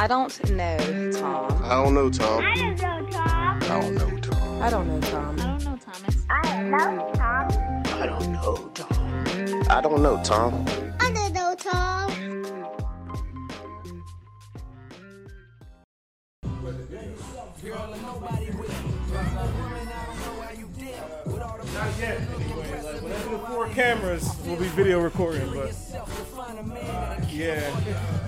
I 0.00 0.06
don't 0.06 0.50
know, 0.50 1.10
Tom. 1.12 1.64
I 1.64 1.74
don't 1.74 1.92
know, 1.92 2.08
Tom. 2.08 2.44
I 2.44 2.54
don't 2.54 2.78
know, 2.78 3.10
Tom. 3.10 3.62
I 3.62 3.68
don't 3.68 3.94
know, 3.96 4.20
Tom. 4.20 4.60
I 4.62 4.70
don't 4.70 4.86
know, 4.86 5.00
Tom. 5.00 5.40
I 5.40 5.46
don't 5.46 5.64
know, 5.64 5.76
Thomas. 5.76 6.16
I 6.30 6.42
don't 6.44 6.70
know, 6.70 7.10
Tom. 7.14 7.50
I 7.86 8.06
don't 8.06 8.32
know, 8.32 8.70
Tom. 8.74 9.66
I 9.68 9.80
don't 9.80 10.00
know, 10.02 10.22
Tom. 10.22 10.66
I 11.00 11.10
don't 11.12 11.34
know, 11.34 11.54
Tom. 11.58 12.44
Not 21.74 21.98
yet, 22.00 22.20
anyway. 22.20 22.82
Like, 22.82 23.02
whenever 23.02 23.30
the 23.30 23.38
four 23.38 23.68
cameras 23.68 24.24
will 24.44 24.56
be 24.56 24.68
video 24.68 25.00
recording, 25.00 25.52
but 25.52 25.74
yeah. 27.30 28.27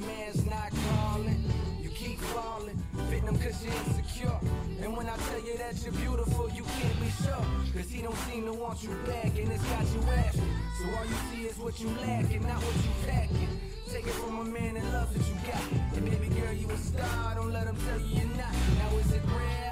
cause 3.41 3.65
you're 3.65 3.73
insecure. 3.73 4.39
And 4.81 4.95
when 4.95 5.07
I 5.09 5.17
tell 5.17 5.41
you 5.41 5.57
that 5.57 5.75
you're 5.83 5.93
beautiful, 5.93 6.49
you 6.49 6.63
can't 6.63 6.99
be 7.01 7.09
sure. 7.23 7.45
Cause 7.73 7.89
he 7.89 8.01
don't 8.01 8.17
seem 8.29 8.45
to 8.45 8.53
want 8.53 8.83
you 8.83 8.89
back, 9.05 9.33
and 9.37 9.51
it's 9.51 9.63
got 9.65 9.85
you 9.93 10.01
asking. 10.15 10.53
So 10.77 10.83
all 10.97 11.05
you 11.05 11.17
see 11.31 11.43
is 11.49 11.57
what 11.57 11.79
you 11.79 11.87
lack 12.01 12.31
and 12.33 12.43
not 12.45 12.61
what 12.61 12.75
you 12.85 12.91
packing. 13.07 13.49
Take 13.91 14.07
it 14.07 14.13
from 14.13 14.39
a 14.39 14.43
man 14.45 14.75
that 14.75 14.85
loves 14.93 15.15
what 15.17 15.27
you 15.27 15.35
got. 15.45 15.97
And 15.97 16.05
baby 16.09 16.29
girl, 16.39 16.53
you 16.53 16.69
a 16.69 16.77
star, 16.77 17.35
don't 17.35 17.51
let 17.51 17.67
him 17.67 17.75
tell 17.87 17.99
you 17.99 18.21
you're 18.21 18.37
not. 18.37 18.53
Now 18.77 18.97
is 18.97 19.11
it 19.11 19.21
real? 19.25 19.70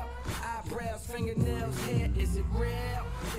Eyebrows, 0.69 1.05
fingernails, 1.07 1.79
hair, 1.85 2.09
is 2.17 2.37
it 2.37 2.45
real? 2.53 2.69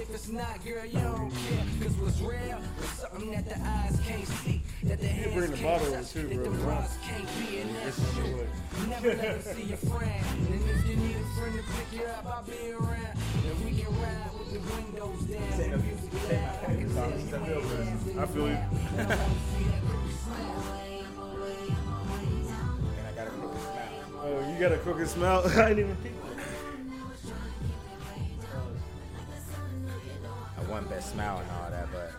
If 0.01 0.11
it's 0.13 0.29
not, 0.29 0.65
girl, 0.65 0.85
you 0.85 0.99
don't 0.99 1.31
care. 1.31 1.65
Cause 1.83 1.93
what's 1.99 2.21
real 2.21 2.59
is 2.83 2.89
something 2.99 3.31
that 3.31 3.49
the 3.49 3.55
eyes 3.61 4.01
can't 4.05 4.27
see. 4.27 4.63
That 4.83 5.01
the 5.01 5.07
hands 5.07 5.35
bring 5.35 5.51
the 5.53 5.57
can't 5.57 5.79
bottle 5.81 5.93
touch, 5.95 6.11
too, 6.13 6.27
that 6.27 6.35
bro. 6.35 6.45
the 6.45 6.51
Wow. 6.51 6.65
bras 6.65 6.99
can't 7.07 7.29
be, 7.39 7.59
and 7.59 7.77
that's 7.77 7.97
This 7.97 8.15
true. 8.15 8.47
Never 8.89 9.09
let 9.15 9.19
her 9.37 9.55
see 9.55 9.63
your 9.63 9.77
friend. 9.79 10.25
And 10.51 10.71
if 10.71 10.87
you 10.89 10.97
need 10.97 11.17
a 11.17 11.25
friend 11.39 11.55
to 11.55 11.63
pick 11.63 12.01
you 12.01 12.07
up, 12.07 12.27
I'll 12.27 12.43
be 12.43 12.73
around. 12.73 13.17
And 13.47 13.65
we 13.65 13.71
can 13.81 13.95
ride 14.01 14.33
with 14.39 14.51
the 14.51 14.61
windows 14.75 15.23
down. 15.31 15.71
and 15.71 15.85
music 15.85 16.13
loud. 16.31 16.59
I 16.67 16.75
can 16.75 16.89
tell 17.29 17.47
you 17.47 18.21
I 18.21 18.27
feel 18.27 18.49
you. 18.49 18.59
And 22.99 23.07
I 23.07 23.13
got 23.15 23.27
a 23.27 23.31
crooked 23.31 23.61
smile. 23.61 24.21
Oh, 24.23 24.53
you 24.53 24.59
got 24.59 24.73
a 24.73 24.79
crooked 24.79 25.09
smile. 25.09 25.43
I 25.47 25.69
didn't 25.69 25.79
even 25.79 25.97
think. 25.97 26.15
Want 30.71 30.89
best 30.89 31.13
smile 31.13 31.39
and 31.39 31.51
all 31.51 31.71
that, 31.71 31.89
but 31.93 32.13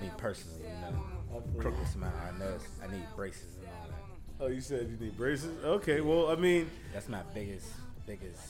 me 0.00 0.08
personally, 0.16 0.60
you 0.62 0.80
know, 0.80 1.42
crooked 1.58 1.86
smile. 1.88 2.12
I 2.24 2.38
know 2.38 2.54
I 2.82 2.86
need 2.92 3.04
braces 3.16 3.56
and 3.58 3.66
all 3.66 3.88
that. 3.88 4.44
Oh, 4.44 4.46
you 4.46 4.60
said 4.60 4.88
you 4.88 4.96
need 5.04 5.16
braces. 5.16 5.50
Okay, 5.64 6.00
well, 6.00 6.30
I 6.30 6.36
mean, 6.36 6.70
That's 6.94 7.08
my 7.08 7.22
biggest, 7.34 7.66
biggest 8.06 8.40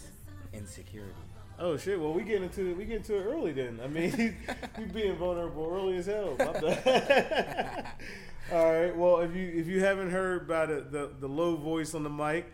insecurity. 0.53 1.15
oh 1.59 1.79
shit. 1.79 1.99
Well, 1.99 2.12
we 2.12 2.23
get 2.23 2.43
into 2.43 2.71
it. 2.71 2.77
We 2.77 2.84
get 2.84 2.99
into 2.99 3.17
it 3.17 3.23
early 3.25 3.53
then. 3.53 3.81
I 3.83 3.87
mean, 3.87 4.37
you 4.79 4.87
being 4.87 5.17
vulnerable 5.17 5.71
early 5.73 5.97
as 5.97 6.07
hell. 6.07 6.37
All 8.53 8.72
right. 8.72 8.95
Well, 8.95 9.21
if 9.21 9.34
you 9.34 9.49
if 9.55 9.66
you 9.69 9.81
haven't 9.81 10.11
heard 10.11 10.47
by 10.47 10.66
the 10.66 10.81
the, 10.83 11.11
the 11.21 11.28
low 11.28 11.56
voice 11.56 11.95
on 11.95 12.03
the 12.03 12.11
mic, 12.11 12.45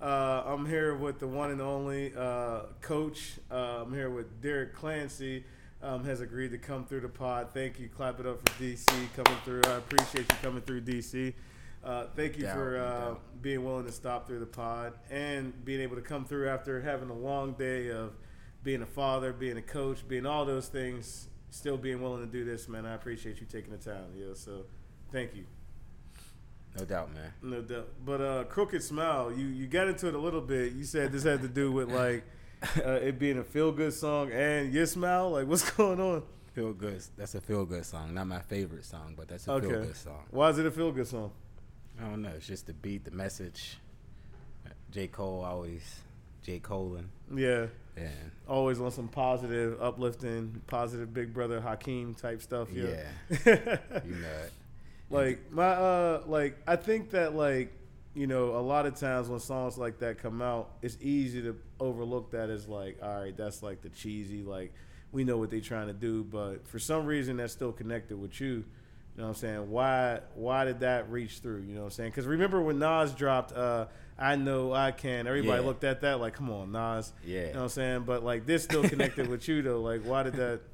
uh, 0.00 0.42
I'm 0.46 0.64
here 0.64 0.94
with 0.94 1.18
the 1.18 1.28
one 1.28 1.50
and 1.50 1.60
only 1.60 2.14
uh, 2.16 2.60
coach. 2.80 3.32
Uh, 3.50 3.82
I'm 3.84 3.92
here 3.92 4.08
with 4.08 4.40
Derrick 4.40 4.74
Clancy. 4.74 5.44
Um, 5.86 6.02
has 6.04 6.20
agreed 6.20 6.50
to 6.50 6.58
come 6.58 6.84
through 6.84 7.02
the 7.02 7.08
pod. 7.08 7.50
Thank 7.54 7.78
you. 7.78 7.88
Clap 7.88 8.18
it 8.18 8.26
up 8.26 8.40
for 8.40 8.60
DC 8.60 8.88
coming 9.14 9.38
through. 9.44 9.62
I 9.66 9.76
appreciate 9.76 10.26
you 10.28 10.36
coming 10.42 10.60
through 10.62 10.80
DC. 10.80 11.32
Uh, 11.84 12.06
thank 12.16 12.36
you 12.36 12.48
for 12.48 12.76
uh, 12.76 13.14
being 13.40 13.64
willing 13.64 13.86
to 13.86 13.92
stop 13.92 14.26
through 14.26 14.40
the 14.40 14.46
pod 14.46 14.94
and 15.08 15.64
being 15.64 15.80
able 15.80 15.94
to 15.94 16.02
come 16.02 16.24
through 16.24 16.48
after 16.48 16.80
having 16.80 17.08
a 17.08 17.14
long 17.14 17.52
day 17.52 17.90
of 17.92 18.16
being 18.64 18.82
a 18.82 18.86
father, 18.86 19.32
being 19.32 19.58
a 19.58 19.62
coach, 19.62 20.06
being 20.08 20.26
all 20.26 20.44
those 20.44 20.66
things. 20.66 21.28
Still 21.50 21.76
being 21.76 22.02
willing 22.02 22.26
to 22.26 22.30
do 22.30 22.44
this, 22.44 22.68
man. 22.68 22.84
I 22.84 22.94
appreciate 22.94 23.38
you 23.38 23.46
taking 23.46 23.70
the 23.70 23.78
time. 23.78 24.06
Yeah, 24.16 24.34
so 24.34 24.64
thank 25.12 25.36
you. 25.36 25.44
No 26.76 26.84
doubt, 26.84 27.14
man. 27.14 27.32
No 27.40 27.62
doubt. 27.62 27.88
But 28.04 28.20
uh, 28.20 28.44
crooked 28.44 28.82
smile, 28.82 29.32
you 29.32 29.46
you 29.46 29.68
got 29.68 29.86
into 29.86 30.08
it 30.08 30.14
a 30.14 30.18
little 30.18 30.40
bit. 30.40 30.72
You 30.72 30.82
said 30.82 31.12
this 31.12 31.22
had 31.22 31.42
to 31.42 31.48
do 31.48 31.70
with 31.70 31.92
like 31.92 32.24
uh, 32.84 32.90
it 32.92 33.18
being 33.18 33.38
a 33.38 33.44
feel 33.44 33.72
good 33.72 33.92
song 33.92 34.30
and 34.32 34.72
your 34.72 34.86
smile. 34.86 35.30
Like, 35.30 35.46
what's 35.46 35.68
going 35.76 36.00
on? 36.00 36.22
Feel 36.54 36.72
good. 36.72 37.02
That's 37.16 37.34
a 37.34 37.40
feel 37.40 37.64
good 37.66 37.84
song. 37.84 38.14
Not 38.14 38.26
my 38.26 38.40
favorite 38.40 38.84
song, 38.84 39.14
but 39.16 39.28
that's 39.28 39.46
a 39.46 39.52
Okay. 39.52 39.68
feel 39.68 39.82
good 39.82 39.96
song. 39.96 40.24
Why 40.30 40.48
is 40.50 40.58
it 40.58 40.64
a 40.66 40.70
feel 40.70 40.90
good 40.92 41.06
song? 41.06 41.30
I 42.00 42.04
don't 42.04 42.22
know. 42.22 42.30
It's 42.36 42.46
just 42.46 42.66
the 42.66 42.72
beat, 42.72 43.04
the 43.04 43.10
message. 43.10 43.78
J. 44.90 45.08
Cole 45.08 45.44
always 45.44 46.00
J. 46.42 46.58
Colin. 46.60 47.10
Yeah, 47.34 47.66
And 47.96 48.30
always 48.48 48.80
on 48.80 48.90
some 48.90 49.08
positive, 49.08 49.80
uplifting, 49.82 50.62
positive 50.66 51.12
Big 51.12 51.34
Brother 51.34 51.60
Hakeem 51.60 52.14
type 52.14 52.40
stuff. 52.40 52.68
Yeah. 52.72 53.02
you 53.44 54.14
know 54.14 54.28
it. 54.44 54.52
like 55.10 55.52
my 55.52 55.66
uh 55.68 56.22
like 56.26 56.56
I 56.66 56.76
think 56.76 57.10
that 57.10 57.34
like 57.34 57.75
you 58.16 58.26
know 58.26 58.56
a 58.56 58.60
lot 58.62 58.86
of 58.86 58.94
times 58.98 59.28
when 59.28 59.38
songs 59.40 59.76
like 59.78 59.98
that 60.00 60.18
come 60.18 60.40
out, 60.42 60.70
it's 60.82 60.96
easy 61.00 61.42
to 61.42 61.56
overlook 61.78 62.30
that 62.32 62.50
as 62.50 62.66
like 62.66 62.98
all 63.02 63.20
right, 63.20 63.36
that's 63.36 63.62
like 63.62 63.82
the 63.82 63.90
cheesy 63.90 64.42
like 64.42 64.72
we 65.12 65.22
know 65.24 65.36
what 65.36 65.50
they're 65.50 65.60
trying 65.60 65.86
to 65.86 65.92
do, 65.92 66.24
but 66.24 66.66
for 66.66 66.78
some 66.78 67.06
reason 67.06 67.36
that's 67.36 67.52
still 67.52 67.72
connected 67.72 68.16
with 68.20 68.40
you. 68.40 68.48
You 69.16 69.22
know 69.22 69.28
what 69.28 69.28
I'm 69.30 69.34
saying? 69.36 69.70
Why 69.70 70.20
why 70.34 70.64
did 70.64 70.80
that 70.80 71.10
reach 71.10 71.38
through? 71.38 71.62
You 71.62 71.74
know 71.74 71.80
what 71.80 71.84
I'm 71.86 71.90
saying? 71.92 72.10
Because 72.10 72.26
remember 72.26 72.60
when 72.60 72.78
Nas 72.78 73.12
dropped 73.12 73.52
uh, 73.52 73.86
"I 74.18 74.36
Know 74.36 74.72
I 74.74 74.90
Can," 74.92 75.26
everybody 75.26 75.60
Yeah. 75.62 75.66
looked 75.66 75.84
at 75.84 76.02
that 76.02 76.20
like, 76.20 76.34
"Come 76.34 76.50
on, 76.50 76.72
Nas." 76.72 77.12
Yeah. 77.24 77.40
You 77.40 77.46
know 77.46 77.52
what 77.54 77.62
I'm 77.62 77.68
saying? 77.70 78.02
But 78.04 78.24
like 78.24 78.44
this 78.44 78.64
still 78.64 78.82
connected 78.86 79.28
with 79.28 79.46
you 79.48 79.62
though. 79.62 79.80
Like 79.80 80.02
why 80.02 80.22
did 80.24 80.34
that? 80.34 80.60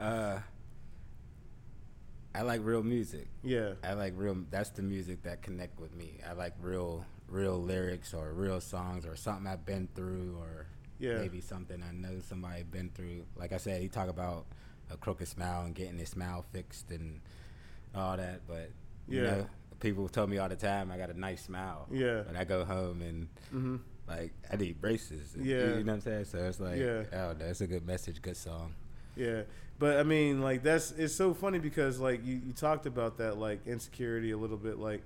Uh, 0.00 0.38
I 2.34 2.42
like 2.42 2.60
real 2.64 2.82
music. 2.82 3.28
Yeah. 3.42 3.74
I 3.84 3.92
like 3.94 4.14
real. 4.16 4.36
That's 4.50 4.70
the 4.70 4.82
music 4.82 5.22
that 5.22 5.42
connect 5.42 5.78
with 5.78 5.94
me. 5.94 6.18
I 6.28 6.32
like 6.32 6.54
real, 6.60 7.04
real 7.28 7.60
lyrics 7.62 8.12
or 8.12 8.32
real 8.32 8.60
songs 8.60 9.06
or 9.06 9.14
something 9.16 9.46
I've 9.46 9.64
been 9.64 9.88
through 9.94 10.36
or 10.40 10.66
Yeah. 10.98 11.18
maybe 11.18 11.40
something 11.40 11.82
I 11.82 11.92
know 11.92 12.18
somebody 12.28 12.62
been 12.64 12.90
through. 12.90 13.24
Like 13.36 13.52
I 13.52 13.58
said, 13.58 13.80
he 13.80 13.88
talk 13.88 14.08
about 14.08 14.46
a 14.90 14.96
crooked 14.96 15.28
smile 15.28 15.64
and 15.64 15.74
getting 15.74 15.98
his 15.98 16.08
smile 16.10 16.44
fixed 16.52 16.90
and 16.90 17.20
all 17.94 18.16
that. 18.16 18.40
But 18.48 18.70
you 19.08 19.22
Yeah. 19.22 19.30
know, 19.30 19.46
people 19.80 20.08
tell 20.08 20.26
me 20.26 20.38
all 20.38 20.48
the 20.48 20.56
time 20.56 20.90
I 20.90 20.96
got 20.98 21.10
a 21.10 21.18
nice 21.18 21.42
smile. 21.44 21.86
Yeah. 21.92 22.22
But 22.26 22.36
I 22.36 22.44
go 22.44 22.64
home 22.64 23.00
and 23.02 23.28
hmm 23.50 23.76
like 24.08 24.32
I 24.52 24.56
need 24.56 24.80
braces. 24.80 25.34
Yeah. 25.38 25.44
You 25.78 25.84
know 25.84 25.92
what 25.92 25.92
I'm 25.94 26.00
saying? 26.00 26.24
So 26.26 26.38
it's 26.38 26.58
like, 26.60 26.78
Yeah. 26.78 27.04
oh, 27.12 27.34
that's 27.34 27.60
a 27.60 27.66
good 27.66 27.86
message, 27.86 28.20
good 28.20 28.36
song. 28.36 28.74
Yeah, 29.16 29.42
but 29.78 29.98
I 29.98 30.02
mean, 30.02 30.40
like 30.40 30.62
that's 30.62 30.92
it's 30.92 31.14
so 31.14 31.34
funny 31.34 31.58
because 31.58 31.98
like 31.98 32.24
you, 32.24 32.40
you 32.46 32.52
talked 32.52 32.86
about 32.86 33.18
that 33.18 33.38
like 33.38 33.66
insecurity 33.66 34.30
a 34.30 34.36
little 34.36 34.56
bit. 34.56 34.78
Like 34.78 35.02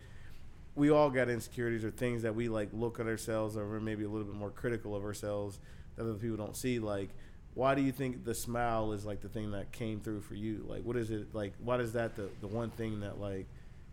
we 0.75 0.91
all 0.91 1.11
got 1.11 1.29
insecurities 1.29 1.85
or 1.85 1.91
things 1.91 2.23
that 2.23 2.35
we 2.35 2.49
like 2.49 2.69
look 2.73 3.01
at 3.01 3.07
ourselves 3.07 3.57
or 3.57 3.67
we're 3.69 3.81
maybe 3.81 4.05
a 4.05 4.09
little 4.09 4.27
bit 4.27 4.37
more 4.37 4.51
critical 4.51 4.95
of 4.95 5.05
ourselves 5.05 5.59
that 5.97 6.05
other 6.05 6.15
people 6.15 6.37
don't 6.37 6.57
see. 6.57 6.79
Like, 6.79 7.09
why 7.55 7.75
do 7.75 7.83
you 7.83 7.93
think 7.93 8.25
the 8.25 8.35
smile 8.35 8.93
is 8.93 9.05
like 9.05 9.21
the 9.21 9.29
thing 9.29 9.51
that 9.51 9.73
came 9.73 10.01
through 10.01 10.21
for 10.21 10.35
you? 10.35 10.65
Like, 10.69 10.85
what 10.85 10.97
is 10.97 11.11
it 11.11 11.35
like? 11.35 11.55
Why 11.59 11.77
is 11.79 11.95
that 11.95 12.15
the 12.15 12.29
the 12.41 12.47
one 12.47 12.71
thing 12.71 13.01
that 13.01 13.21
like 13.21 13.47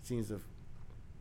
seems 0.03 0.27
to 0.27 0.39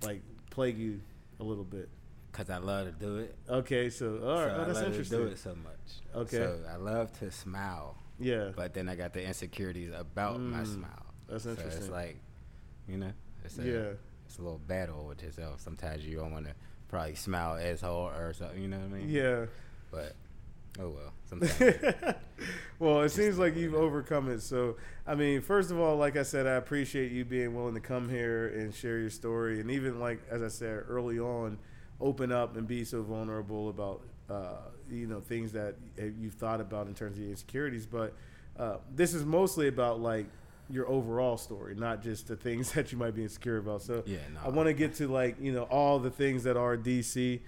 like 0.03 0.21
plague 0.51 0.79
you 0.79 1.01
a 1.41 1.45
little 1.45 1.65
bit? 1.65 1.89
Cause 2.33 2.51
I 2.51 2.59
love 2.59 2.87
to 2.87 2.93
do 2.93 3.19
it. 3.19 3.37
Okay, 3.49 3.89
so 3.89 4.19
all 4.25 4.41
right, 4.41 4.49
so 4.49 4.56
oh, 4.56 4.62
I 4.62 4.65
that's 4.65 4.79
love 4.79 4.87
interesting. 4.89 5.19
to 5.19 5.25
do 5.27 5.31
it 5.31 5.39
so 5.39 5.55
much. 5.55 6.25
Okay. 6.27 6.37
So 6.37 6.59
I 6.69 6.77
love 6.77 7.17
to 7.21 7.31
smile, 7.31 7.97
Yeah, 8.19 8.51
but 8.55 8.75
then 8.75 8.89
I 8.89 8.95
got 8.95 9.13
the 9.13 9.25
insecurities 9.25 9.93
about 9.97 10.41
my 10.41 10.61
Mm, 10.61 10.67
smile. 10.67 11.07
that's 11.29 11.45
So 11.45 11.51
interesting. 11.51 11.83
it's 11.83 11.91
like, 11.91 12.17
you 12.89 12.97
know, 12.99 13.13
it's 13.45 13.59
a, 13.59 13.65
Yeah. 13.65 13.93
it's 14.27 14.39
a 14.39 14.43
little 14.43 14.59
battle 14.59 15.07
with 15.07 15.23
yourself. 15.23 15.61
Sometimes 15.61 16.05
you 16.07 16.17
don't 16.19 16.33
want 16.33 16.47
to 16.47 16.55
probably 16.89 17.15
smile 17.17 17.57
as 17.57 17.81
hard 17.81 18.15
or 18.21 18.33
something. 18.33 18.61
You 18.63 18.69
know 18.69 18.79
what 18.79 18.87
I 18.97 18.99
mean? 19.01 19.09
yeah. 19.11 19.47
But 19.91 20.15
oh 20.79 20.91
well. 20.91 21.13
Sometimes. 21.25 22.15
well, 22.79 23.01
it 23.03 23.09
seems 23.11 23.39
like 23.39 23.57
you've 23.57 23.75
overcome 23.75 24.29
it. 24.31 24.43
So, 24.43 24.77
I 25.07 25.15
mean, 25.15 25.41
first 25.41 25.71
of 25.71 25.79
all, 25.81 25.97
like 25.97 26.17
I 26.17 26.23
said, 26.23 26.47
I 26.47 26.53
appreciate 26.55 27.11
you 27.13 27.25
being 27.25 27.55
willing 27.55 27.75
to 27.75 27.81
come 27.81 28.09
here 28.09 28.47
and 28.49 28.75
share 28.75 28.99
your 28.99 29.11
story, 29.11 29.61
and 29.61 29.71
even 29.71 29.99
like 30.01 30.21
as 30.31 30.43
I 30.43 30.49
said 30.49 30.85
early 30.89 31.19
on, 31.19 31.59
open 32.01 32.31
up 32.33 32.57
and 32.57 32.67
be 32.69 32.85
so 32.85 33.03
vulnerable 33.03 33.69
about 33.71 34.03
uh, 34.31 34.57
you 34.94 35.06
know 35.06 35.20
things 35.20 35.52
that 35.52 35.76
you've 36.19 36.35
thought 36.35 36.61
about 36.61 36.87
in 36.87 36.94
terms 36.94 37.17
of 37.17 37.23
your 37.23 37.31
insecurities, 37.31 37.87
but 37.87 38.14
uh, 38.58 38.76
this 38.94 39.14
is 39.14 39.25
mostly 39.25 39.69
about 39.69 40.00
like 40.00 40.26
your 40.70 40.88
overall 40.88 41.37
story, 41.37 41.75
not 41.75 42.02
just 42.02 42.29
the 42.29 42.37
things 42.37 42.73
that 42.75 42.93
you 42.93 42.99
might 42.99 43.14
be 43.14 43.23
insecure 43.23 43.58
about. 43.58 43.82
So 43.82 44.02
Yeah, 44.06 44.19
no. 44.32 44.41
I 44.44 44.49
want 44.49 44.69
to 44.69 44.75
get 44.75 44.94
to 44.96 45.08
like 45.08 45.37
you 45.41 45.52
know 45.52 45.64
all 45.64 45.99
the 45.99 46.11
things 46.11 46.44
that 46.44 46.56
are 46.56 46.76
DC. 46.76 47.41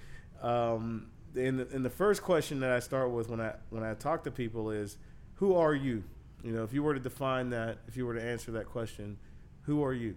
Um, 0.43 1.09
and 1.35 1.59
the, 1.59 1.69
and 1.75 1.85
the 1.85 1.91
first 1.91 2.23
question 2.23 2.61
that 2.61 2.71
I 2.71 2.81
start 2.81 3.11
with 3.11 3.29
when 3.29 3.41
I 3.41 3.55
when 3.71 3.83
I 3.83 3.95
talk 3.95 4.25
to 4.25 4.31
people 4.31 4.71
is, 4.71 4.97
who 5.37 5.55
are 5.55 5.75
you? 5.75 6.03
You 6.43 6.53
know, 6.53 6.63
if 6.65 6.73
you 6.73 6.83
were 6.83 6.95
to 6.95 7.01
define 7.01 7.51
that, 7.51 7.79
if 7.89 7.97
you 7.97 8.07
were 8.07 8.15
to 8.15 8.23
answer 8.23 8.53
that 8.53 8.67
question, 8.67 9.19
who 9.63 9.83
are 9.85 9.93
you? 9.93 10.15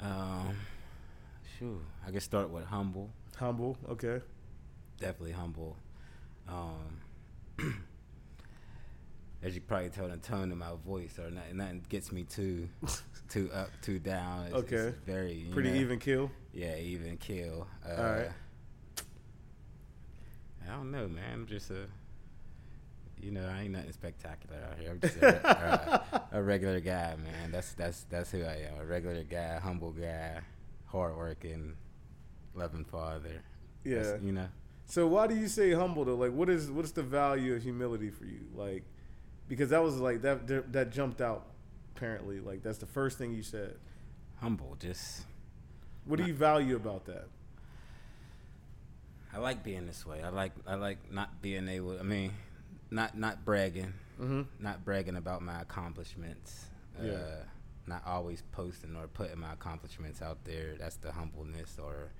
Um, 0.00 0.56
shoot, 1.58 1.80
I 2.06 2.10
can 2.10 2.20
start 2.20 2.50
with 2.50 2.64
humble. 2.64 3.10
Humble, 3.36 3.76
okay. 3.90 4.20
Definitely 4.98 5.32
humble. 5.32 5.76
Um, 6.48 7.00
as 9.42 9.54
you 9.54 9.60
probably 9.60 9.88
tell 9.90 10.08
the 10.08 10.16
tone 10.18 10.52
of 10.52 10.58
my 10.58 10.72
voice, 10.86 11.18
or 11.18 11.30
nothing, 11.30 11.56
nothing 11.56 11.84
gets 11.88 12.12
me 12.12 12.22
too, 12.24 12.68
too 13.28 13.50
up, 13.52 13.70
too 13.82 13.98
down. 13.98 14.46
It's, 14.46 14.54
Okay. 14.54 14.76
it's 14.76 14.98
very 15.04 15.46
Pretty 15.52 15.70
know, 15.70 15.76
even 15.76 15.98
kill. 15.98 16.30
Yeah, 16.52 16.76
even 16.76 17.16
kill. 17.16 17.66
Uh, 17.84 17.94
All 18.00 18.04
right. 18.04 18.30
I 20.68 20.70
don't 20.76 20.90
know, 20.92 21.08
man. 21.08 21.32
I'm 21.32 21.46
just 21.46 21.70
a, 21.70 21.86
you 23.20 23.32
know, 23.32 23.44
I 23.48 23.62
ain't 23.62 23.72
nothing 23.72 23.92
spectacular 23.92 24.56
out 24.70 24.78
here. 24.78 24.90
I'm 24.90 25.00
just 25.00 25.16
a, 25.16 26.14
uh, 26.14 26.20
a 26.32 26.42
regular 26.42 26.78
guy, 26.80 27.16
man. 27.16 27.50
That's 27.50 27.72
that's 27.74 28.04
that's 28.08 28.30
who 28.30 28.42
I 28.44 28.68
am. 28.70 28.80
A 28.80 28.84
regular 28.84 29.24
guy, 29.24 29.58
humble 29.58 29.90
guy, 29.90 30.40
hardworking, 30.86 31.74
loving 32.54 32.84
father. 32.84 33.42
Yeah. 33.84 33.96
That's- 34.02 34.22
you 34.22 34.32
know. 34.32 34.48
So 34.86 35.06
why 35.06 35.26
do 35.26 35.34
you 35.36 35.48
say 35.48 35.72
humble 35.72 36.04
though? 36.04 36.16
Like, 36.16 36.32
what 36.32 36.50
is 36.50 36.70
what's 36.70 36.90
the 36.92 37.02
value 37.02 37.54
of 37.54 37.62
humility 37.62 38.10
for 38.10 38.24
you? 38.26 38.40
Like, 38.54 38.84
because 39.48 39.70
that 39.70 39.82
was 39.82 39.96
like 39.98 40.22
that 40.22 40.72
that 40.72 40.90
jumped 40.90 41.20
out. 41.20 41.46
Apparently, 41.96 42.40
like 42.40 42.62
that's 42.62 42.78
the 42.78 42.86
first 42.86 43.16
thing 43.16 43.32
you 43.32 43.42
said. 43.42 43.76
Humble, 44.40 44.76
just 44.80 45.22
What 46.04 46.18
do 46.18 46.26
you 46.26 46.34
value 46.34 46.74
about 46.76 47.04
that? 47.06 47.26
I 49.32 49.38
like 49.38 49.62
being 49.62 49.86
this 49.86 50.04
way. 50.04 50.22
I 50.22 50.28
like 50.28 50.52
I 50.66 50.74
like 50.74 51.10
not 51.10 51.40
being 51.40 51.68
able. 51.68 51.98
I 51.98 52.02
mean, 52.02 52.32
not 52.90 53.16
not 53.16 53.44
bragging, 53.44 53.94
Mm-hmm. 54.20 54.42
not 54.62 54.84
bragging 54.84 55.16
about 55.16 55.42
my 55.42 55.60
accomplishments. 55.62 56.66
Yeah. 57.02 57.12
Uh, 57.12 57.44
not 57.86 58.02
always 58.06 58.42
posting 58.52 58.94
or 58.94 59.06
putting 59.08 59.38
my 59.40 59.52
accomplishments 59.54 60.20
out 60.22 60.44
there. 60.44 60.74
That's 60.78 60.96
the 60.96 61.12
humbleness, 61.12 61.78
or 61.82 62.10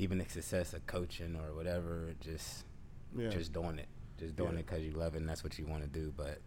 even 0.00 0.18
the 0.18 0.28
success 0.28 0.72
of 0.72 0.86
coaching 0.86 1.36
or 1.36 1.54
whatever. 1.54 2.14
Just 2.20 2.64
Yeah. 3.16 3.28
just 3.28 3.52
doing 3.52 3.78
it, 3.78 3.88
just 4.18 4.36
doing 4.36 4.54
Yeah. 4.54 4.60
it 4.60 4.66
because 4.66 4.84
you 4.84 4.92
love 4.92 5.14
it. 5.14 5.18
and 5.18 5.28
That's 5.28 5.44
what 5.44 5.58
you 5.58 5.66
want 5.66 5.82
to 5.82 5.88
do. 5.88 6.12
But 6.16 6.40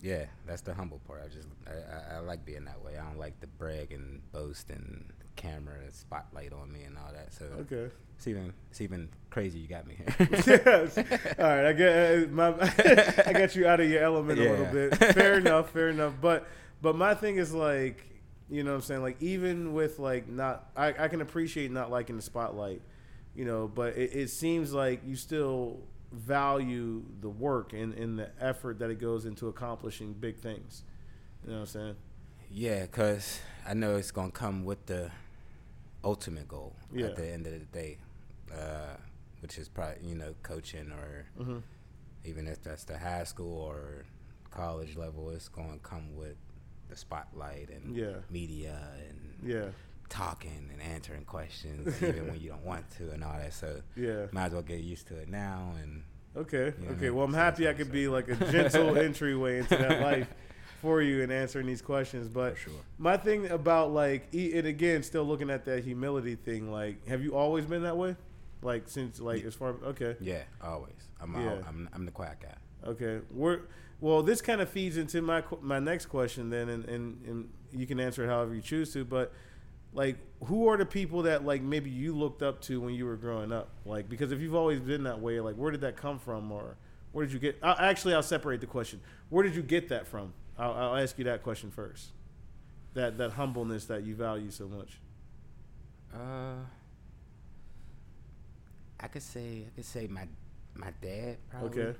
yeah, 0.00 0.26
that's 0.46 0.62
the 0.62 0.74
humble 0.74 1.00
part. 1.06 1.22
I 1.24 1.28
just 1.28 1.48
I, 1.66 2.14
I, 2.14 2.16
I 2.16 2.18
like 2.20 2.44
being 2.44 2.64
that 2.64 2.82
way. 2.82 2.98
I 2.98 3.04
don't 3.04 3.18
like 3.18 3.40
the 3.40 3.46
brag 3.46 3.92
and 3.92 4.20
boast 4.32 4.70
and 4.70 5.12
camera 5.36 5.78
and 5.82 5.92
spotlight 5.92 6.52
on 6.52 6.70
me 6.72 6.82
and 6.82 6.98
all 6.98 7.12
that. 7.12 7.32
So 7.32 7.44
okay. 7.60 7.92
it's 8.16 8.26
even 8.26 8.52
it's 8.70 8.80
even 8.80 9.08
crazy. 9.30 9.60
You 9.60 9.68
got 9.68 9.86
me 9.86 9.96
here. 9.96 10.28
yes. 10.66 10.98
All 10.98 11.44
right. 11.46 11.66
I 11.66 11.72
get 11.72 12.24
uh, 12.24 12.26
my. 12.30 12.48
I 13.26 13.32
got 13.32 13.54
you 13.54 13.66
out 13.66 13.80
of 13.80 13.88
your 13.88 14.02
element 14.02 14.38
a 14.40 14.42
little 14.50 14.66
bit. 14.66 14.96
Fair 15.14 15.38
enough. 15.38 15.70
Fair 15.70 15.88
enough. 15.88 16.14
But 16.20 16.46
but 16.82 16.96
my 16.96 17.14
thing 17.14 17.36
is 17.36 17.54
like 17.54 18.04
you 18.50 18.62
know 18.64 18.70
what 18.72 18.76
I'm 18.76 18.82
saying 18.82 19.02
like 19.02 19.16
even 19.22 19.72
with 19.72 19.98
like 19.98 20.28
not 20.28 20.70
I, 20.76 20.88
I 20.98 21.08
can 21.08 21.20
appreciate 21.20 21.70
not 21.70 21.90
liking 21.90 22.16
the 22.16 22.22
spotlight, 22.22 22.82
you 23.34 23.44
know, 23.44 23.68
but 23.68 23.96
it, 23.96 24.14
it 24.14 24.28
seems 24.30 24.72
like 24.72 25.00
you 25.06 25.16
still 25.16 25.80
value 26.12 27.02
the 27.20 27.28
work 27.28 27.72
and, 27.72 27.94
and 27.94 28.18
the 28.18 28.30
effort 28.40 28.78
that 28.80 28.90
it 28.90 29.00
goes 29.00 29.24
into 29.24 29.48
accomplishing 29.48 30.12
big 30.12 30.36
things. 30.38 30.82
You 31.44 31.50
know 31.50 31.56
what 31.56 31.60
I'm 31.62 31.66
saying? 31.66 31.96
yeah, 32.50 32.82
because 32.82 33.40
I 33.66 33.72
know 33.74 33.96
it's 33.96 34.10
gonna 34.10 34.30
come 34.30 34.64
with 34.64 34.84
the 34.86 35.10
ultimate 36.04 36.48
goal 36.48 36.76
Yeah. 36.92 37.06
at 37.06 37.16
the 37.16 37.26
end 37.26 37.46
of 37.46 37.52
the 37.54 37.60
day, 37.60 37.98
uh, 38.52 38.96
which 39.40 39.56
is 39.58 39.68
probably 39.68 40.06
you 40.06 40.14
know 40.14 40.34
coaching 40.42 40.90
or 40.92 41.26
Mm-hmm. 41.40 41.58
even 42.24 42.46
if 42.46 42.62
that's 42.62 42.84
the 42.84 42.98
high 42.98 43.24
school 43.24 43.58
or 43.58 44.04
college 44.50 44.96
level, 44.96 45.30
it's 45.30 45.48
gonna 45.48 45.78
come 45.82 46.14
with 46.14 46.36
the 46.92 46.98
spotlight 46.98 47.70
and 47.70 47.96
Yeah. 47.96 48.16
media 48.30 48.78
and 49.08 49.50
Yeah. 49.50 49.68
talking 50.08 50.68
and 50.72 50.80
answering 50.82 51.24
questions 51.24 52.00
even 52.02 52.28
when 52.28 52.38
you 52.40 52.50
don't 52.50 52.64
want 52.64 52.88
to 52.98 53.10
and 53.10 53.24
all 53.24 53.32
that. 53.38 53.54
So 53.54 53.80
Yeah. 53.96 54.26
might 54.30 54.46
as 54.46 54.52
well 54.52 54.62
get 54.62 54.80
used 54.80 55.08
to 55.08 55.16
it 55.16 55.28
now 55.28 55.74
and 55.82 56.04
Okay. 56.34 56.72
You 56.80 56.86
know 56.86 56.92
okay. 56.92 57.10
Well, 57.10 57.24
I'm 57.26 57.32
So 57.32 57.38
happy 57.38 57.68
I 57.68 57.74
could 57.74 57.88
what 57.88 57.92
be 57.92 58.08
like 58.08 58.28
a 58.28 58.36
gentle 58.50 58.96
entryway 59.08 59.58
into 59.58 59.76
that 59.76 60.00
life 60.00 60.28
for 60.80 61.02
you 61.02 61.22
and 61.22 61.30
answering 61.30 61.66
these 61.66 61.82
questions. 61.82 62.26
But 62.28 62.56
sure. 62.56 62.72
my 62.98 63.16
thing 63.18 63.50
about 63.50 63.92
like, 63.92 64.28
and 64.32 64.66
again, 64.66 65.02
still 65.02 65.24
looking 65.24 65.50
at 65.50 65.64
that 65.66 65.84
humility 65.84 66.34
thing. 66.36 66.70
Like, 66.72 67.06
have 67.06 67.22
you 67.22 67.34
always 67.36 67.66
been 67.66 67.82
that 67.82 67.96
way? 67.98 68.16
Like 68.62 68.84
since 68.86 69.20
like 69.20 69.44
as 69.44 69.54
far 69.54 69.74
okay 69.84 70.16
yeah, 70.20 70.42
always. 70.62 70.94
I'm 71.20 71.34
Yeah. 71.34 71.50
al- 71.52 71.64
I'm 71.68 71.88
I'm 71.92 72.04
the 72.06 72.12
quiet 72.12 72.38
guy. 72.40 72.54
okay 72.90 73.20
we're 73.30 73.60
well 74.02 74.22
this 74.22 74.42
kind 74.42 74.60
of 74.60 74.68
feeds 74.68 74.98
into 74.98 75.22
my 75.22 75.42
my 75.62 75.78
next 75.78 76.06
question 76.06 76.50
then 76.50 76.68
and, 76.68 76.84
and 76.84 77.24
and 77.26 77.48
you 77.70 77.86
can 77.86 77.98
answer 77.98 78.24
it 78.24 78.28
however 78.28 78.54
you 78.54 78.60
choose 78.60 78.92
to 78.92 79.04
but 79.04 79.32
like 79.94 80.16
who 80.44 80.68
are 80.68 80.76
the 80.76 80.84
people 80.84 81.22
that 81.22 81.44
like 81.44 81.62
maybe 81.62 81.88
you 81.88 82.14
looked 82.14 82.42
up 82.42 82.60
to 82.62 82.80
when 82.80 82.94
you 82.94 83.04
were 83.04 83.16
growing 83.16 83.52
up? 83.52 83.70
Like 83.84 84.08
because 84.08 84.32
if 84.32 84.40
you've 84.40 84.54
always 84.54 84.80
been 84.80 85.04
that 85.04 85.20
way 85.20 85.40
like 85.40 85.54
where 85.54 85.70
did 85.70 85.82
that 85.82 85.96
come 85.96 86.18
from 86.18 86.50
or 86.50 86.76
where 87.12 87.26
did 87.26 87.32
you 87.32 87.38
get 87.38 87.58
i 87.62 87.90
actually 87.90 88.14
i'll 88.14 88.22
separate 88.22 88.60
the 88.60 88.66
question. 88.66 89.00
Where 89.28 89.42
did 89.44 89.54
you 89.54 89.62
get 89.62 89.88
that 89.90 90.06
from? 90.06 90.32
I'll, 90.58 90.72
I'll 90.72 90.96
ask 90.96 91.16
you 91.18 91.24
that 91.24 91.42
question 91.42 91.70
first. 91.70 92.08
That 92.94 93.18
that 93.18 93.32
humbleness 93.32 93.86
that 93.86 94.04
you 94.04 94.14
value 94.14 94.50
so 94.50 94.66
much. 94.66 94.98
Uh, 96.12 96.56
I 99.00 99.06
could 99.08 99.22
say 99.22 99.64
I 99.66 99.70
could 99.74 99.84
say 99.84 100.06
my 100.06 100.26
my 100.74 100.92
dad 101.00 101.36
probably. 101.50 101.82
okay 101.82 101.98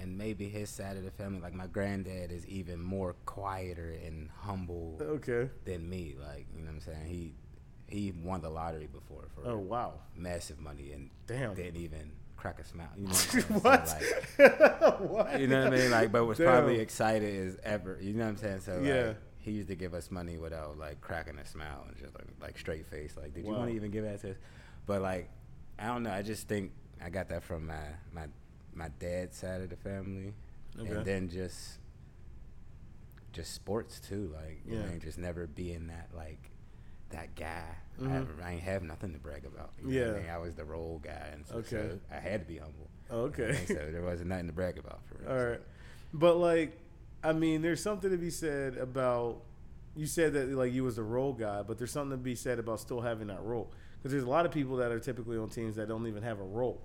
And 0.00 0.16
maybe 0.16 0.48
his 0.48 0.70
side 0.70 0.96
of 0.96 1.04
the 1.04 1.10
family, 1.10 1.40
like 1.40 1.54
my 1.54 1.66
granddad, 1.66 2.30
is 2.32 2.46
even 2.46 2.80
more 2.82 3.14
quieter 3.26 3.96
and 4.04 4.30
humble 4.40 4.98
okay 5.00 5.50
than 5.64 5.88
me. 5.88 6.14
Like 6.20 6.46
you 6.54 6.60
know 6.62 6.66
what 6.66 6.74
I'm 6.74 6.80
saying? 6.80 7.06
He 7.06 7.34
he 7.88 8.12
won 8.12 8.40
the 8.42 8.50
lottery 8.50 8.86
before 8.86 9.28
for 9.34 9.48
oh 9.48 9.58
wow 9.58 9.94
massive 10.14 10.60
money 10.60 10.92
and 10.92 11.10
Damn. 11.26 11.54
didn't 11.54 11.76
even 11.80 12.12
crack 12.36 12.60
a 12.60 12.64
smile. 12.64 12.88
You 12.96 13.08
know 13.08 13.14
what? 13.62 13.80
I'm 13.80 13.86
saying? 13.86 14.02
So, 14.36 14.38
what 14.38 14.98
like, 14.98 15.00
what 15.00 15.40
you 15.40 15.46
know 15.48 15.64
what 15.64 15.72
I 15.72 15.76
mean? 15.76 15.90
Like, 15.90 16.12
but 16.12 16.24
was 16.26 16.38
Damn. 16.38 16.46
probably 16.46 16.78
excited 16.78 17.48
as 17.48 17.56
ever. 17.64 17.98
You 18.00 18.12
know 18.14 18.24
what 18.24 18.30
I'm 18.30 18.36
saying? 18.36 18.60
So 18.60 18.80
Yeah. 18.82 19.06
like, 19.08 19.16
he 19.38 19.52
used 19.52 19.68
to 19.68 19.74
give 19.76 19.94
us 19.94 20.10
money 20.10 20.36
without 20.38 20.78
like 20.78 21.00
cracking 21.00 21.38
a 21.38 21.46
smile 21.46 21.84
and 21.88 21.96
just 21.96 22.14
like, 22.14 22.26
like 22.40 22.58
straight 22.58 22.86
face. 22.86 23.16
Like, 23.16 23.34
did 23.34 23.46
you 23.46 23.54
want 23.54 23.70
to 23.70 23.76
even 23.76 23.90
give 23.90 24.04
that 24.04 24.20
to 24.20 24.30
us? 24.32 24.36
But 24.86 25.00
like, 25.02 25.30
I 25.78 25.86
don't 25.86 26.02
know. 26.02 26.10
I 26.10 26.22
just 26.22 26.46
think 26.48 26.72
I 27.02 27.08
got 27.10 27.28
that 27.30 27.42
from 27.42 27.66
my 27.66 27.80
my 28.12 28.26
my 28.74 28.88
dad's 28.98 29.36
side 29.36 29.60
of 29.60 29.70
the 29.70 29.76
family, 29.76 30.34
Okay. 30.78 30.90
and 30.90 31.04
then 31.04 31.28
just 31.28 31.78
just 33.32 33.52
sports 33.54 34.00
too. 34.00 34.32
Like, 34.34 34.60
you 34.66 34.76
Yeah. 34.78 34.86
know, 34.86 34.98
just 34.98 35.18
never 35.18 35.46
being 35.46 35.86
that 35.88 36.08
like 36.14 36.50
that 37.10 37.34
guy. 37.34 37.64
Mhm. 38.00 38.40
I, 38.42 38.48
I 38.48 38.52
ain't 38.52 38.62
have 38.62 38.82
nothing 38.82 39.12
to 39.12 39.18
brag 39.18 39.44
about. 39.46 39.70
You 39.80 39.86
know 39.88 39.92
Yeah. 40.06 40.12
I, 40.14 40.20
mean? 40.20 40.30
I 40.30 40.38
was 40.38 40.54
the 40.54 40.64
role 40.64 41.00
guy, 41.02 41.30
and 41.32 41.46
so, 41.46 41.56
Okay. 41.56 41.68
so 41.70 41.98
I 42.10 42.16
had 42.18 42.40
to 42.40 42.46
be 42.46 42.58
humble. 42.58 42.88
You 43.10 43.16
okay 43.16 43.64
so 43.66 43.74
there 43.90 44.02
wasn't 44.02 44.28
nothing 44.28 44.46
to 44.48 44.52
brag 44.52 44.76
about 44.78 45.00
for 45.06 45.18
real. 45.18 45.28
All 45.30 45.38
so. 45.38 45.50
right. 45.50 45.60
But 46.12 46.36
like, 46.36 46.78
I 47.24 47.32
mean, 47.32 47.62
there's 47.62 47.82
something 47.82 48.10
to 48.10 48.18
be 48.18 48.30
said 48.30 48.76
about. 48.76 49.42
You 49.96 50.06
said 50.06 50.32
that 50.34 50.48
like 50.50 50.72
you 50.72 50.84
was 50.84 50.96
the 50.96 51.02
role 51.02 51.32
guy, 51.32 51.62
but 51.62 51.76
there's 51.78 51.90
something 51.90 52.16
to 52.18 52.22
be 52.22 52.34
said 52.34 52.58
about 52.58 52.78
still 52.80 53.00
having 53.00 53.26
that 53.28 53.42
role. 53.42 53.72
Because 53.98 54.12
there's 54.12 54.24
a 54.24 54.28
lot 54.28 54.46
of 54.46 54.52
people 54.52 54.76
that 54.76 54.92
are 54.92 55.00
typically 55.00 55.36
on 55.38 55.48
teams 55.48 55.74
that 55.76 55.88
don't 55.88 56.06
even 56.06 56.22
have 56.22 56.38
a 56.38 56.44
role. 56.44 56.82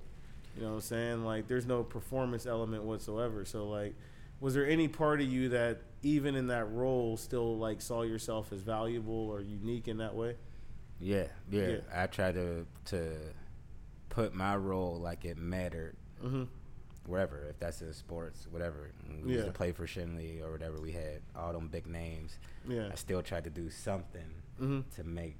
You 0.56 0.62
know 0.64 0.70
what 0.70 0.74
I'm 0.76 0.82
saying? 0.82 1.26
Like, 1.26 1.48
there's 1.48 1.66
no 1.66 1.84
performance 1.84 2.46
element 2.46 2.84
whatsoever. 2.84 3.44
So 3.46 3.68
like, 3.68 3.96
was 4.40 4.54
there 4.54 4.68
any 4.68 4.88
part 4.88 5.20
of 5.22 5.28
you 5.28 5.50
that 5.50 5.82
even 6.04 6.36
in 6.36 6.48
that 6.48 6.66
role 6.72 7.18
still 7.18 7.58
like 7.58 7.82
saw 7.82 8.02
yourself 8.04 8.52
as 8.54 8.62
valuable 8.62 9.30
or 9.30 9.42
unique 9.42 9.88
in 9.88 9.98
that 9.98 10.14
way? 10.16 10.36
Yeah, 11.00 11.28
yeah, 11.50 11.68
Yeah. 11.68 11.78
I 11.94 12.08
tried 12.08 12.36
to 12.36 12.66
to 12.86 13.14
put 14.10 14.34
my 14.34 14.56
role 14.56 15.00
like 15.00 15.26
it 15.26 15.38
mattered 15.38 15.96
Mm-hmm. 16.24 16.44
wherever, 17.08 17.48
if 17.50 17.60
that's 17.60 17.82
in 17.82 17.92
sports, 17.94 18.48
whatever. 18.50 18.92
We 19.26 19.34
used 19.34 19.46
to 19.48 19.52
play 19.52 19.72
for 19.74 19.86
Shinley 19.88 20.42
or 20.42 20.52
whatever. 20.52 20.80
We 20.80 20.92
had 20.94 21.22
all 21.36 21.52
them 21.52 21.68
big 21.68 21.86
names. 21.88 22.38
Yeah. 22.68 22.88
I 22.92 22.96
still 22.96 23.22
tried 23.22 23.44
to 23.46 23.50
do 23.50 23.70
something 23.70 24.30
Mm-hmm. 24.62 24.82
to 24.96 25.04
make 25.04 25.38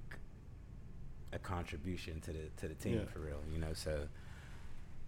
a 1.32 1.40
contribution 1.40 2.20
to 2.22 2.32
the 2.34 2.50
to 2.58 2.68
the 2.68 2.74
team 2.76 2.96
Yeah. 3.00 3.06
for 3.06 3.20
real. 3.20 3.40
You 3.52 3.60
know, 3.60 3.74
so 3.74 4.08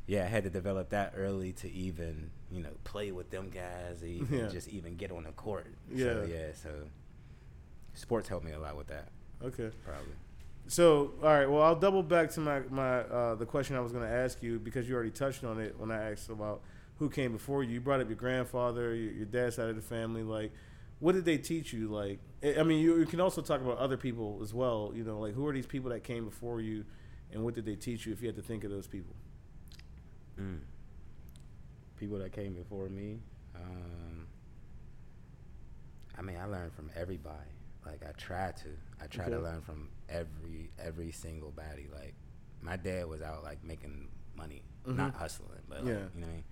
yeah, 0.07 0.24
I 0.24 0.27
had 0.27 0.43
to 0.43 0.50
develop 0.50 0.89
that 0.89 1.13
early 1.15 1.51
to 1.53 1.71
even 1.71 2.29
you 2.51 2.62
know 2.62 2.71
play 2.83 3.12
with 3.12 3.29
them 3.31 3.50
guys, 3.50 4.03
even 4.03 4.38
Yeah. 4.39 4.47
just 4.47 4.67
even 4.69 4.95
get 4.95 5.12
on 5.12 5.24
the 5.24 5.31
court. 5.31 5.67
Yeah. 5.91 6.05
so, 6.05 6.27
yeah. 6.29 6.47
So 6.53 6.69
sports 7.93 8.27
helped 8.29 8.45
me 8.45 8.51
a 8.51 8.59
lot 8.59 8.75
with 8.77 8.88
that, 8.88 9.09
Okay. 9.43 9.69
probably. 9.83 10.13
So, 10.67 11.12
all 11.21 11.29
right. 11.29 11.45
Well, 11.50 11.62
I'll 11.62 11.75
double 11.75 12.01
back 12.03 12.31
to 12.31 12.39
my 12.39 12.62
my 12.71 13.00
uh, 13.01 13.35
the 13.35 13.45
question 13.45 13.75
I 13.75 13.79
was 13.81 13.91
going 13.91 14.03
to 14.03 14.09
ask 14.13 14.41
you 14.41 14.57
because 14.59 14.89
you 14.89 14.95
already 14.95 15.12
touched 15.12 15.43
on 15.43 15.59
it 15.59 15.77
when 15.79 15.91
I 15.91 16.12
asked 16.12 16.29
about 16.29 16.62
who 16.97 17.09
came 17.09 17.33
before 17.33 17.63
you. 17.63 17.74
You 17.74 17.81
brought 17.81 18.00
up 18.01 18.07
your 18.07 18.15
grandfather, 18.17 18.95
your, 18.95 19.12
your 19.13 19.25
dad's 19.25 19.57
side 19.57 19.69
of 19.69 19.75
the 19.75 19.81
family. 19.83 20.24
Like, 20.24 20.51
what 21.00 21.13
did 21.13 21.24
they 21.25 21.38
teach 21.38 21.71
you? 21.71 21.89
Like, 21.89 22.19
I 22.43 22.62
I 22.62 22.63
mean, 22.63 22.79
you, 22.81 22.97
you 22.97 23.05
can 23.05 23.19
also 23.21 23.41
talk 23.43 23.62
about 23.62 23.77
other 23.77 23.97
people 23.97 24.39
as 24.41 24.53
well. 24.55 24.91
You 24.95 25.03
know, 25.03 25.19
like 25.19 25.35
who 25.35 25.45
are 25.47 25.53
these 25.53 25.67
people 25.67 25.91
that 25.91 26.03
came 26.03 26.25
before 26.25 26.62
you, 26.62 26.83
and 27.31 27.43
what 27.43 27.53
did 27.53 27.65
they 27.65 27.75
teach 27.75 28.07
you? 28.07 28.13
If 28.13 28.21
you 28.21 28.27
had 28.27 28.35
to 28.38 28.41
think 28.41 28.63
of 28.63 28.71
those 28.71 28.88
people. 28.88 29.13
Mm. 30.39 30.59
People 31.99 32.17
that 32.19 32.31
came 32.33 32.53
before 32.53 32.89
me. 32.89 33.19
Um, 33.55 34.27
I 36.17 36.21
mean, 36.21 36.37
I 36.37 36.45
learned 36.45 36.73
from 36.73 36.89
everybody. 36.95 37.37
Like 37.85 38.01
I 38.07 38.11
try 38.13 38.51
to. 38.51 38.69
I 39.01 39.07
try 39.07 39.29
to 39.29 39.39
learn 39.39 39.61
from 39.61 39.89
every 40.09 40.71
every 40.79 41.11
single 41.11 41.51
body. 41.51 41.87
Like 41.93 42.13
my 42.61 42.75
dad 42.77 43.07
was 43.07 43.21
out 43.21 43.43
like 43.43 43.63
making 43.63 44.07
money, 44.35 44.63
not 44.85 45.13
Mhm. 45.13 45.17
hustling, 45.17 45.61
but 45.69 45.79
like, 45.85 45.87
Yeah. 45.87 45.91
you 46.15 46.21
know 46.21 46.27
what 46.27 46.29
I 46.29 46.33
mean, 46.33 46.43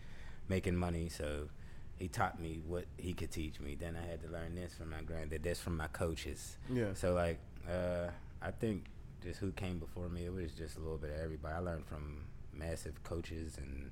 making 0.48 0.76
money. 0.76 1.10
So 1.10 1.50
he 1.98 2.08
taught 2.08 2.40
me 2.40 2.62
what 2.66 2.86
he 2.98 3.14
could 3.14 3.32
teach 3.32 3.60
me. 3.60 3.76
Then 3.76 3.96
I 3.96 4.06
had 4.06 4.22
to 4.22 4.28
learn 4.30 4.56
this 4.56 4.76
from 4.76 4.92
my 4.92 5.02
granddad, 5.02 5.44
this 5.44 5.60
from 5.60 5.76
my 5.78 5.88
coaches. 5.88 6.58
Yeah. 6.70 6.94
So 6.94 7.14
like, 7.14 7.40
uh, 7.70 8.10
I 8.42 8.52
think 8.52 8.86
just 9.24 9.40
who 9.40 9.52
came 9.54 9.80
before 9.80 10.08
me, 10.10 10.26
it 10.26 10.34
was 10.34 10.54
just 10.54 10.78
a 10.78 10.80
little 10.80 10.98
bit 10.98 11.10
of 11.12 11.18
everybody. 11.20 11.56
I 11.56 11.60
learned 11.60 11.86
from 11.88 12.26
massive 12.58 13.04
coaches 13.04 13.58
and 13.58 13.92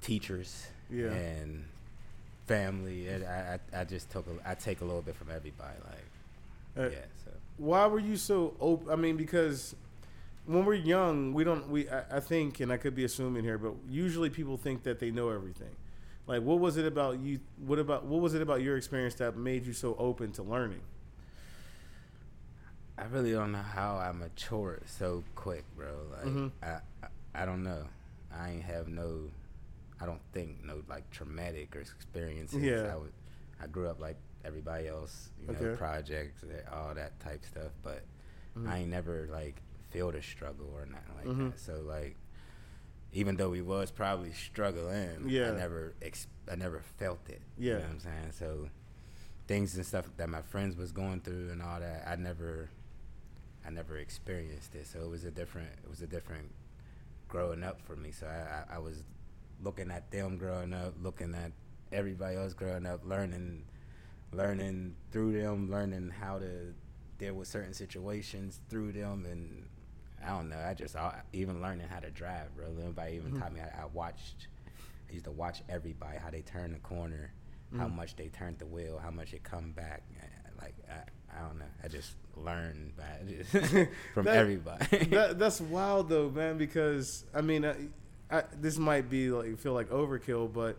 teachers 0.00 0.66
Yeah. 0.90 1.06
and 1.12 1.64
family. 2.46 3.08
And 3.08 3.24
I, 3.24 3.58
I, 3.74 3.80
I 3.80 3.84
just 3.84 4.10
took 4.10 4.26
a, 4.26 4.50
I 4.50 4.54
take 4.54 4.80
a 4.80 4.84
little 4.84 5.02
bit 5.02 5.16
from 5.16 5.28
everybody. 5.30 5.76
Like, 5.84 6.84
Uh, 6.86 6.90
yeah. 6.90 6.98
So 7.24 7.30
Why 7.58 7.86
were 7.86 7.98
you 7.98 8.16
so 8.16 8.54
open? 8.60 8.90
I 8.90 8.96
mean, 8.96 9.16
because 9.16 9.74
when 10.46 10.64
we're 10.64 10.74
young, 10.74 11.34
we 11.34 11.44
don't. 11.44 11.68
We 11.68 11.88
I, 11.90 12.16
I 12.16 12.20
think, 12.20 12.60
and 12.60 12.72
I 12.72 12.76
could 12.78 12.94
be 12.94 13.04
assuming 13.04 13.44
here, 13.44 13.58
but 13.58 13.74
usually 13.90 14.30
people 14.30 14.56
think 14.56 14.82
that 14.84 14.98
they 14.98 15.10
know 15.10 15.28
everything. 15.30 15.74
Like, 16.26 16.42
what 16.42 16.58
was 16.58 16.76
it 16.76 16.86
about 16.86 17.18
you? 17.20 17.40
What 17.66 17.78
about 17.78 18.04
what 18.04 18.20
was 18.22 18.34
it 18.34 18.40
about 18.42 18.62
your 18.62 18.76
experience 18.76 19.14
that 19.16 19.36
made 19.36 19.66
you 19.66 19.72
so 19.72 19.94
open 19.98 20.32
to 20.32 20.42
learning? 20.42 20.80
I 22.98 23.04
really 23.06 23.32
don't 23.32 23.52
know 23.52 23.58
how 23.62 23.96
I 23.96 24.10
matured 24.12 24.82
so 24.86 25.22
quick, 25.34 25.64
bro. 25.76 25.94
Like, 26.10 26.24
Mhm. 26.26 26.52
I, 26.62 26.66
I, 27.02 27.08
I 27.42 27.46
don't 27.46 27.62
know. 27.62 27.86
I 28.32 28.50
ain't 28.50 28.62
have 28.64 28.88
no. 28.88 29.30
I 30.00 30.06
don't 30.06 30.20
think 30.32 30.62
no 30.64 30.82
like 30.88 31.08
traumatic 31.10 31.74
or 31.76 31.80
experiences. 31.80 32.62
Yeah. 32.62 32.92
I 32.92 32.96
was, 32.96 33.10
I 33.60 33.66
grew 33.66 33.88
up 33.88 34.00
like 34.00 34.16
everybody 34.44 34.86
else, 34.88 35.30
you 35.40 35.52
know, 35.52 35.58
Okay. 35.58 35.76
projects, 35.76 36.44
uh, 36.44 36.74
all 36.74 36.94
that 36.94 37.18
type 37.20 37.44
stuff. 37.44 37.72
But 37.82 38.04
Mhm. 38.56 38.68
I 38.68 38.78
ain't 38.78 38.90
never 38.90 39.28
like 39.30 39.60
feel 39.90 40.12
the 40.12 40.22
struggle 40.22 40.70
or 40.74 40.86
nothing 40.86 41.14
like 41.16 41.26
Mhm. 41.26 41.50
that. 41.52 41.58
So 41.60 41.80
like, 41.80 42.16
even 43.12 43.36
though 43.36 43.50
we 43.50 43.62
was 43.62 43.90
probably 43.90 44.32
struggling, 44.32 45.28
Yeah. 45.28 45.50
I 45.52 45.56
never 45.56 45.94
ex- 46.02 46.26
I 46.50 46.54
never 46.56 46.80
felt 46.98 47.28
it. 47.28 47.42
Yeah. 47.56 47.72
you 47.74 47.78
know 47.78 47.84
what 47.86 47.90
I'm 47.94 48.00
saying. 48.00 48.32
So 48.32 48.68
things 49.48 49.74
and 49.76 49.84
stuff 49.86 50.08
that 50.16 50.28
my 50.28 50.42
friends 50.42 50.76
was 50.76 50.92
going 50.92 51.20
through 51.22 51.50
and 51.50 51.60
all 51.62 51.80
that, 51.80 52.06
I 52.06 52.14
never, 52.16 52.70
I 53.68 53.70
never 53.70 53.98
experienced 53.98 54.74
it. 54.74 54.86
So 54.86 55.00
it 55.00 55.10
was 55.10 55.24
a 55.24 55.30
different, 55.30 55.68
it 55.84 55.90
was 55.90 56.00
a 56.00 56.06
different 56.06 56.50
growing 57.28 57.62
up 57.62 57.80
for 57.82 57.96
me. 57.96 58.10
So 58.12 58.26
I, 58.26 58.72
I, 58.72 58.76
I 58.76 58.78
was 58.78 59.02
looking 59.62 59.90
at 59.90 60.10
them 60.10 60.38
growing 60.38 60.72
up, 60.72 60.94
looking 61.02 61.34
at 61.34 61.52
everybody 61.92 62.36
else 62.36 62.54
growing 62.54 62.86
up, 62.86 63.00
learning, 63.04 63.64
learning 64.32 64.94
through 65.12 65.38
them, 65.40 65.70
learning 65.70 66.10
how 66.18 66.38
to 66.38 66.72
deal 67.18 67.34
with 67.34 67.46
certain 67.48 67.74
situations 67.74 68.60
through 68.70 68.92
them, 68.92 69.26
and 69.30 69.68
I 70.24 70.28
don't 70.30 70.48
know. 70.48 70.58
I 70.58 70.72
just 70.72 70.96
I, 70.96 71.20
even 71.34 71.60
learning 71.60 71.88
how 71.88 72.00
to 72.00 72.10
drive, 72.10 72.54
bro. 72.56 72.68
Nobody 72.72 73.16
even 73.16 73.32
Mhm. 73.32 73.38
taught 73.40 73.52
me. 73.52 73.60
I, 73.60 73.82
I 73.82 73.86
watched. 73.86 74.46
I 75.10 75.12
used 75.12 75.24
to 75.26 75.30
watch 75.32 75.62
everybody 75.68 76.16
how 76.18 76.30
they 76.30 76.42
turn 76.42 76.72
the 76.72 76.78
corner, 76.78 77.32
how 77.76 77.86
Mhm. 77.88 77.94
much 77.96 78.16
they 78.16 78.28
turned 78.28 78.58
the 78.58 78.66
wheel, 78.66 78.98
how 78.98 79.10
much 79.10 79.34
it 79.34 79.42
come 79.42 79.72
back. 79.72 80.02
Uh, 80.18 80.24
Like 80.62 80.74
I, 80.90 81.38
I 81.38 81.46
don't 81.46 81.58
know. 81.58 81.70
I 81.84 81.88
just 81.88 82.16
by 82.44 83.18
just 83.28 83.50
from 84.14 84.24
That- 84.24 84.36
everybody. 84.36 85.04
that, 85.06 85.38
that's 85.38 85.60
wild 85.60 86.08
though, 86.08 86.30
man. 86.30 86.58
Because 86.58 87.24
I 87.34 87.40
mean, 87.40 87.64
I, 87.64 87.74
I, 88.30 88.42
this 88.60 88.78
might 88.78 89.08
be 89.10 89.30
like 89.30 89.58
feel 89.58 89.72
like 89.72 89.88
overkill, 89.90 90.52
but 90.52 90.76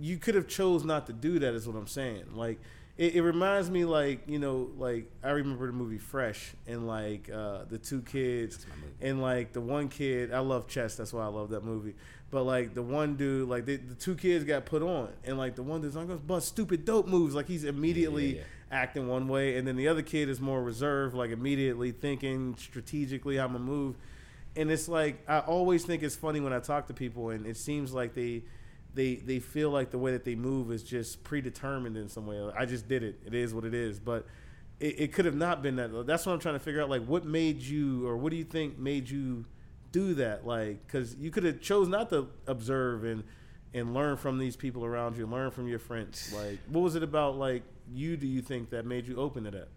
you 0.00 0.16
could 0.18 0.34
have 0.34 0.48
chose 0.48 0.84
not 0.84 1.06
to 1.06 1.12
do 1.12 1.38
that. 1.40 1.54
Is 1.54 1.66
what 1.66 1.76
I'm 1.76 1.86
saying. 1.86 2.24
Like 2.34 2.60
it, 2.96 3.14
it 3.16 3.22
reminds 3.22 3.70
me, 3.70 3.84
like 3.84 4.22
you 4.26 4.38
know, 4.38 4.70
like 4.76 5.10
I 5.22 5.30
remember 5.30 5.66
the 5.66 5.72
movie 5.72 5.98
Fresh, 5.98 6.52
and 6.66 6.86
like 6.86 7.30
uh, 7.30 7.64
the 7.68 7.78
two 7.78 8.02
kids, 8.02 8.56
That's 8.58 8.68
my 8.68 8.74
movie. 8.76 8.94
and 9.10 9.22
like 9.22 9.52
the 9.52 9.60
one 9.60 9.88
kid. 9.88 10.32
I 10.32 10.40
love 10.40 10.66
chess. 10.68 10.94
That's 10.96 11.12
why 11.12 11.22
I 11.24 11.28
love 11.28 11.50
that 11.50 11.64
movie. 11.64 11.94
But 12.30 12.44
like 12.44 12.72
the 12.72 12.82
one 12.82 13.16
dude, 13.16 13.46
like 13.50 13.66
they, 13.66 13.76
the 13.76 13.94
two 13.94 14.14
kids 14.14 14.44
got 14.44 14.64
put 14.64 14.82
on, 14.82 15.10
and 15.24 15.36
like 15.36 15.54
the 15.54 15.62
one 15.62 15.82
dude's 15.82 15.96
like, 15.96 16.08
"I'm 16.08 16.16
bust 16.18 16.48
stupid 16.48 16.86
dope 16.86 17.06
moves." 17.06 17.34
Like 17.34 17.46
he's 17.46 17.64
immediately 17.64 18.36
yeah. 18.38 18.42
Acting 18.72 19.06
one 19.06 19.28
way, 19.28 19.56
and 19.56 19.68
then 19.68 19.76
the 19.76 19.86
other 19.86 20.02
kid 20.02 20.28
is 20.28 20.40
more 20.40 20.62
reserved, 20.62 21.14
like 21.14 21.30
immediately 21.30 21.92
thinking 21.92 22.56
strategically 22.58 23.36
how 23.36 23.44
I'm 23.44 23.52
gonna 23.52 23.64
move. 23.64 23.96
And 24.56 24.70
it's 24.70 24.88
like 24.88 25.22
I 25.28 25.40
always 25.40 25.84
think 25.84 26.02
it's 26.02 26.16
funny 26.16 26.40
when 26.40 26.52
I 26.52 26.58
talk 26.58 26.88
to 26.88 26.94
people, 26.94 27.30
and 27.30 27.46
it 27.46 27.56
seems 27.56 27.92
like 27.92 28.14
they 28.14 28.42
they 28.94 29.16
they 29.16 29.38
feel 29.38 29.70
like 29.70 29.90
the 29.90 29.98
way 29.98 30.12
that 30.12 30.24
they 30.24 30.34
move 30.34 30.72
is 30.72 30.82
just 30.82 31.22
predetermined 31.22 31.96
in 31.96 32.08
some 32.08 32.26
way. 32.26 32.40
I 32.56 32.64
just 32.64 32.88
did 32.88 33.02
it. 33.02 33.20
It 33.24 33.34
is 33.34 33.54
what 33.54 33.64
it 33.64 33.74
is. 33.74 34.00
But 34.00 34.26
it, 34.80 35.00
it 35.00 35.12
could 35.12 35.24
have 35.24 35.36
not 35.36 35.62
been 35.62 35.76
that. 35.76 36.06
That's 36.06 36.26
what 36.26 36.32
I'm 36.32 36.40
trying 36.40 36.56
to 36.56 36.60
figure 36.60 36.82
out. 36.82 36.90
Like, 36.90 37.04
what 37.04 37.24
made 37.24 37.62
you, 37.62 38.06
or 38.06 38.16
what 38.16 38.30
do 38.30 38.36
you 38.36 38.44
think 38.44 38.78
made 38.78 39.08
you 39.08 39.44
do 39.92 40.14
that? 40.14 40.46
Like, 40.46 40.86
because 40.86 41.14
you 41.16 41.30
could 41.30 41.44
have 41.44 41.60
chose 41.60 41.88
not 41.88 42.10
to 42.10 42.28
observe 42.46 43.04
and 43.04 43.24
and 43.74 43.94
learn 43.94 44.18
from 44.18 44.38
these 44.38 44.54
people 44.54 44.84
around 44.84 45.16
you, 45.16 45.26
learn 45.26 45.50
from 45.50 45.66
your 45.66 45.78
friends. 45.78 46.32
Like, 46.34 46.58
what 46.68 46.82
was 46.82 46.94
it 46.94 47.02
about 47.02 47.36
like 47.36 47.62
you? 47.92 48.16
Do 48.16 48.26
you 48.26 48.42
think 48.42 48.70
that 48.70 48.84
made 48.86 49.06
you 49.06 49.16
open 49.16 49.44
to 49.44 49.50
that? 49.52 49.68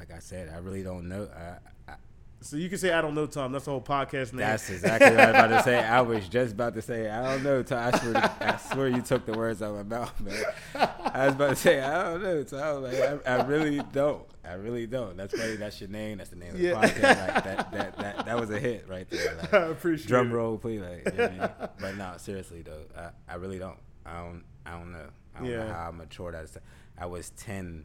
like 0.00 0.12
I 0.12 0.18
said, 0.18 0.48
I 0.48 0.58
really 0.58 0.82
don't 0.82 1.08
know. 1.10 1.28
I, 1.36 1.92
I, 1.92 1.94
So 2.40 2.56
you 2.56 2.70
can 2.70 2.78
say 2.78 2.90
I 2.90 3.02
don't 3.02 3.14
know, 3.14 3.26
Tom. 3.26 3.52
That's 3.52 3.66
the 3.66 3.70
whole 3.70 3.82
podcast 3.82 4.32
name. 4.32 4.38
That's 4.38 4.70
exactly 4.70 5.10
what 5.10 5.20
I 5.20 5.26
was 5.26 5.34
about 5.34 5.56
to 5.58 5.62
say. 5.62 5.78
I 5.84 6.00
was 6.00 6.26
just 6.26 6.54
about 6.54 6.72
to 6.74 6.80
say, 6.80 7.10
I 7.10 7.22
don't 7.22 7.44
know. 7.44 7.62
Tom. 7.62 7.92
I 7.92 7.98
swear, 7.98 8.36
I 8.40 8.56
swear 8.56 8.88
you 8.88 9.02
took 9.02 9.26
the 9.26 9.34
words 9.34 9.60
out 9.60 9.74
of 9.74 9.86
my 9.86 9.98
mouth, 9.98 10.18
man. 10.22 10.42
I 10.74 11.26
was 11.26 11.34
about 11.34 11.48
to 11.50 11.56
say, 11.56 11.82
I 11.82 12.02
don't 12.02 12.22
know. 12.22 12.42
Tom. 12.44 12.82
Like, 12.82 12.98
I, 12.98 13.18
I 13.30 13.42
really 13.44 13.82
don't. 13.92 14.24
I 14.42 14.54
really 14.54 14.86
don't. 14.86 15.18
That's 15.18 15.38
funny. 15.38 15.56
That's 15.56 15.78
your 15.82 15.90
name. 15.90 16.16
That's 16.16 16.30
the 16.30 16.36
name 16.36 16.52
of 16.52 16.58
the 16.58 16.68
podcast. 16.68 17.34
Like, 17.34 17.44
that, 17.44 17.72
that, 17.72 17.98
that, 17.98 18.24
that 18.24 18.40
was 18.40 18.50
a 18.50 18.58
hit 18.58 18.88
right 18.88 19.08
there. 19.10 19.36
Like, 19.42 19.52
I 19.52 19.66
appreciate 19.66 20.08
drum 20.08 20.32
roll, 20.32 20.56
please. 20.56 20.80
Like, 20.80 21.12
you 21.12 21.18
know 21.18 21.24
I 21.24 21.28
mean? 21.28 21.68
But 21.78 21.96
no, 21.96 22.14
seriously 22.16 22.62
though, 22.62 22.84
I, 22.96 23.10
I 23.32 23.34
really 23.36 23.58
don't. 23.58 23.78
I 24.06 24.16
don't. 24.16 24.44
I 24.64 24.70
don't 24.70 24.92
know. 24.92 25.08
I 25.34 25.38
don't 25.40 25.48
Yeah. 25.48 25.64
know 25.64 25.72
how 25.72 25.88
I 25.88 25.90
matured. 25.92 26.34
I 26.34 26.42
was, 26.42 26.58
I 26.98 27.06
was 27.06 27.30
10, 27.30 27.84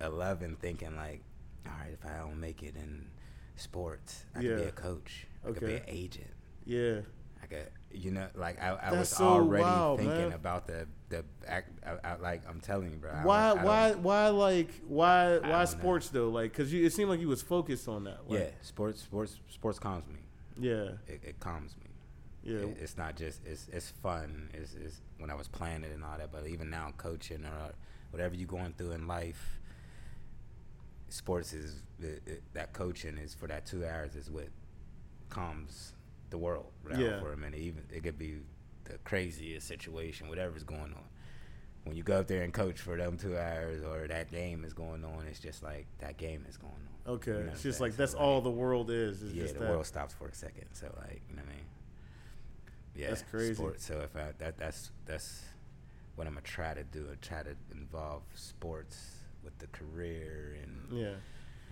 11 0.00 0.56
thinking 0.60 0.96
like, 0.96 1.22
all 1.66 1.72
right, 1.80 1.92
if 1.92 2.04
I 2.04 2.18
don't 2.18 2.40
make 2.40 2.62
it 2.62 2.74
in 2.76 3.06
sports, 3.56 4.24
I 4.34 4.40
could 4.40 4.56
be 4.56 4.62
a 4.64 4.72
coach. 4.72 5.26
I 5.46 5.52
could 5.52 5.66
be 5.66 5.74
an 5.74 5.82
agent. 5.86 6.30
Yeah. 6.64 7.00
I 7.42 7.46
could, 7.46 7.68
you 7.92 8.10
know, 8.10 8.26
like 8.34 8.60
I, 8.62 8.68
I 8.74 8.92
was 8.92 9.08
so 9.08 9.24
already 9.26 9.62
wild, 9.64 9.98
thinking 9.98 10.16
man. 10.28 10.32
about 10.32 10.66
the 10.66 10.86
the 11.08 11.24
act. 11.48 11.70
I, 11.84 12.10
I, 12.10 12.16
like 12.16 12.42
I'm 12.48 12.60
telling 12.60 12.90
you, 12.90 12.98
bro. 12.98 13.10
Why? 13.22 13.54
Why? 13.54 13.92
Why? 13.92 14.28
Like 14.28 14.70
why? 14.86 15.38
Why 15.38 15.48
know. 15.60 15.64
sports 15.64 16.10
though? 16.10 16.28
Like 16.28 16.52
because 16.52 16.70
you 16.70 16.84
it 16.84 16.92
seemed 16.92 17.08
like 17.08 17.18
you 17.20 17.28
was 17.28 17.40
focused 17.42 17.88
on 17.88 18.04
that. 18.04 18.28
Like, 18.28 18.40
yeah, 18.40 18.46
sports, 18.60 19.00
sports, 19.00 19.38
sports 19.48 19.78
calms 19.78 20.06
me. 20.08 20.20
Yeah. 20.58 20.90
It, 21.08 21.22
it 21.24 21.40
calms 21.40 21.74
me. 21.78 21.79
Yeah. 22.42 22.58
It- 22.58 22.78
it's 22.80 22.96
not 22.96 23.16
just 23.16 23.40
it's 23.46 23.68
it's 23.72 23.90
fun. 24.02 24.50
It's, 24.54 24.74
it's 24.74 25.00
when 25.18 25.30
I 25.30 25.34
was 25.34 25.48
playing 25.48 25.84
it 25.84 25.92
and 25.92 26.02
all 26.04 26.16
that, 26.18 26.32
but 26.32 26.46
even 26.46 26.70
now 26.70 26.92
coaching 26.96 27.44
or 27.44 27.72
whatever 28.10 28.34
you're 28.34 28.46
going 28.48 28.72
through 28.76 28.92
in 28.92 29.06
life, 29.06 29.60
sports 31.08 31.52
is 31.52 31.82
it, 32.00 32.22
it, 32.26 32.42
that 32.54 32.72
coaching 32.72 33.18
is 33.18 33.34
for 33.34 33.46
that 33.46 33.66
two 33.66 33.84
hours 33.84 34.14
is 34.16 34.30
what 34.30 34.48
calms 35.28 35.92
the 36.30 36.38
world 36.38 36.70
down 36.88 37.00
Yeah. 37.00 37.20
for 37.20 37.32
a 37.32 37.36
minute. 37.36 37.60
Even 37.60 37.82
it 37.92 38.02
could 38.02 38.18
be 38.18 38.38
the 38.84 38.98
craziest 39.04 39.66
situation, 39.66 40.28
whatever's 40.28 40.64
going 40.64 40.92
on. 40.94 41.04
When 41.84 41.96
you 41.96 42.02
go 42.02 42.20
up 42.20 42.26
there 42.26 42.42
and 42.42 42.52
coach 42.52 42.78
for 42.80 42.96
them 42.96 43.16
two 43.16 43.36
hours 43.38 43.82
or 43.82 44.06
that 44.08 44.30
game 44.30 44.64
is 44.64 44.72
going 44.74 45.04
on, 45.04 45.26
it's 45.28 45.40
just 45.40 45.62
like 45.62 45.86
that 45.98 46.16
game 46.18 46.44
is 46.48 46.56
going 46.56 46.72
on. 47.06 47.12
Okay. 47.14 47.30
You 47.32 47.38
know 47.44 47.50
it's 47.52 47.62
just 47.62 47.80
like 47.80 47.96
that's 47.96 48.12
So, 48.12 48.18
all 48.18 48.40
the 48.40 48.50
world 48.50 48.90
is. 48.90 49.22
is 49.22 49.32
yeah, 49.32 49.42
just 49.42 49.54
the 49.54 49.60
that. 49.60 49.70
world 49.70 49.86
stops 49.86 50.14
for 50.14 50.28
a 50.28 50.34
second. 50.34 50.66
So 50.72 50.86
like, 50.98 51.22
you 51.28 51.36
know 51.36 51.42
what 51.42 51.50
I 51.52 51.54
mean? 51.54 51.64
Yeah, 53.00 53.08
That's 53.08 53.22
crazy. 53.22 53.54
Sports. 53.54 53.84
So 53.86 54.00
if 54.00 54.14
I 54.16 54.32
that 54.38 54.58
that's 54.58 54.90
that's 55.06 55.42
what 56.16 56.26
I'm 56.26 56.34
gonna 56.34 56.42
try 56.42 56.74
to 56.74 56.84
do. 56.84 57.06
I 57.10 57.14
try 57.24 57.42
to 57.42 57.54
involve 57.72 58.22
sports 58.34 58.96
with 59.42 59.56
the 59.58 59.66
career 59.68 60.56
and 60.62 60.98
Yeah. 60.98 61.14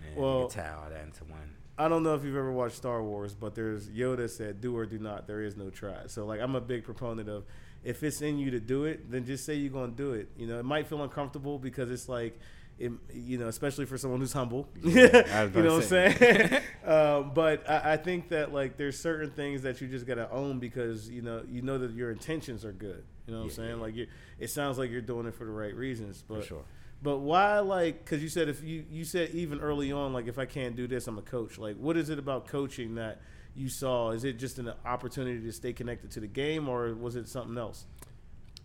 and 0.07 0.15
Well- 0.17 0.47
tie 0.47 0.71
all 0.73 0.89
that 0.89 1.03
into 1.03 1.23
one. 1.25 1.55
I 1.77 1.87
don't 1.87 2.03
know 2.03 2.13
if 2.13 2.25
you've 2.25 2.35
ever 2.35 2.51
watched 2.51 2.75
Star 2.75 3.01
Wars, 3.01 3.33
but 3.35 3.55
there's 3.55 3.89
Yoda 3.89 4.29
said, 4.29 4.59
"Do 4.59 4.75
or 4.75 4.85
do 4.85 4.99
not. 4.99 5.27
There 5.27 5.41
is 5.41 5.55
no 5.55 5.69
try." 5.69 6.07
So 6.07 6.25
like, 6.25 6.41
I'm 6.41 6.55
a 6.55 6.61
big 6.61 6.83
proponent 6.83 7.29
of 7.29 7.45
if 7.85 8.03
it's 8.03 8.21
in 8.21 8.37
you 8.37 8.51
to 8.51 8.59
do 8.59 8.83
it, 8.83 9.09
then 9.09 9.23
just 9.23 9.45
say 9.45 9.55
you're 9.55 9.71
gonna 9.71 9.93
do 9.93 10.11
it. 10.13 10.29
You 10.35 10.47
know, 10.47 10.59
it 10.59 10.65
might 10.65 10.87
feel 10.87 11.01
uncomfortable 11.01 11.57
because 11.59 11.89
it's 11.89 12.09
like 12.09 12.37
it, 12.79 12.91
you 13.13 13.37
know, 13.37 13.47
especially 13.47 13.85
for 13.85 13.97
someone 13.97 14.19
who's 14.19 14.33
humble. 14.33 14.67
Was 14.83 14.95
you 14.95 15.11
know 15.11 15.75
what 15.75 15.83
I'm 15.83 15.83
saying? 15.83 16.61
um, 16.85 17.31
but 17.33 17.69
I, 17.69 17.93
I 17.93 17.97
think 17.97 18.29
that 18.29 18.53
like 18.53 18.77
there's 18.77 18.97
certain 18.99 19.31
things 19.31 19.61
that 19.63 19.81
you 19.81 19.87
just 19.87 20.05
gotta 20.05 20.29
own 20.31 20.59
because 20.59 21.09
you 21.09 21.21
know 21.21 21.43
you 21.49 21.61
know 21.61 21.77
that 21.77 21.91
your 21.91 22.11
intentions 22.11 22.65
are 22.65 22.71
good. 22.71 23.03
You 23.27 23.33
know 23.33 23.39
what 23.41 23.45
I'm 23.45 23.51
saying? 23.51 23.69
yeah. 23.69 23.75
Like 23.75 23.95
you, 23.95 24.07
it 24.39 24.49
sounds 24.49 24.77
like 24.77 24.89
you're 24.89 25.01
doing 25.01 25.25
it 25.27 25.35
for 25.35 25.45
the 25.45 25.51
right 25.51 25.75
reasons. 25.75 26.23
But 26.27 26.45
sure. 26.45 26.63
But 27.01 27.19
why 27.19 27.59
like? 27.59 28.03
Because 28.03 28.23
you 28.23 28.29
said 28.29 28.49
if 28.49 28.63
you 28.63 28.85
you 28.89 29.03
said 29.03 29.31
even 29.31 29.59
early 29.59 29.91
on 29.91 30.13
like 30.13 30.27
if 30.27 30.39
I 30.39 30.45
can't 30.45 30.75
do 30.75 30.87
this 30.87 31.07
I'm 31.07 31.17
a 31.17 31.21
coach. 31.21 31.57
Like 31.57 31.77
what 31.77 31.97
is 31.97 32.09
it 32.09 32.19
about 32.19 32.47
coaching 32.47 32.95
that 32.95 33.21
you 33.55 33.69
saw? 33.69 34.11
Is 34.11 34.23
it 34.23 34.39
just 34.39 34.57
an 34.59 34.71
opportunity 34.85 35.41
to 35.41 35.51
stay 35.51 35.73
connected 35.73 36.11
to 36.11 36.19
the 36.19 36.27
game 36.27 36.69
or 36.69 36.93
was 36.95 37.15
it 37.15 37.27
something 37.27 37.57
else? 37.57 37.85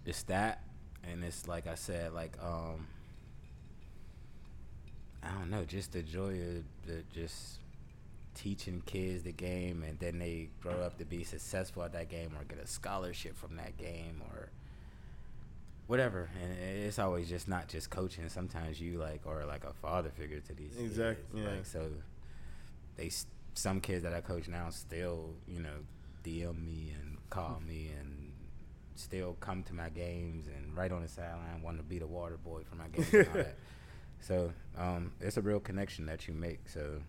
it's 0.04 0.22
that 0.24 0.62
and 1.02 1.24
it's 1.24 1.48
like 1.48 1.66
i 1.66 1.74
said 1.74 2.12
like 2.12 2.36
um 2.42 2.86
i 5.24 5.32
don't 5.38 5.50
know 5.50 5.64
just 5.64 5.92
the 5.92 6.02
joy 6.02 6.32
of 6.32 6.64
the 6.86 7.02
just 7.14 7.58
teaching 8.34 8.82
kids 8.84 9.22
the 9.22 9.32
game 9.32 9.82
and 9.86 9.98
then 10.00 10.18
they 10.18 10.48
grow 10.60 10.82
up 10.82 10.98
to 10.98 11.04
be 11.04 11.22
successful 11.22 11.82
at 11.84 11.92
that 11.92 12.08
game 12.08 12.32
or 12.38 12.44
get 12.44 12.58
a 12.58 12.66
scholarship 12.66 13.36
from 13.36 13.56
that 13.56 13.76
game 13.78 14.20
or 14.32 14.48
whatever 15.86 16.30
and 16.42 16.52
it's 16.58 16.98
always 16.98 17.28
just 17.28 17.46
not 17.46 17.68
just 17.68 17.90
coaching 17.90 18.28
sometimes 18.28 18.80
you 18.80 18.98
like 18.98 19.20
or 19.24 19.44
like 19.44 19.64
a 19.64 19.72
father 19.74 20.10
figure 20.10 20.40
to 20.40 20.54
these 20.54 20.76
Exact- 20.78 21.20
kids. 21.32 21.44
yeah. 21.44 21.50
like 21.52 21.66
so 21.66 21.88
they 22.96 23.10
some 23.54 23.80
kids 23.80 24.02
that 24.02 24.12
i 24.14 24.20
coach 24.20 24.48
now 24.48 24.68
still 24.70 25.30
you 25.46 25.60
know 25.60 25.76
dm 26.24 26.64
me 26.64 26.92
and 27.00 27.18
call 27.30 27.60
me 27.66 27.90
and 28.00 28.32
still 28.96 29.36
come 29.40 29.62
to 29.62 29.74
my 29.74 29.88
games 29.90 30.46
and 30.46 30.76
right 30.76 30.90
on 30.90 31.02
the 31.02 31.08
sideline 31.08 31.60
want 31.62 31.76
to 31.76 31.82
be 31.82 31.98
the 31.98 32.06
water 32.06 32.38
boy 32.42 32.62
for 32.68 32.76
my 32.76 32.88
games 32.88 33.12
and 33.12 33.26
all 33.28 33.34
that. 33.42 33.56
So 34.24 34.50
um, 34.78 35.12
it's 35.20 35.36
a 35.36 35.42
real 35.42 35.60
connection 35.60 36.06
that 36.06 36.26
you 36.26 36.32
make. 36.32 36.66
So 36.68 37.00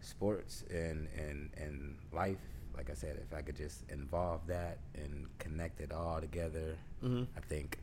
sports 0.00 0.64
and, 0.70 1.08
and 1.16 1.50
and 1.56 1.96
life, 2.12 2.38
like 2.76 2.90
I 2.90 2.94
said, 2.94 3.18
if 3.20 3.36
I 3.36 3.42
could 3.42 3.56
just 3.56 3.82
involve 3.90 4.46
that 4.46 4.78
and 4.94 5.26
connect 5.38 5.80
it 5.80 5.92
all 5.92 6.20
together, 6.20 6.76
Mhm. 7.02 7.26
I 7.36 7.40
think 7.40 7.78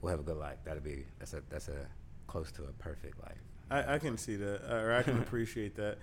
we'll 0.00 0.10
have 0.10 0.20
a 0.20 0.22
good 0.22 0.36
life. 0.36 0.58
That'll 0.64 0.82
be 0.82 1.04
that's 1.18 1.34
a 1.34 1.42
that's 1.50 1.68
a 1.68 1.86
close 2.28 2.52
to 2.52 2.62
a 2.64 2.72
perfect 2.78 3.20
life. 3.22 3.38
I, 3.70 3.94
I 3.94 3.98
can 3.98 4.16
see 4.16 4.36
that, 4.36 4.72
or 4.72 4.92
I 4.94 5.02
can 5.02 5.18
appreciate 5.22 5.74
that. 5.76 5.98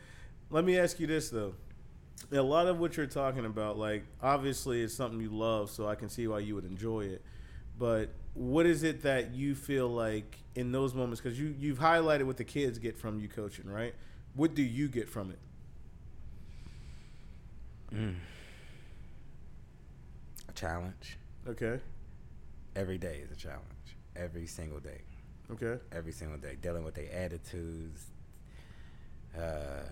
Let 0.50 0.65
me 0.65 0.77
ask 0.77 1.00
you 1.00 1.07
this 1.07 1.29
though: 1.29 1.55
a 2.31 2.41
lot 2.41 2.67
of 2.67 2.77
what 2.79 2.98
you're 2.98 3.05
talking 3.07 3.45
about, 3.45 3.77
like 3.77 4.03
obviously, 4.22 4.81
it's 4.81 4.93
something 4.93 5.22
you 5.22 5.29
love, 5.29 5.69
so 5.72 5.88
I 5.88 5.95
can 5.95 6.10
see 6.10 6.27
why 6.27 6.39
you 6.39 6.55
would 6.55 6.65
enjoy 6.65 7.05
it. 7.05 7.22
But 7.79 8.10
what 8.34 8.65
is 8.65 8.84
it 8.84 9.03
that 9.03 9.34
you 9.34 9.55
feel 9.55 9.88
like 9.89 10.38
in 10.56 10.72
those 10.72 10.94
moments? 10.94 11.22
Because 11.22 11.40
you 11.40 11.54
you've 11.60 11.80
highlighted 11.80 12.24
what 12.26 12.38
the 12.38 12.44
kids 12.44 12.80
get 12.80 12.98
from 12.98 13.20
you 13.20 13.28
coaching, 13.28 13.70
right? 13.70 13.94
What 14.36 14.54
do 14.56 14.62
you 14.64 14.88
get 14.88 15.08
from 15.10 15.32
it? 15.32 15.40
A 20.50 20.52
challenge. 20.54 21.18
Okay, 21.48 21.80
Every 22.76 22.98
day 22.98 23.22
is 23.24 23.32
a 23.32 23.36
challenge. 23.36 23.62
Every 24.16 24.48
single 24.48 24.80
day. 24.80 25.02
okay, 25.52 25.78
every 25.92 26.12
single 26.12 26.38
day, 26.38 26.58
dealing 26.62 26.84
with 26.84 26.96
their 26.96 27.12
attitudes, 27.14 28.08
uh, 29.38 29.84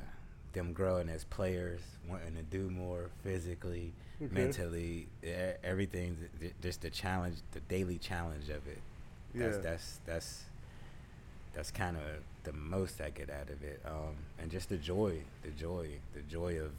them 0.54 0.74
growing 0.74 1.10
as 1.10 1.24
players, 1.26 1.82
wanting 2.10 2.36
to 2.36 2.44
do 2.44 2.70
more 2.70 3.10
physically, 3.24 3.94
Okay. 4.22 4.34
mentally, 4.34 5.08
everything. 5.64 6.18
th- 6.18 6.32
th- 6.40 6.54
Just 6.62 6.82
the 6.82 6.90
challenge, 6.90 7.38
the 7.52 7.60
daily 7.62 7.98
challenge 8.00 8.50
of 8.50 8.68
it. 8.68 8.80
That's 9.36 9.56
Yeah. 9.58 9.62
that's 9.62 10.00
that's 10.06 10.44
that's 11.54 11.72
kind 11.72 11.98
of 11.98 12.04
the 12.44 12.54
most 12.54 13.00
I 13.02 13.10
get 13.10 13.30
out 13.30 13.50
of 13.50 13.64
it, 13.64 13.82
um, 13.86 14.16
and 14.40 14.52
just 14.52 14.70
the 14.70 14.78
joy, 14.78 15.20
the 15.44 15.50
joy, 15.52 15.90
the 16.14 16.22
joy 16.22 16.60
of, 16.60 16.72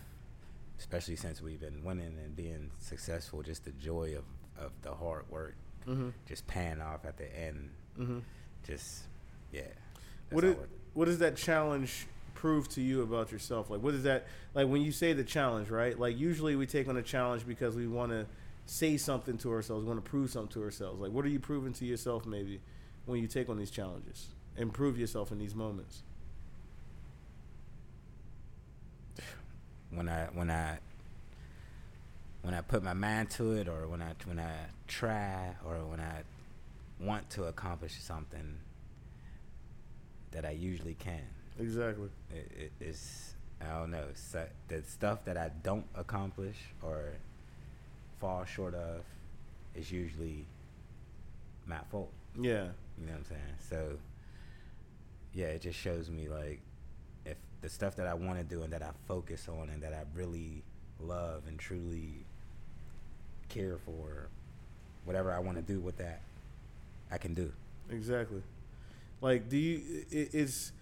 especially 0.79 1.17
since 1.17 1.41
we've 1.41 1.61
been 1.61 1.83
winning 1.85 2.17
and 2.23 2.37
being 2.37 2.71
successful, 2.81 3.43
just 3.43 3.65
the 3.65 3.73
joy 3.73 4.15
of 4.17 4.25
of 4.65 4.71
the 4.83 4.93
hard 4.95 5.25
work, 5.31 5.55
mm-hmm. 5.87 6.11
just 6.29 6.47
paying 6.47 6.81
off 6.81 7.05
at 7.05 7.17
the 7.17 7.39
end 7.39 7.71
Mm-hmm. 7.99 8.19
just 8.67 9.03
yeah. 9.53 9.63
What 10.31 10.43
is, 10.43 10.57
what 10.95 11.05
does 11.05 11.19
that 11.19 11.37
challenge 11.37 12.07
prove 12.35 12.69
to 12.71 12.81
you 12.81 13.03
about 13.03 13.31
yourself? 13.31 13.71
Like, 13.71 13.83
what 13.83 13.95
is 13.95 14.03
that 14.03 14.27
like 14.53 14.69
when 14.69 14.83
you 14.83 14.91
say 14.91 15.13
the 15.13 15.23
challenge, 15.23 15.71
right? 15.71 15.99
Like, 15.99 16.19
usually 16.19 16.57
we 16.57 16.67
take 16.67 16.89
on 16.89 16.97
a 16.97 17.03
challenge 17.03 17.47
because 17.47 17.77
we 17.77 17.87
want 17.87 18.11
to 18.11 18.27
say 18.67 18.97
something 18.97 19.39
to 19.39 19.53
ourselves, 19.53 19.85
we 19.85 19.89
want 19.89 20.05
to 20.05 20.11
prove 20.11 20.31
something 20.31 20.53
to 20.55 20.63
ourselves. 20.63 21.01
Like, 21.01 21.13
what 21.13 21.25
are 21.25 21.29
you 21.29 21.39
proving 21.39 21.73
to 21.75 21.85
yourself, 21.85 22.27
maybe, 22.27 22.61
when 23.07 23.21
you 23.21 23.29
take 23.29 23.49
on 23.49 23.59
these 23.59 23.71
challenges 23.71 24.29
and 24.57 24.73
prove 24.73 24.99
yourself 24.99 25.33
in 25.33 25.39
these 25.39 25.55
moments? 25.55 26.03
when 29.95 30.09
I 30.09 30.27
when 30.33 30.51
I 30.51 30.79
when 32.43 32.55
I 32.55 32.61
put 32.61 32.83
my 32.83 32.93
mind 32.93 33.31
to 33.31 33.53
it, 33.53 33.69
or 33.69 33.89
when 33.89 34.03
I 34.03 34.13
when 34.25 34.39
I 34.39 34.53
try, 34.87 35.55
or 35.65 35.77
when 35.87 36.01
I 36.01 36.23
want 37.01 37.31
to 37.31 37.45
accomplish 37.45 37.95
something 38.01 38.59
that 40.33 40.45
I 40.45 40.51
usually 40.51 40.95
can. 40.95 41.23
Exactly. 41.59 42.09
It, 42.31 42.51
it, 42.57 42.73
it's 42.81 43.35
I 43.61 43.79
don't 43.79 43.91
know 43.91 44.07
so, 44.15 44.47
the 44.69 44.83
stuff 44.83 45.25
that 45.25 45.37
I 45.37 45.51
don't 45.63 45.87
accomplish 45.95 46.57
or 46.83 47.13
fall 48.21 48.45
short 48.45 48.75
of 48.75 49.05
is 49.75 49.91
usually 49.91 50.45
my 51.67 51.79
fault. 51.91 52.11
Yeah. 52.37 52.69
You 52.99 53.07
know 53.07 53.13
what 53.13 53.19
I'm 53.19 53.25
saying? 53.25 53.41
So 53.71 53.99
yeah, 55.35 55.47
it 55.47 55.63
just 55.63 55.79
shows 55.79 56.11
me 56.11 56.29
like 56.29 56.61
if 57.27 57.37
the 57.63 57.69
stuff 57.69 57.97
that 57.97 58.07
I 58.07 58.15
want 58.15 58.39
to 58.39 58.45
do 58.45 58.63
and 58.63 58.73
that 58.73 58.83
I 58.83 58.91
focus 59.09 59.49
on 59.49 59.71
and 59.71 59.83
that 59.83 59.93
I 59.93 60.03
really 60.15 60.63
love 61.01 61.43
and 61.49 61.59
truly 61.59 62.25
care 63.49 63.79
for, 63.85 64.29
whatever 65.05 65.33
I 65.33 65.39
want 65.39 65.57
to 65.57 65.63
do 65.63 65.81
with 65.81 65.97
that, 65.99 66.21
I 67.11 67.19
can 67.19 67.35
do. 67.35 67.53
Exactly. 67.91 68.43
Like, 69.21 69.49
do 69.49 69.57
you? 69.57 70.05
i- 70.13 70.29
It's 70.33 70.73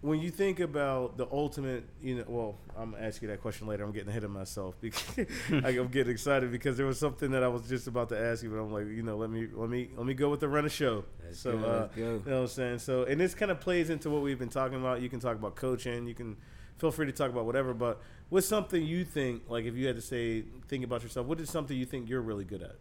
when 0.00 0.20
you 0.20 0.30
think 0.30 0.60
about 0.60 1.16
the 1.16 1.26
ultimate. 1.30 1.84
You 2.02 2.16
know, 2.16 2.24
well, 2.26 2.58
I'm 2.76 2.92
gonna 2.92 3.04
ask 3.04 3.22
you 3.22 3.28
that 3.28 3.40
question 3.40 3.66
later. 3.66 3.84
I'm 3.84 3.92
getting 3.92 4.08
ahead 4.08 4.24
of 4.24 4.30
myself 4.30 4.74
because 4.80 5.26
I'm 5.50 5.88
getting 5.88 6.12
excited 6.12 6.50
because 6.52 6.76
there 6.76 6.86
was 6.86 6.98
something 6.98 7.30
that 7.32 7.42
I 7.42 7.48
was 7.48 7.68
just 7.68 7.86
about 7.86 8.08
to 8.10 8.18
ask 8.18 8.42
you, 8.42 8.50
but 8.50 8.56
I'm 8.56 8.72
like, 8.72 8.86
you 8.86 9.02
know, 9.02 9.16
let 9.16 9.30
me 9.30 9.48
let 9.52 9.68
me 9.68 9.90
let 9.96 10.06
me 10.06 10.14
go 10.14 10.28
with 10.28 10.40
the 10.40 10.48
run 10.48 10.64
of 10.64 10.72
show. 10.72 11.04
Let's 11.24 11.40
so, 11.40 11.58
go, 11.58 11.64
uh, 11.64 11.88
you 11.96 12.04
know 12.04 12.18
what 12.18 12.32
I'm 12.32 12.46
saying? 12.48 12.78
So, 12.80 13.04
and 13.04 13.20
this 13.20 13.34
kind 13.34 13.50
of 13.50 13.60
plays 13.60 13.90
into 13.90 14.10
what 14.10 14.22
we've 14.22 14.38
been 14.38 14.48
talking 14.48 14.78
about. 14.78 15.02
You 15.02 15.08
can 15.08 15.20
talk 15.20 15.36
about 15.36 15.56
coaching. 15.56 16.06
You 16.06 16.14
can 16.14 16.36
feel 16.78 16.90
free 16.90 17.06
to 17.06 17.12
talk 17.12 17.30
about 17.30 17.46
whatever. 17.46 17.74
But 17.74 18.00
what's 18.28 18.46
something 18.46 18.82
you 18.82 19.04
think, 19.04 19.42
like, 19.48 19.64
if 19.64 19.74
you 19.74 19.86
had 19.86 19.96
to 19.96 20.02
say, 20.02 20.44
think 20.68 20.84
about 20.84 21.02
yourself, 21.02 21.26
what 21.26 21.40
is 21.40 21.50
something 21.50 21.76
you 21.76 21.86
think 21.86 22.08
you're 22.08 22.20
really 22.20 22.44
good 22.44 22.62
at? 22.62 22.76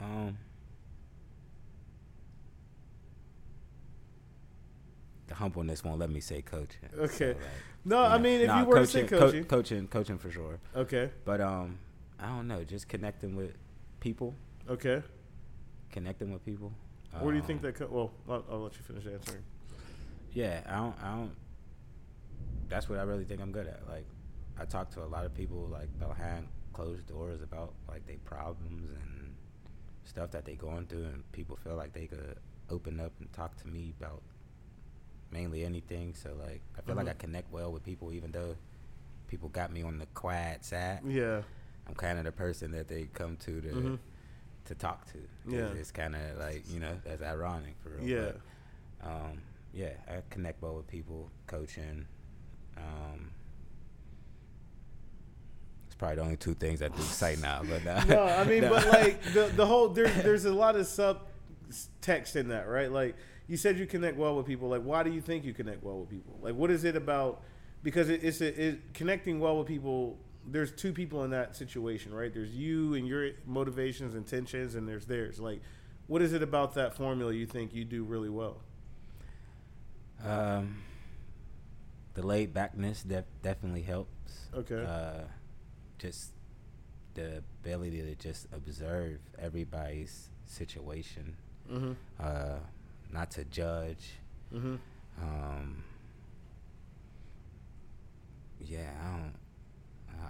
Um, 0.00 0.36
the 5.34 5.38
humbleness 5.40 5.82
won't 5.84 5.98
let 5.98 6.10
me 6.10 6.20
say 6.20 6.42
coaching. 6.42 6.88
Okay. 6.98 7.28
like, 7.34 7.36
No, 7.84 7.98
I 8.04 8.16
know, 8.16 8.22
mean, 8.22 8.40
if 8.42 8.46
nah, 8.46 8.60
you 8.60 8.66
were 8.66 8.78
to 8.78 8.86
say 8.86 9.04
co- 9.04 9.18
coaching, 9.18 9.44
coaching, 9.44 9.88
coaching 9.88 10.18
for 10.18 10.30
sure. 10.30 10.58
okay, 10.76 11.10
But 11.24 11.40
um, 11.40 11.78
I 12.20 12.26
don't 12.28 12.46
know, 12.46 12.62
just 12.64 12.88
connecting 12.88 13.34
with 13.36 13.52
people, 14.00 14.34
okay. 14.68 15.02
connecting 15.90 16.32
with 16.32 16.44
people. 16.44 16.72
Where 17.20 17.32
do 17.32 17.38
you 17.38 17.44
think 17.44 17.58
Um, 17.60 17.66
that? 17.66 17.74
Co- 17.76 17.88
well, 17.90 18.10
I'll, 18.28 18.44
I'll 18.50 18.60
let 18.62 18.74
you 18.76 18.82
finish 18.82 19.06
answering. 19.06 19.42
Yeah, 20.32 20.60
I 20.66 20.76
don't, 20.76 20.94
I 21.02 21.10
don't. 21.16 21.32
That's 22.68 22.88
what 22.88 22.98
I 22.98 23.02
really 23.02 23.24
think 23.24 23.40
I'm 23.40 23.52
good 23.52 23.66
at. 23.68 23.88
Like, 23.88 24.06
I 24.58 24.64
talk 24.64 24.90
to 24.92 25.02
a 25.02 25.06
lot 25.06 25.24
of 25.24 25.34
people 25.34 25.68
like 25.70 25.88
behind 25.98 26.48
closed 26.72 27.06
doors 27.06 27.40
about 27.42 27.74
like 27.88 28.04
their 28.06 28.16
problems 28.24 28.90
and 28.90 29.34
stuff 30.04 30.30
that 30.32 30.44
they're 30.44 30.56
going 30.56 30.86
through, 30.86 31.04
and 31.04 31.30
people 31.32 31.56
feel 31.56 31.76
like 31.76 31.92
they 31.92 32.06
could 32.06 32.36
open 32.70 32.98
up 32.98 33.12
and 33.20 33.32
talk 33.32 33.56
to 33.62 33.68
me 33.68 33.94
about 34.00 34.22
mainly 35.34 35.64
anything. 35.64 36.14
So 36.14 36.30
like, 36.40 36.62
I 36.78 36.80
feel 36.80 36.94
like 36.94 37.08
I 37.08 37.12
connect 37.14 37.52
well 37.52 37.70
with 37.72 37.84
people, 37.84 38.12
even 38.12 38.30
though 38.30 38.54
people 39.28 39.48
got 39.50 39.70
me 39.72 39.82
on 39.82 39.98
the 39.98 40.06
quiet 40.14 40.64
side. 40.64 41.00
Yeah, 41.06 41.42
I'm 41.86 41.94
kind 41.94 42.18
of 42.18 42.24
the 42.24 42.32
person 42.32 42.70
that 42.70 42.88
they 42.88 43.08
come 43.12 43.36
to 43.38 43.60
to 43.60 43.68
Mhm. 43.68 43.98
to 44.66 44.74
talk 44.76 45.04
to. 45.12 45.18
Yeah. 45.46 45.68
it's 45.78 45.90
kind 45.90 46.14
of 46.16 46.38
like 46.38 46.62
you 46.70 46.80
know 46.80 46.96
that's 47.04 47.20
ironic 47.22 47.74
for 47.82 47.90
real. 47.90 48.04
yeah, 48.08 48.30
But, 49.02 49.08
um, 49.10 49.42
yeah, 49.74 49.92
I 50.08 50.22
connect 50.30 50.62
well 50.62 50.76
with 50.76 50.86
people, 50.86 51.28
coaching. 51.48 52.06
Um, 52.78 53.30
it's 55.86 55.94
probably 55.96 56.16
the 56.16 56.22
only 56.22 56.36
two 56.36 56.54
things 56.54 56.80
I 56.80 56.88
do 56.88 57.02
site 57.22 57.40
now, 57.40 57.62
but 57.68 57.86
uh, 57.86 58.04
no, 58.04 58.22
I 58.24 58.44
mean, 58.44 58.62
no. 58.62 58.70
but 58.74 58.86
like 58.86 59.22
the 59.34 59.50
the 59.56 59.66
whole 59.66 59.88
there, 59.88 60.08
there's 60.22 60.44
a 60.44 60.54
lot 60.54 60.76
of 60.76 60.86
sub 60.86 61.20
text 62.00 62.36
in 62.36 62.48
that, 62.48 62.68
right? 62.68 62.90
Like 62.90 63.16
you 63.46 63.56
said, 63.56 63.78
you 63.78 63.86
connect 63.86 64.16
well 64.16 64.36
with 64.36 64.46
people. 64.46 64.68
Like, 64.68 64.82
why 64.82 65.02
do 65.02 65.10
you 65.12 65.20
think 65.20 65.44
you 65.44 65.52
connect 65.52 65.82
well 65.82 65.98
with 66.00 66.10
people? 66.10 66.38
Like, 66.40 66.54
what 66.54 66.70
is 66.70 66.84
it 66.84 66.96
about? 66.96 67.42
Because 67.82 68.08
it, 68.08 68.24
it's 68.24 68.40
a, 68.40 68.68
it, 68.68 68.94
connecting 68.94 69.38
well 69.40 69.58
with 69.58 69.66
people 69.66 70.18
there's 70.46 70.70
two 70.72 70.92
people 70.92 71.24
in 71.24 71.30
that 71.30 71.56
situation, 71.56 72.12
right? 72.12 72.32
There's 72.32 72.50
you 72.54 72.92
and 72.94 73.08
your 73.08 73.30
motivations, 73.46 74.14
intentions, 74.14 74.74
and 74.74 74.86
there's 74.86 75.06
theirs. 75.06 75.40
Like, 75.40 75.62
what 76.06 76.20
is 76.20 76.34
it 76.34 76.42
about 76.42 76.74
that 76.74 76.94
formula 76.94 77.32
you 77.32 77.46
think 77.46 77.72
you 77.72 77.84
do 77.86 78.04
really 78.04 78.28
well? 78.28 78.58
Um, 80.22 80.82
the 82.14 82.24
laid 82.26 82.52
backness 82.54 83.02
def- 83.02 83.24
definitely 83.42 83.82
helps. 83.82 84.48
Okay. 84.54 84.84
Uh, 84.86 85.24
just 85.98 86.32
the 87.14 87.38
ability 87.62 88.02
to 88.02 88.14
just 88.14 88.46
observe 88.52 89.20
everybody's 89.38 90.28
situation, 90.46 91.36
Mm-hmm. 91.72 91.92
uh, 92.20 92.56
not 93.14 93.30
to 93.30 93.44
judge. 93.44 94.10
Mm-hmm. 94.52 94.74
Um, 95.22 95.84
yeah, 98.60 98.90
I 99.02 99.16
don't. 99.16 99.32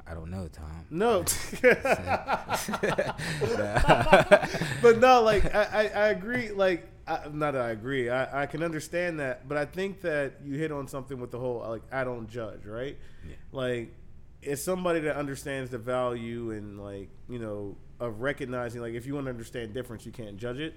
I- 0.06 0.12
don't 0.12 0.30
know, 0.30 0.48
Tom. 0.52 0.84
No, 0.90 1.20
but 4.82 4.98
no, 4.98 5.22
like 5.22 5.54
I, 5.54 5.62
I, 5.62 5.88
I 5.88 6.08
agree. 6.08 6.50
Like, 6.50 6.86
I, 7.06 7.20
not 7.32 7.52
that 7.52 7.62
I 7.62 7.70
agree. 7.70 8.10
I, 8.10 8.42
I 8.42 8.46
can 8.46 8.62
understand 8.62 9.18
that, 9.20 9.48
but 9.48 9.56
I 9.56 9.64
think 9.64 10.02
that 10.02 10.34
you 10.44 10.58
hit 10.58 10.72
on 10.72 10.88
something 10.88 11.18
with 11.18 11.30
the 11.30 11.38
whole 11.38 11.64
like 11.66 11.82
I 11.90 12.04
don't 12.04 12.28
judge, 12.28 12.66
right? 12.66 12.98
Yeah. 13.26 13.36
Like, 13.50 13.94
it's 14.42 14.62
somebody 14.62 15.00
that 15.00 15.16
understands 15.16 15.70
the 15.70 15.78
value 15.78 16.50
and 16.50 16.78
like 16.78 17.08
you 17.28 17.38
know 17.38 17.76
of 17.98 18.20
recognizing 18.20 18.82
like 18.82 18.92
if 18.92 19.06
you 19.06 19.14
want 19.14 19.24
to 19.26 19.30
understand 19.30 19.72
difference, 19.72 20.04
you 20.04 20.12
can't 20.12 20.36
judge 20.36 20.58
it. 20.58 20.74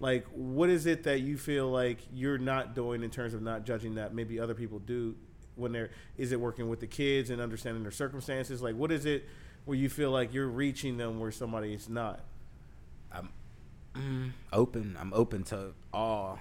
Like, 0.00 0.26
what 0.32 0.70
is 0.70 0.86
it 0.86 1.04
that 1.04 1.20
you 1.20 1.36
feel 1.36 1.70
like 1.70 1.98
you're 2.12 2.38
not 2.38 2.74
doing 2.74 3.02
in 3.02 3.10
terms 3.10 3.34
of 3.34 3.42
not 3.42 3.64
judging 3.64 3.96
that 3.96 4.14
maybe 4.14 4.40
other 4.40 4.54
people 4.54 4.78
do 4.78 5.14
when 5.56 5.72
they're? 5.72 5.90
Is 6.16 6.32
it 6.32 6.40
working 6.40 6.70
with 6.70 6.80
the 6.80 6.86
kids 6.86 7.28
and 7.28 7.40
understanding 7.40 7.82
their 7.82 7.92
circumstances? 7.92 8.62
Like, 8.62 8.74
what 8.74 8.90
is 8.90 9.04
it 9.04 9.28
where 9.66 9.76
you 9.76 9.90
feel 9.90 10.10
like 10.10 10.32
you're 10.32 10.48
reaching 10.48 10.96
them 10.96 11.20
where 11.20 11.30
somebody 11.30 11.74
is 11.74 11.88
not? 11.90 12.20
I'm 13.12 13.28
mm, 13.94 14.30
open. 14.54 14.96
I'm 14.98 15.12
open 15.12 15.44
to 15.44 15.74
all 15.92 16.38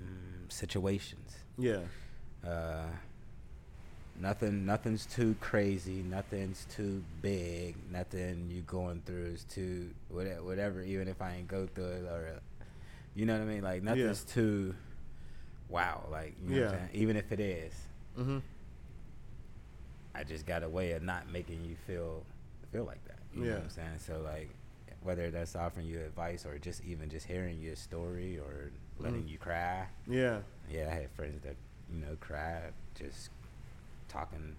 mm, 0.00 0.50
situations. 0.50 1.36
Yeah. 1.58 1.80
Uh, 2.46 2.86
nothing, 4.20 4.64
nothing's 4.66 5.06
too 5.06 5.34
crazy. 5.40 6.02
Nothing's 6.02 6.66
too 6.70 7.02
big. 7.22 7.76
Nothing 7.90 8.48
you 8.50 8.62
going 8.62 9.02
through 9.06 9.26
is 9.34 9.44
too 9.44 9.90
whatever. 10.08 10.42
Whatever. 10.42 10.82
Even 10.82 11.08
if 11.08 11.20
I 11.22 11.34
ain't 11.36 11.48
go 11.48 11.66
through 11.74 11.84
it, 11.92 12.04
or 12.04 12.40
you 13.14 13.26
know 13.26 13.34
what 13.34 13.42
I 13.42 13.46
mean. 13.46 13.62
Like 13.62 13.82
nothing's 13.82 14.24
too 14.24 14.74
wow. 15.68 16.06
Like 16.10 16.34
you 16.42 16.60
know 16.60 16.70
Yeah. 16.70 16.86
Even 16.92 17.16
if 17.16 17.32
it 17.32 17.40
is, 17.40 17.72
Mm-hmm. 18.18 18.38
I 20.14 20.24
just 20.24 20.46
got 20.46 20.62
a 20.62 20.68
way 20.68 20.92
of 20.92 21.02
not 21.02 21.30
making 21.30 21.64
you 21.64 21.76
feel 21.86 22.24
feel 22.72 22.84
like 22.84 23.04
that. 23.06 23.18
You 23.34 23.40
know 23.42 23.46
Yeah. 23.48 23.54
what 23.56 23.62
I'm 23.64 23.70
saying? 23.70 23.98
So 23.98 24.20
like 24.24 24.48
whether 25.02 25.30
that's 25.30 25.54
offering 25.54 25.86
you 25.86 26.00
advice 26.00 26.44
or 26.46 26.58
just 26.58 26.82
even 26.84 27.08
just 27.08 27.26
hearing 27.26 27.60
your 27.60 27.76
story 27.76 28.38
or 28.38 28.70
letting 28.98 29.24
Mhm. 29.24 29.28
you 29.28 29.38
cry. 29.38 29.86
Yeah. 30.06 30.40
Yeah, 30.68 30.88
I 30.90 30.94
had 30.94 31.10
friends 31.12 31.42
that, 31.42 31.54
you 31.92 32.00
know, 32.00 32.16
cried 32.18 32.72
just 32.98 33.30
talking 34.16 34.56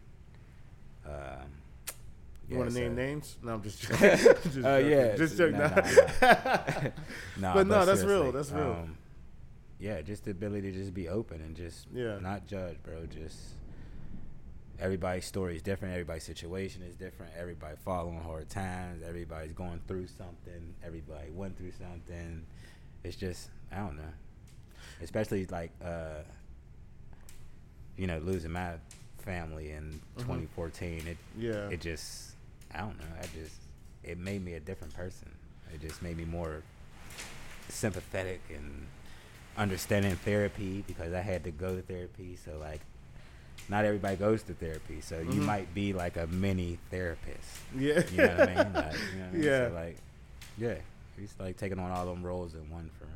um 1.06 1.14
You 2.48 2.54
yeah, 2.54 2.58
want 2.60 2.70
to 2.72 2.80
name 2.80 2.92
so- 2.92 2.96
names? 2.96 3.38
No, 3.44 3.54
I'm 3.56 3.62
just 3.64 3.82
joking. 3.82 4.00
just 4.00 4.58
Uh, 4.66 4.78
yeah, 4.78 5.16
Just 5.16 5.38
joking. 5.38 5.58
nah, 5.60 5.68
Nah. 5.68 5.82
nah, 6.22 6.90
Nah, 7.38 7.54
But 7.56 7.68
no, 7.68 7.86
that's 7.86 8.04
real, 8.04 8.32
that's 8.32 8.52
real. 8.52 8.72
Um, 8.84 8.98
yeah, 9.80 10.02
just 10.02 10.24
the 10.26 10.32
ability 10.32 10.72
to 10.72 10.78
just 10.78 10.94
be 10.94 11.08
open 11.10 11.42
and 11.42 11.56
just 11.56 11.88
Yeah. 11.94 12.20
not 12.20 12.48
judge, 12.48 12.78
bro. 12.84 13.06
Just 13.08 13.38
everybody's 14.80 15.26
story 15.26 15.56
is 15.56 15.62
different. 15.62 15.94
Everybody's 15.94 16.24
situation 16.24 16.82
is 16.84 16.96
different. 16.96 17.32
Everybody 17.38 17.76
following 17.86 18.20
hard 18.22 18.50
times. 18.50 19.04
Everybody's 19.08 19.54
going 19.54 19.80
through 19.88 20.08
something. 20.08 20.74
Everybody 20.84 21.30
went 21.32 21.58
through 21.58 21.72
something. 21.74 22.46
It's 23.04 23.16
just 23.18 23.50
I 23.72 23.78
don't 23.78 23.98
know. 23.98 24.14
Especially 25.02 25.46
like 25.48 25.72
uh, 25.84 26.22
you 27.98 28.08
know 28.08 28.18
losing 28.20 28.52
my 28.52 28.74
family 29.32 29.72
in 29.72 30.00
Mhm. 30.18 30.22
2014. 30.22 31.06
It 31.08 31.18
Yeah. 31.38 31.70
it 31.70 31.82
just 31.82 32.32
I 32.74 32.80
don't 32.80 32.98
know. 32.98 33.06
I 33.22 33.26
just 33.40 33.56
it 34.04 34.18
made 34.18 34.44
me 34.44 34.54
a 34.54 34.60
different 34.60 34.94
person. 34.96 35.30
It 35.74 35.82
just 35.82 36.02
made 36.02 36.16
me 36.18 36.26
more 36.26 36.64
sympathetic 37.70 38.42
and 38.50 38.88
understanding 39.58 40.16
therapy 40.16 40.84
because 40.88 41.14
I 41.14 41.22
had 41.22 41.44
to 41.44 41.52
go 41.52 41.76
to 41.76 41.82
therapy. 41.82 42.38
So 42.44 42.58
like, 42.58 42.82
not 43.70 43.84
everybody 43.86 44.16
goes 44.16 44.44
to 44.44 44.54
therapy. 44.54 45.02
So 45.02 45.20
you 45.20 45.42
Mhm. 45.42 45.46
might 45.46 45.74
be 45.74 45.92
like 45.94 46.16
a 46.16 46.28
mini 46.28 46.80
therapist. 46.90 47.50
yeah. 47.76 48.02
You 48.12 48.18
know 48.18 48.38
what 48.38 48.50
I 48.50 48.56
mean? 48.64 48.74
Like, 48.74 48.94
you 49.14 49.20
know 49.20 49.26
what 49.26 49.30
I 49.30 49.32
mean? 49.34 49.44
Yeah. 49.44 49.68
So 49.70 49.74
like, 49.74 49.98
yeah, 50.58 50.76
he's 51.20 51.34
like 51.40 51.58
taking 51.58 51.80
on 51.80 51.92
all 51.92 52.06
them 52.06 52.24
roles 52.26 52.54
in 52.56 52.70
one 52.70 52.90
for 52.98 53.06
him. 53.06 53.12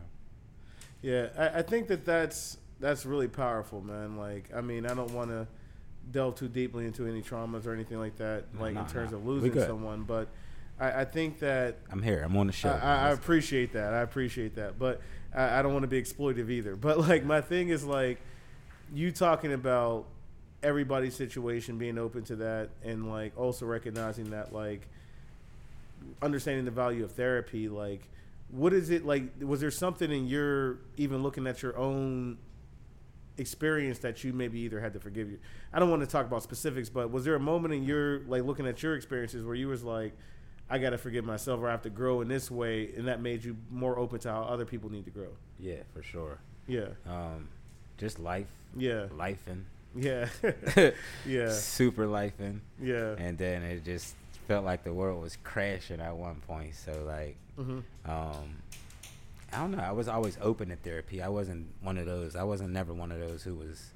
Yeah, 1.02 1.30
I, 1.38 1.60
I 1.60 1.62
think 1.62 1.88
that 1.88 2.06
that's 2.06 2.58
that's 2.80 3.06
really 3.06 3.28
powerful, 3.28 3.80
man. 3.82 4.17
Like, 4.17 4.50
I 4.56 4.62
mean, 4.62 4.86
I 4.86 4.93
don't 4.93 5.12
want 5.12 5.30
to 5.30 5.47
delve 6.10 6.36
too 6.36 6.48
deeply 6.48 6.86
into 6.86 7.06
any 7.08 7.22
traumas 7.22 7.66
or 7.66 7.74
anything 7.74 8.00
like 8.00 8.18
that, 8.18 8.46
No, 8.54 8.62
like 8.62 8.74
no, 8.74 8.82
in 8.82 8.88
terms 8.88 9.12
no. 9.12 9.18
of 9.18 9.26
losing 9.26 9.54
someone. 9.60 10.04
But 10.04 10.28
I, 10.80 11.02
I 11.02 11.06
think 11.06 11.40
that 11.40 11.78
I'm 11.92 12.02
here. 12.02 12.22
I'm 12.24 12.36
on 12.38 12.48
the 12.48 12.54
show. 12.54 12.70
I. 12.70 12.78
I, 12.80 12.96
I 13.08 13.10
appreciate 13.12 13.74
that. 13.74 13.94
I 13.94 14.02
appreciate 14.02 14.56
that. 14.56 14.80
But 14.80 15.02
I, 15.36 15.60
I 15.60 15.62
don't 15.62 15.74
want 15.74 15.84
to 15.84 15.88
be 15.88 16.02
exploitive 16.02 16.50
either. 16.50 16.76
But 16.76 17.00
like 17.00 17.24
my 17.24 17.42
thing 17.42 17.70
is 17.70 17.84
like 17.84 18.20
you 18.94 19.12
talking 19.12 19.54
about 19.54 20.06
everybody's 20.64 21.16
situation, 21.16 21.78
being 21.78 21.98
open 21.98 22.24
to 22.24 22.36
that, 22.38 22.70
and 22.84 23.10
like 23.10 23.38
also 23.38 23.66
recognizing 23.66 24.32
that 24.32 24.54
like 24.54 24.88
understanding 26.22 26.66
the 26.66 26.72
value 26.72 27.04
of 27.04 27.12
therapy. 27.12 27.70
Like, 27.70 28.02
what 28.50 28.74
is 28.74 28.90
it 28.90 29.06
like? 29.06 29.24
Was 29.40 29.62
there 29.62 29.72
something 29.72 30.12
in 30.12 30.28
your 30.28 30.80
even 30.98 31.24
looking 31.24 31.48
at 31.48 31.62
your 31.62 31.78
own 31.78 32.38
experience 33.41 33.99
that 33.99 34.23
you 34.23 34.32
maybe 34.34 34.60
either 34.62 34.80
had 34.80 34.93
to 34.93 34.99
forgive 34.99 35.30
you? 35.30 35.39
I 35.73 35.80
don't 35.80 35.89
want 35.89 36.01
to 36.01 36.08
talk 36.08 36.25
about 36.25 36.43
specifics, 36.43 36.89
but 36.89 37.12
was 37.12 37.25
there 37.25 37.36
a 37.36 37.39
moment 37.39 37.73
in 37.73 37.84
your 37.84 38.19
like 38.21 38.43
looking 38.43 38.65
at 38.67 38.82
your 38.82 38.95
experiences 38.95 39.43
where 39.43 39.56
you 39.56 39.67
was 39.67 39.84
like, 39.84 40.13
I 40.69 40.77
got 40.77 40.91
to 40.91 40.97
forgive 40.97 41.25
myself 41.25 41.60
or 41.60 41.67
I 41.67 41.71
have 41.71 41.82
to 41.82 41.89
grow 41.89 42.21
in 42.21 42.30
this 42.30 42.49
way, 42.49 42.93
and 42.95 43.08
that 43.10 43.19
made 43.21 43.43
you 43.43 43.58
more 43.69 43.99
open 43.99 44.19
to 44.21 44.32
how 44.32 44.43
other 44.43 44.63
people 44.65 44.89
need 44.89 45.04
to 45.06 45.12
grow? 45.12 45.30
yeah, 45.60 45.84
for 45.93 46.01
sure. 46.01 46.38
Yeah, 46.67 46.88
Um, 47.06 47.49
just 47.97 48.19
life, 48.19 48.47
yeah, 48.77 49.08
lifing, 49.17 49.63
yeah, 49.95 50.30
yeah, 51.25 51.51
super 51.51 52.06
lifing. 52.06 52.60
yeah. 52.82 53.15
and 53.17 53.38
then 53.38 53.63
it 53.63 53.84
just 53.84 54.15
felt 54.47 54.63
like 54.63 54.84
the 54.86 54.93
world 54.93 55.21
was 55.21 55.38
crashing 55.43 55.99
at 55.99 56.15
one 56.15 56.36
point. 56.47 56.75
So 56.75 57.04
like, 57.06 57.36
hmm 57.58 57.80
um, 58.06 58.61
I 59.54 59.58
don't 59.58 59.72
know. 59.72 59.80
I 59.84 59.92
was 59.92 60.08
always 60.08 60.38
open 60.42 60.70
to 60.70 60.76
therapy. 60.78 61.22
I 61.22 61.28
wasn't 61.30 61.68
one 61.82 61.98
of 61.98 62.06
those. 62.06 62.36
I 62.36 62.44
wasn't 62.44 62.72
never 62.72 62.94
one 62.94 63.12
of 63.12 63.20
those 63.20 63.44
who 63.44 63.56
was. 63.56 63.92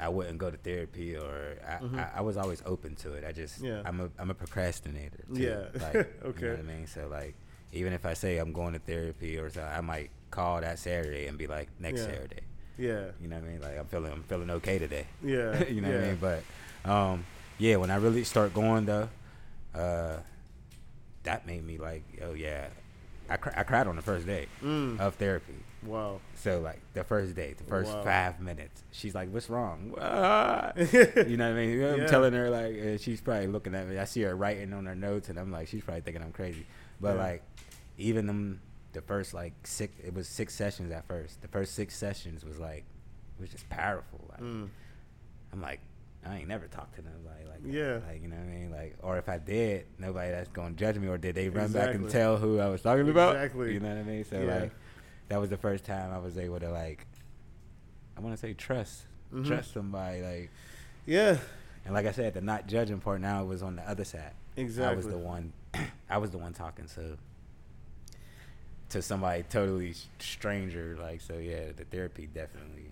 I 0.00 0.08
wouldn't 0.08 0.38
go 0.38 0.48
to 0.48 0.56
therapy, 0.56 1.16
or 1.16 1.56
I, 1.66 1.82
Mhm. 1.82 1.98
I, 1.98 2.18
I 2.18 2.20
was 2.20 2.36
always 2.36 2.62
open 2.64 2.94
to 2.96 3.14
it. 3.14 3.24
I 3.26 3.32
just, 3.32 3.60
Yeah. 3.60 3.82
I'm 3.84 4.00
a, 4.00 4.08
I'm 4.18 4.30
a 4.30 4.34
procrastinator. 4.34 5.24
Too. 5.34 5.42
Yeah. 5.42 5.64
like, 5.82 5.94
You 6.22 6.28
Okay. 6.30 6.46
know 6.46 6.50
what 6.52 6.58
I 6.60 6.62
mean? 6.62 6.86
So 6.86 7.08
like, 7.08 7.34
even 7.72 7.92
if 7.92 8.06
I 8.06 8.14
say 8.14 8.38
I'm 8.38 8.52
going 8.52 8.74
to 8.74 8.78
therapy 8.78 9.36
or 9.38 9.50
so, 9.50 9.60
I 9.62 9.80
might 9.80 10.10
call 10.30 10.60
that 10.60 10.78
Saturday 10.78 11.26
and 11.26 11.36
be 11.36 11.48
like, 11.48 11.68
next 11.80 12.00
Yeah. 12.02 12.06
Saturday. 12.06 12.40
Yeah, 12.78 13.06
You 13.20 13.26
know 13.26 13.34
what 13.40 13.44
I 13.44 13.48
mean? 13.48 13.60
Like 13.60 13.76
I'm 13.76 13.86
feeling, 13.86 14.12
I'm 14.12 14.22
feeling 14.22 14.50
okay 14.50 14.78
today. 14.78 15.06
yeah. 15.20 15.64
you 15.68 15.80
know 15.80 15.88
yeah. 15.90 15.94
what 15.96 16.04
I 16.04 16.06
mean? 16.06 16.18
But 16.84 16.88
um, 16.88 17.24
yeah, 17.58 17.74
when 17.74 17.90
I 17.90 17.96
really 17.96 18.22
start 18.22 18.54
going 18.54 18.86
though, 18.86 19.08
uh, 19.74 20.18
that 21.24 21.44
made 21.44 21.66
me 21.66 21.76
like, 21.78 22.04
oh 22.22 22.34
yeah, 22.34 22.68
I, 23.30 23.36
cr- 23.36 23.50
I 23.56 23.62
cried 23.62 23.86
on 23.86 23.96
the 23.96 24.02
first 24.02 24.26
day 24.26 24.46
Mm. 24.62 24.98
of 25.00 25.14
therapy. 25.16 25.54
Wow. 25.84 26.20
So 26.34 26.60
like 26.60 26.80
the 26.94 27.04
first 27.04 27.34
day, 27.36 27.54
the 27.56 27.64
first 27.64 27.92
Wow. 27.92 28.02
five 28.02 28.40
minutes, 28.40 28.82
she's 28.90 29.14
like, 29.14 29.30
"What's 29.30 29.48
wrong?" 29.48 29.94
Ah. 30.00 30.72
you 30.76 31.36
know 31.36 31.50
what 31.50 31.56
I 31.58 31.66
mean? 31.66 31.82
I'm 31.84 32.00
Yeah. 32.00 32.06
telling 32.06 32.32
her 32.32 32.50
like, 32.50 32.74
uh, 32.80 32.98
she's 32.98 33.20
probably 33.20 33.46
looking 33.46 33.74
at 33.74 33.86
me. 33.86 33.98
I 33.98 34.04
see 34.04 34.22
her 34.22 34.34
writing 34.34 34.72
on 34.72 34.86
her 34.86 34.94
notes, 34.96 35.28
and 35.28 35.38
I'm 35.38 35.52
like, 35.52 35.68
she's 35.68 35.82
probably 35.84 36.00
thinking 36.00 36.22
I'm 36.22 36.32
crazy. 36.32 36.66
But 37.00 37.14
Yeah. 37.16 37.22
like, 37.22 37.42
even 37.96 38.26
them, 38.26 38.60
the 38.92 39.02
first 39.02 39.34
like 39.34 39.52
six, 39.64 39.94
it 40.04 40.14
was 40.14 40.26
six 40.28 40.54
sessions 40.54 40.90
at 40.90 41.06
first. 41.06 41.42
The 41.42 41.48
first 41.48 41.74
six 41.74 41.94
sessions 41.96 42.44
was 42.44 42.58
like, 42.58 42.84
it 43.38 43.40
was 43.42 43.50
just 43.50 43.68
powerful. 43.68 44.24
Like, 44.30 44.40
Mm. 44.40 44.68
I'm 45.52 45.60
like, 45.62 45.80
I 46.28 46.38
ain't 46.38 46.48
never 46.48 46.66
talked 46.66 46.94
to 46.96 47.02
nobody 47.02 47.44
like 47.48 47.62
that. 47.62 47.72
Yeah. 47.72 47.98
Like, 48.06 48.22
you 48.22 48.28
know 48.28 48.36
what 48.36 48.44
I 48.44 48.46
mean? 48.46 48.70
Like, 48.70 48.96
or 49.02 49.16
if 49.18 49.28
I 49.28 49.38
did, 49.38 49.86
nobody 49.98 50.30
that's 50.30 50.48
gonna 50.50 50.74
judge 50.74 50.96
me, 50.98 51.08
or 51.08 51.18
did 51.18 51.34
they 51.34 51.48
run 51.48 51.72
back 51.72 51.94
and 51.94 52.08
tell 52.10 52.36
who 52.36 52.58
I 52.60 52.68
was 52.68 52.82
talking 52.82 53.08
about? 53.08 53.34
Exactly. 53.36 53.74
You 53.74 53.80
know 53.80 53.88
what 53.88 53.98
I 53.98 54.02
mean? 54.02 54.24
So 54.24 54.40
Yeah. 54.42 54.58
like, 54.60 54.72
that 55.28 55.40
was 55.40 55.50
the 55.50 55.56
first 55.56 55.84
time 55.84 56.12
I 56.12 56.18
was 56.18 56.36
able 56.38 56.60
to 56.60 56.70
like, 56.70 57.06
I 58.16 58.20
want 58.20 58.34
to 58.34 58.40
say 58.40 58.52
trust, 58.54 59.04
Mhm. 59.32 59.46
trust 59.46 59.72
somebody. 59.72 60.22
Like, 60.22 60.50
Yeah. 61.06 61.38
and 61.84 61.94
like 61.94 62.06
I 62.06 62.12
said, 62.12 62.34
the 62.34 62.40
not 62.40 62.66
judging 62.66 63.00
part 63.00 63.20
now 63.20 63.44
was 63.44 63.62
on 63.62 63.76
the 63.76 63.82
other 63.88 64.04
side. 64.04 64.32
Exactly. 64.56 64.86
I 64.92 64.94
was 64.96 65.06
Exactly. 65.06 65.22
the 65.22 65.28
one, 65.28 65.52
I 66.10 66.18
was 66.18 66.30
the 66.30 66.38
one 66.38 66.52
talking. 66.52 66.86
So. 66.88 67.16
To 68.90 69.02
somebody 69.02 69.42
totally 69.42 69.92
stranger, 70.18 70.96
like 70.98 71.20
so, 71.20 71.34
yeah, 71.36 71.72
the 71.76 71.84
therapy 71.84 72.26
definitely, 72.26 72.90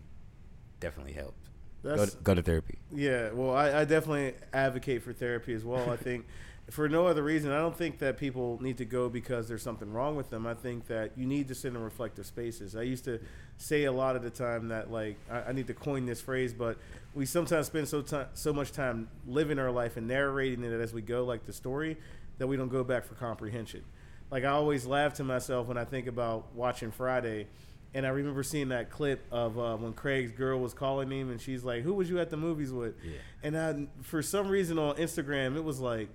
definitely 0.78 1.14
helped. 1.14 1.48
Go 1.94 2.06
to, 2.06 2.16
go 2.22 2.34
to 2.34 2.42
therapy. 2.42 2.78
Yeah, 2.94 3.30
well, 3.32 3.54
I, 3.54 3.80
I 3.80 3.84
definitely 3.84 4.34
advocate 4.52 5.02
for 5.02 5.12
therapy 5.12 5.52
as 5.54 5.64
well. 5.64 5.90
I 5.90 5.96
think 5.96 6.26
for 6.70 6.88
no 6.88 7.06
other 7.06 7.22
reason, 7.22 7.52
I 7.52 7.58
don't 7.58 7.76
think 7.76 7.98
that 8.00 8.18
people 8.18 8.58
need 8.60 8.78
to 8.78 8.84
go 8.84 9.08
because 9.08 9.46
there's 9.46 9.62
something 9.62 9.92
wrong 9.92 10.16
with 10.16 10.30
them. 10.30 10.46
I 10.46 10.54
think 10.54 10.86
that 10.88 11.12
you 11.16 11.24
need 11.24 11.48
to 11.48 11.54
sit 11.54 11.72
in 11.72 11.78
reflective 11.78 12.26
spaces. 12.26 12.74
I 12.74 12.82
used 12.82 13.04
to 13.04 13.20
say 13.56 13.84
a 13.84 13.92
lot 13.92 14.16
of 14.16 14.22
the 14.22 14.30
time 14.30 14.68
that 14.68 14.90
like 14.90 15.16
I, 15.30 15.42
I 15.42 15.52
need 15.52 15.68
to 15.68 15.74
coin 15.74 16.06
this 16.06 16.20
phrase, 16.20 16.52
but 16.52 16.76
we 17.14 17.24
sometimes 17.24 17.66
spend 17.66 17.88
so 17.88 18.02
time 18.02 18.26
so 18.34 18.52
much 18.52 18.72
time 18.72 19.08
living 19.26 19.58
our 19.58 19.70
life 19.70 19.96
and 19.96 20.08
narrating 20.08 20.64
it 20.64 20.72
as 20.72 20.92
we 20.92 21.02
go, 21.02 21.24
like 21.24 21.46
the 21.46 21.52
story, 21.52 21.96
that 22.38 22.46
we 22.46 22.56
don't 22.56 22.68
go 22.68 22.82
back 22.82 23.04
for 23.04 23.14
comprehension. 23.14 23.84
Like 24.30 24.44
I 24.44 24.48
always 24.48 24.86
laugh 24.86 25.14
to 25.14 25.24
myself 25.24 25.68
when 25.68 25.76
I 25.78 25.84
think 25.84 26.08
about 26.08 26.52
watching 26.54 26.90
Friday. 26.90 27.46
And 27.94 28.04
I 28.04 28.10
remember 28.10 28.42
seeing 28.42 28.68
that 28.68 28.90
clip 28.90 29.24
of 29.30 29.58
uh, 29.58 29.76
when 29.76 29.94
Craig's 29.94 30.32
girl 30.32 30.60
was 30.60 30.74
calling 30.74 31.10
him, 31.10 31.30
and 31.30 31.40
she's 31.40 31.64
like, 31.64 31.82
"Who 31.82 31.94
was 31.94 32.10
you 32.10 32.18
at 32.18 32.28
the 32.28 32.36
movies 32.36 32.70
with?" 32.72 32.94
Yeah. 33.02 33.18
And 33.42 33.58
I, 33.58 34.02
for 34.02 34.20
some 34.22 34.48
reason 34.48 34.78
on 34.78 34.96
Instagram, 34.96 35.56
it 35.56 35.64
was 35.64 35.80
like, 35.80 36.08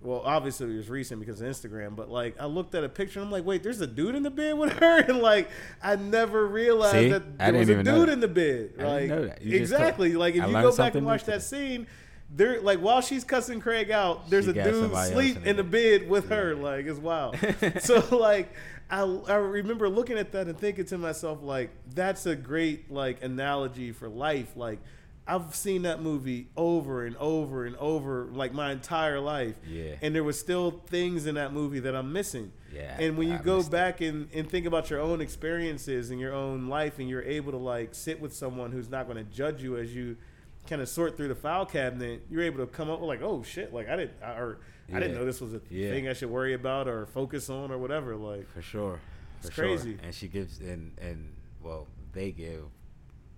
well, 0.00 0.22
obviously 0.24 0.72
it 0.72 0.76
was 0.76 0.88
recent 0.88 1.20
because 1.20 1.40
of 1.40 1.48
Instagram, 1.48 1.96
but 1.96 2.10
like 2.10 2.40
I 2.40 2.46
looked 2.46 2.74
at 2.74 2.84
a 2.84 2.88
picture 2.88 3.18
and 3.18 3.26
I'm 3.26 3.32
like, 3.32 3.44
wait, 3.44 3.62
there's 3.62 3.80
a 3.80 3.86
dude 3.86 4.14
in 4.14 4.22
the 4.22 4.30
bed 4.30 4.56
with 4.56 4.72
her, 4.74 5.00
and 5.08 5.18
like 5.18 5.50
I 5.82 5.96
never 5.96 6.46
realized 6.46 6.92
See? 6.92 7.08
that 7.10 7.38
there 7.38 7.52
was 7.52 7.68
a 7.68 7.82
dude 7.82 8.08
in 8.08 8.20
the 8.20 8.28
bed. 8.28 8.72
Like 8.76 9.08
know 9.08 9.26
that. 9.26 9.42
You 9.42 9.52
told- 9.52 9.60
exactly, 9.60 10.14
like 10.14 10.34
if 10.34 10.44
I 10.44 10.46
you 10.46 10.52
go 10.52 10.76
back 10.76 10.94
and 10.94 11.06
watch 11.06 11.24
that 11.24 11.42
scene. 11.42 11.86
There, 12.28 12.60
like 12.60 12.80
while 12.80 13.00
she's 13.00 13.24
cussing 13.24 13.60
Craig 13.60 13.90
out, 13.90 14.28
there's 14.28 14.44
She 14.46 14.50
a 14.50 14.54
got 14.54 14.64
dude 14.64 14.74
somebody 14.74 15.12
else 15.12 15.12
sleep 15.12 15.36
in 15.36 15.42
the 15.44 15.50
in 15.50 15.56
the 15.56 15.64
bed. 15.64 16.00
bed 16.02 16.10
with 16.10 16.28
her. 16.30 16.54
Like 16.54 16.86
it's 16.86 16.98
wild. 16.98 17.36
so 17.80 18.16
like 18.16 18.52
I, 18.90 19.00
I 19.00 19.34
remember 19.36 19.88
looking 19.88 20.18
at 20.18 20.32
that 20.32 20.46
and 20.48 20.58
thinking 20.58 20.84
to 20.86 20.98
myself 20.98 21.42
like 21.42 21.70
that's 21.94 22.26
a 22.26 22.34
great 22.36 22.90
like 22.90 23.22
analogy 23.22 23.92
for 23.92 24.08
life. 24.08 24.56
Like 24.56 24.80
I've 25.28 25.54
seen 25.56 25.82
that 25.82 26.02
movie 26.02 26.48
over 26.56 27.04
and 27.04 27.16
over 27.16 27.64
and 27.64 27.74
over 27.76 28.26
like 28.32 28.52
my 28.52 28.70
entire 28.72 29.18
life. 29.20 29.54
Yeah. 29.68 29.94
And 30.02 30.14
there 30.14 30.22
was 30.24 30.38
still 30.38 30.82
things 30.88 31.26
in 31.26 31.34
that 31.36 31.52
movie 31.52 31.80
that 31.80 31.96
I'm 31.96 32.12
missing. 32.12 32.52
Yeah, 32.72 32.96
And 33.00 33.16
when 33.16 33.28
you 33.28 33.34
I 33.34 33.38
go 33.38 33.56
missed 33.56 33.68
it. 33.68 33.72
back 33.72 34.00
and, 34.02 34.28
and 34.34 34.48
think 34.50 34.66
about 34.66 34.90
your 34.90 35.00
own 35.00 35.20
experiences 35.20 36.10
and 36.10 36.20
your 36.20 36.32
own 36.34 36.68
life 36.68 36.98
and 36.98 37.08
you're 37.08 37.22
able 37.22 37.52
to 37.52 37.58
like 37.58 37.94
sit 37.94 38.20
with 38.20 38.34
someone 38.34 38.70
who's 38.70 38.88
not 38.90 39.06
going 39.08 39.16
to 39.16 39.32
judge 39.32 39.62
you 39.62 39.76
as 39.78 39.94
you 39.96 40.16
kind 40.66 40.82
of 40.82 40.88
sort 40.88 41.16
through 41.16 41.28
the 41.28 41.34
file 41.34 41.66
cabinet, 41.66 42.26
you're 42.30 42.42
able 42.42 42.58
to 42.58 42.66
come 42.66 42.90
up 42.90 43.00
with 43.00 43.08
like, 43.08 43.22
oh 43.22 43.42
shit, 43.42 43.72
like 43.72 43.88
I 43.88 43.96
didn't, 43.96 44.22
I- 44.22 44.32
or 44.38 44.58
I 44.92 45.00
didn't 45.00 45.14
know 45.16 45.24
this 45.24 45.40
was 45.40 45.52
a 45.54 45.60
Yeah. 45.68 45.90
thing 45.90 46.06
I 46.08 46.12
should 46.12 46.30
worry 46.30 46.54
about 46.54 46.86
or 46.88 47.06
focus 47.06 47.50
on 47.50 47.70
or 47.72 47.78
whatever. 47.78 48.14
Like, 48.16 48.48
For 48.52 48.62
sure. 48.62 49.00
It's 49.38 49.48
For 49.48 49.54
sure. 49.54 49.64
crazy. 49.64 49.98
And 50.02 50.14
she 50.14 50.28
gives 50.28 50.60
and 50.60 50.92
and 51.00 51.32
well, 51.62 51.86
they 52.12 52.30
give 52.32 52.64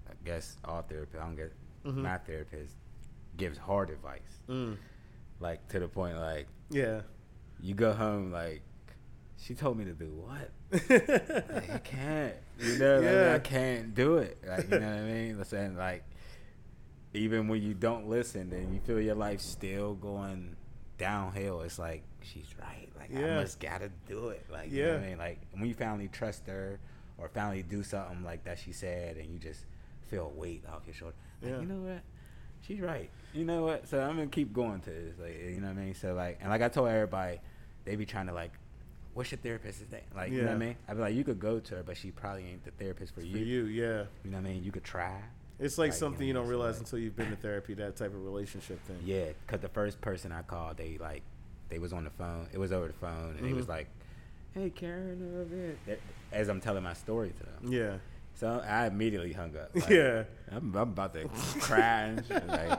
I 0.09 0.13
guess 0.25 0.57
all 0.65 0.83
therapists, 0.83 1.17
I 1.17 1.25
don't 1.25 1.37
get 1.37 1.53
Mhm. 1.85 1.95
my 2.03 2.19
therapist 2.19 2.75
gives 3.37 3.57
hard 3.59 3.91
advice. 3.91 4.41
mm, 4.49 4.77
Like 5.41 5.67
to 5.69 5.79
the 5.81 5.89
point 5.89 6.19
like 6.19 6.49
yeah. 6.71 7.03
you 7.61 7.75
go 7.75 7.93
home 7.93 8.31
like 8.33 8.63
she 9.41 9.55
told 9.55 9.79
me 9.79 9.85
to 9.85 9.93
do 9.93 10.11
what? 10.27 10.51
Like, 10.91 11.71
I 11.71 11.79
can't. 11.79 12.35
You 12.59 12.79
know, 12.79 13.01
like, 13.01 13.35
I 13.35 13.39
can't 13.39 13.95
do 13.95 14.19
it. 14.19 14.37
Like 14.47 14.65
you 14.71 14.81
know 14.81 14.87
what 14.91 14.99
I 14.99 15.03
mean? 15.03 15.39
Listen, 15.39 15.77
like 15.77 16.03
even 17.15 17.49
when 17.49 17.63
you 17.63 17.75
don't 17.75 18.09
listen 18.09 18.53
and 18.53 18.75
you 18.75 18.81
feel 18.81 19.01
your 19.01 19.15
life 19.15 19.41
still 19.41 19.95
going 19.95 20.57
downhill, 20.99 21.63
it's 21.63 21.79
like 21.79 22.03
she's 22.23 22.47
right. 22.61 22.89
Like 22.99 23.15
I 23.15 23.21
Yeah. 23.21 23.35
must 23.41 23.61
gotta 23.61 23.91
do 24.07 24.29
it. 24.29 24.45
Like 24.51 24.71
you 24.71 24.85
know 24.85 24.95
what 24.95 25.03
I 25.03 25.07
mean? 25.09 25.19
Like 25.19 25.41
when 25.53 25.67
you 25.67 25.75
finally 25.75 26.09
trust 26.09 26.47
her 26.47 26.79
or 27.17 27.29
finally 27.29 27.63
do 27.63 27.83
something 27.83 28.23
like 28.25 28.45
that 28.45 28.59
she 28.59 28.73
said 28.73 29.17
and 29.17 29.27
you 29.33 29.39
just 29.39 29.65
feel 30.09 30.33
weight 30.37 30.65
off 30.73 30.83
your 30.87 30.95
shoulder. 30.95 31.15
Like, 31.43 31.53
Yeah. 31.53 31.61
you 31.61 31.67
know 31.67 31.81
what? 31.81 32.03
She's 32.61 32.81
right. 32.81 33.09
You 33.33 33.45
know 33.45 33.65
what? 33.65 33.87
So 33.89 34.01
I'm 34.01 34.17
gonna 34.17 34.27
keep 34.27 34.53
going 34.53 34.81
to 34.81 34.91
this. 34.91 35.19
Like 35.19 35.39
you 35.41 35.61
know 35.61 35.69
what 35.69 35.77
I 35.79 35.81
mean? 35.85 35.95
So 35.95 36.15
like 36.15 36.39
and 36.41 36.51
like 36.51 36.63
I 36.63 36.69
told 36.69 36.89
everybody, 36.89 37.41
they 37.85 37.97
be 37.97 38.07
trying 38.07 38.27
to 38.27 38.33
like 38.33 38.53
What's 39.15 39.33
your 39.33 39.39
therapist's 39.39 39.91
name? 39.91 40.03
Like, 40.15 40.31
you 40.31 40.43
know 40.43 40.49
what 40.49 40.55
I 40.55 40.59
mean? 40.59 40.77
I'd 40.87 40.95
be 40.95 41.01
like, 41.01 41.15
you 41.15 41.25
could 41.25 41.41
go 41.41 41.59
to 41.59 41.75
her, 41.77 41.83
but 41.83 41.97
she 41.97 42.13
probably 42.13 42.45
ain't 42.45 42.63
the 42.65 42.71
therapist 42.71 43.15
for, 43.15 43.21
For 43.21 43.27
you. 43.27 43.33
For 43.33 43.39
you, 43.39 43.65
yeah. 43.65 44.05
You 44.23 44.31
know 44.31 44.37
what 44.39 44.47
I 44.47 44.51
mean? 44.53 44.63
You 44.63 44.71
could 44.71 44.85
try. 44.85 45.21
It's 45.61 45.77
like 45.79 45.89
Like, 45.89 45.95
you 45.95 45.99
something 45.99 46.21
know, 46.21 46.27
you 46.27 46.33
don't 46.35 46.49
realize 46.49 46.75
like- 46.77 46.81
until 46.83 46.99
you've 47.01 47.17
been 47.17 47.31
to 47.31 47.37
therapy, 47.37 47.75
that 47.75 47.97
type 47.97 48.15
of 48.15 48.25
relationship 48.25 48.81
thing. 48.87 48.99
Yeah, 49.05 49.27
because 49.47 49.61
the 49.61 49.69
first 49.69 50.01
person 50.01 50.31
I 50.33 50.43
called, 50.43 50.77
they 50.77 50.99
like, 50.99 51.23
they 51.69 51.79
was 51.79 51.93
on 51.93 52.05
the 52.05 52.11
phone. 52.11 52.47
It 52.53 52.59
was 52.59 52.73
over 52.73 52.87
the 52.87 52.93
phone, 52.95 53.35
and 53.39 53.47
they 53.47 53.53
was 53.53 53.69
like, 53.69 53.89
"Hey, 54.55 54.71
Karen, 54.71 55.21
uh, 55.21 55.55
man," 55.55 55.77
that- 55.87 56.01
as 56.33 56.49
I'm 56.49 56.61
telling 56.61 56.83
my 56.83 56.95
story 56.95 57.33
to 57.39 57.43
them. 57.45 57.73
Yeah. 57.73 57.97
So 58.35 58.63
I 58.67 58.87
immediately 58.87 59.33
hung 59.33 59.57
up. 59.57 59.71
Like, 59.75 59.89
Yeah. 59.91 60.25
I'm, 60.53 60.75
I'm 60.77 60.91
about 60.91 61.13
to 61.15 61.29
cry. 61.61 62.03
And. 62.05 62.25
Like, 62.47 62.79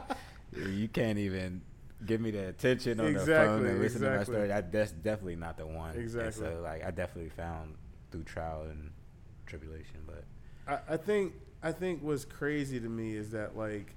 you 0.56 0.88
can't 0.88 1.20
even 1.20 1.62
give 2.06 2.22
me 2.22 2.32
the 2.32 2.48
attention 2.48 3.00
on 3.00 3.14
the 3.14 3.20
phone 3.20 3.66
and 3.66 3.80
listen 3.80 4.02
to 4.02 4.10
my 4.18 4.24
story. 4.24 4.52
I, 4.54 4.62
that's 4.62 4.92
definitely 4.94 5.36
not 5.36 5.58
the 5.58 5.68
one. 5.68 5.92
And 5.92 6.00
Exactly. 6.00 6.46
so 6.46 6.62
like, 6.64 6.84
I 6.86 6.92
definitely 6.92 7.30
found 7.30 7.76
through 8.10 8.24
trial 8.24 8.64
and 8.70 8.90
tribulation, 9.46 10.00
but 10.08 10.24
I, 10.68 10.94
I 10.94 10.98
think 10.98 11.34
I 11.62 11.72
think 11.72 12.02
what's 12.02 12.26
crazy 12.26 12.80
to 12.80 12.88
me 12.90 13.16
is 13.16 13.32
that 13.32 13.58
like 13.58 13.94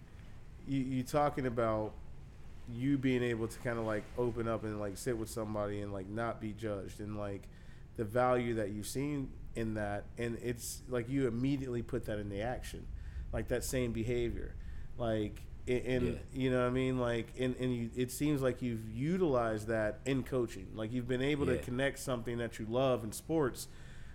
you 0.66 0.80
you 0.80 1.02
talking 1.02 1.46
about 1.46 1.92
you 2.68 2.96
being 2.98 3.22
able 3.22 3.48
to 3.48 3.58
kind 3.60 3.78
of 3.78 3.84
like 3.86 4.04
open 4.16 4.48
up 4.48 4.64
and 4.64 4.80
like 4.80 4.96
sit 4.96 5.16
with 5.16 5.28
somebody 5.28 5.80
and 5.80 5.92
like 5.92 6.08
not 6.08 6.40
be 6.40 6.52
judged 6.52 7.00
and 7.00 7.18
like 7.18 7.42
the 7.96 8.04
value 8.04 8.54
that 8.54 8.70
you've 8.70 8.86
seen 8.86 9.28
in 9.54 9.74
that 9.74 10.04
and 10.16 10.38
it's 10.42 10.82
like 10.88 11.08
you 11.08 11.26
immediately 11.26 11.82
put 11.82 12.06
that 12.06 12.18
into 12.18 12.40
action 12.40 12.86
like 13.32 13.48
that 13.48 13.64
same 13.64 13.92
behavior. 13.92 14.54
Like 14.98 15.42
and 15.68 16.02
Yeah. 16.08 16.12
you 16.34 16.50
know 16.50 16.60
what 16.60 16.66
I 16.66 16.70
mean? 16.70 16.98
Like 16.98 17.32
and, 17.38 17.54
and 17.56 17.74
you, 17.74 17.90
it 17.96 18.10
seems 18.10 18.42
like 18.42 18.62
you've 18.62 18.88
utilized 18.90 19.68
that 19.68 20.00
in 20.06 20.22
coaching. 20.22 20.66
Like 20.74 20.92
you've 20.92 21.08
been 21.08 21.22
able 21.22 21.46
to 21.46 21.58
connect 21.58 21.98
something 21.98 22.38
that 22.38 22.58
you 22.58 22.66
love 22.68 23.04
in 23.04 23.12
sports 23.12 23.68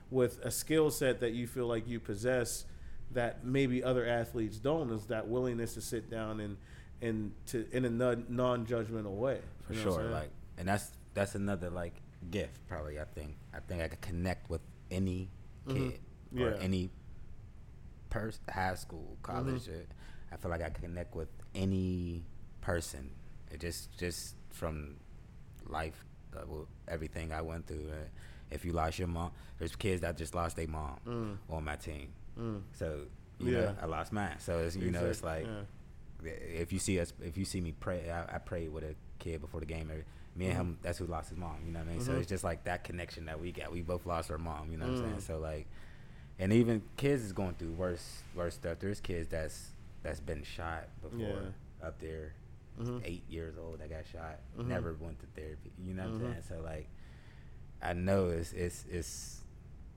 with 0.10 0.40
a 0.44 0.52
skill 0.52 0.90
set 0.92 1.20
that 1.20 1.32
you 1.34 1.48
feel 1.48 1.68
like 1.68 1.88
you 1.88 2.00
possess 2.00 2.66
that 3.12 3.44
maybe 3.46 3.84
other 3.84 4.06
athletes 4.06 4.58
don't 4.58 4.92
is 4.92 5.06
that 5.08 5.28
willingness 5.28 5.74
to 5.76 5.82
sit 5.82 6.10
down 6.10 6.40
and 6.40 6.58
and 7.02 7.32
to 7.46 7.66
in 7.72 7.86
a 7.86 7.90
non- 7.90 8.26
non-judgmental 8.30 9.16
way 9.16 9.40
for 9.68 9.74
sure 9.76 10.04
like 10.06 10.30
and 10.58 10.68
that's 10.68 10.92
that's 11.14 11.36
another 11.36 11.70
like 11.70 11.94
gift 12.32 12.60
probably 12.68 13.00
i 13.00 13.04
think 13.16 13.36
i 13.54 13.60
think 13.60 13.82
i 13.82 13.88
could 13.88 14.02
connect 14.02 14.50
with 14.50 14.62
any 14.92 15.30
Mhm. 15.68 15.74
kid 15.92 16.00
or 16.42 16.50
Yeah. 16.52 16.58
any 16.60 16.90
person 18.10 18.42
high 18.50 18.76
school 18.76 19.18
college 19.22 19.64
Mm-hmm. 19.68 20.34
i 20.34 20.38
feel 20.38 20.50
like 20.52 20.62
i 20.62 20.70
could 20.70 20.84
connect 20.84 21.16
with 21.16 21.30
any 21.56 22.24
person 22.62 23.12
it 23.52 23.60
just 23.60 23.98
just 23.98 24.36
from 24.50 24.96
life 25.68 26.04
uh, 26.36 26.42
everything 26.88 27.32
i 27.32 27.42
went 27.42 27.68
through 27.68 27.90
uh, 27.90 28.08
if 28.50 28.64
you 28.66 28.72
lost 28.72 28.98
your 29.00 29.08
mom 29.08 29.32
there's 29.60 29.76
kids 29.76 30.02
that 30.02 30.18
just 30.18 30.34
lost 30.36 30.56
their 30.56 30.68
mom 30.68 30.98
Mm. 31.06 31.38
on 31.50 31.64
my 31.64 31.76
team 31.76 32.10
Mm. 32.38 32.62
so 32.74 33.02
you 33.40 33.52
Yeah. 33.54 33.62
know 33.66 33.76
i 33.82 33.86
lost 33.86 34.12
mine 34.14 34.36
so 34.40 34.60
it's 34.60 34.76
you 34.76 34.92
know 34.92 35.06
it's 35.06 35.24
like 35.24 35.46
yeah. 35.46 36.32
if 36.60 36.72
you 36.74 36.80
see 36.80 37.00
us, 37.00 37.14
if 37.22 37.38
you 37.38 37.46
see 37.46 37.62
me 37.62 37.74
pray, 37.80 38.10
I, 38.10 38.36
I 38.36 38.38
prayed 38.40 38.72
with 38.74 38.84
a 38.84 38.96
kid 39.20 39.40
before 39.40 39.60
the 39.60 39.68
game. 39.68 39.90
Every, 39.92 40.04
me 40.36 40.48
and 40.48 40.56
him, 40.56 40.78
that's 40.82 40.98
who 40.98 41.06
lost 41.06 41.30
his 41.30 41.38
mom. 41.38 41.58
You 41.66 41.72
know 41.72 41.80
what 41.80 41.88
I 41.90 41.92
mean? 41.92 42.02
So 42.02 42.12
Mhm. 42.14 42.20
it's 42.20 42.28
just 42.30 42.44
like 42.44 42.64
that 42.64 42.84
connection 42.84 43.26
that 43.26 43.40
we 43.40 43.52
got. 43.52 43.72
We 43.72 43.82
both 43.84 44.06
lost 44.08 44.32
our 44.32 44.38
mom. 44.40 44.72
You 44.72 44.78
know 44.78 44.86
what 44.88 44.96
I'm 44.96 45.00
Mm. 45.04 45.10
saying? 45.10 45.20
So 45.22 45.38
like, 45.38 45.68
and 46.40 46.52
even 46.52 46.82
kids 46.98 47.24
is 47.24 47.34
going 47.34 47.54
through 47.56 47.74
worse, 47.74 48.24
worse 48.36 48.56
stuff. 48.56 48.80
There's 48.80 49.00
kids 49.00 49.28
that's 49.30 49.72
that's 50.04 50.20
been 50.20 50.44
shot 50.44 50.88
before 51.04 51.20
Yeah. 51.20 51.88
up 51.88 52.00
there, 52.00 52.34
Mhm. 52.80 53.02
eight 53.06 53.24
years 53.30 53.56
old 53.58 53.80
that 53.80 53.90
got 53.90 54.06
shot. 54.08 54.40
Mhm. 54.58 54.66
Never 54.68 54.94
went 54.94 55.20
to 55.20 55.26
therapy. 55.40 55.72
You 55.80 55.94
know 55.94 56.06
what. 56.10 56.14
I'm 56.16 56.20
saying? 56.34 56.44
So 56.50 56.62
like, 56.62 56.88
I 57.82 57.94
know 57.94 58.30
it's 58.30 58.54
it's 58.54 58.86
it's 58.90 59.44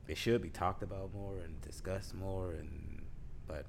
it 0.09 0.17
should 0.17 0.43
be 0.43 0.51
talked 0.51 0.83
about 0.83 1.13
more 1.15 1.39
and 1.45 1.61
discussed 1.61 2.15
more 2.15 2.53
and 2.53 3.03
but 3.47 3.67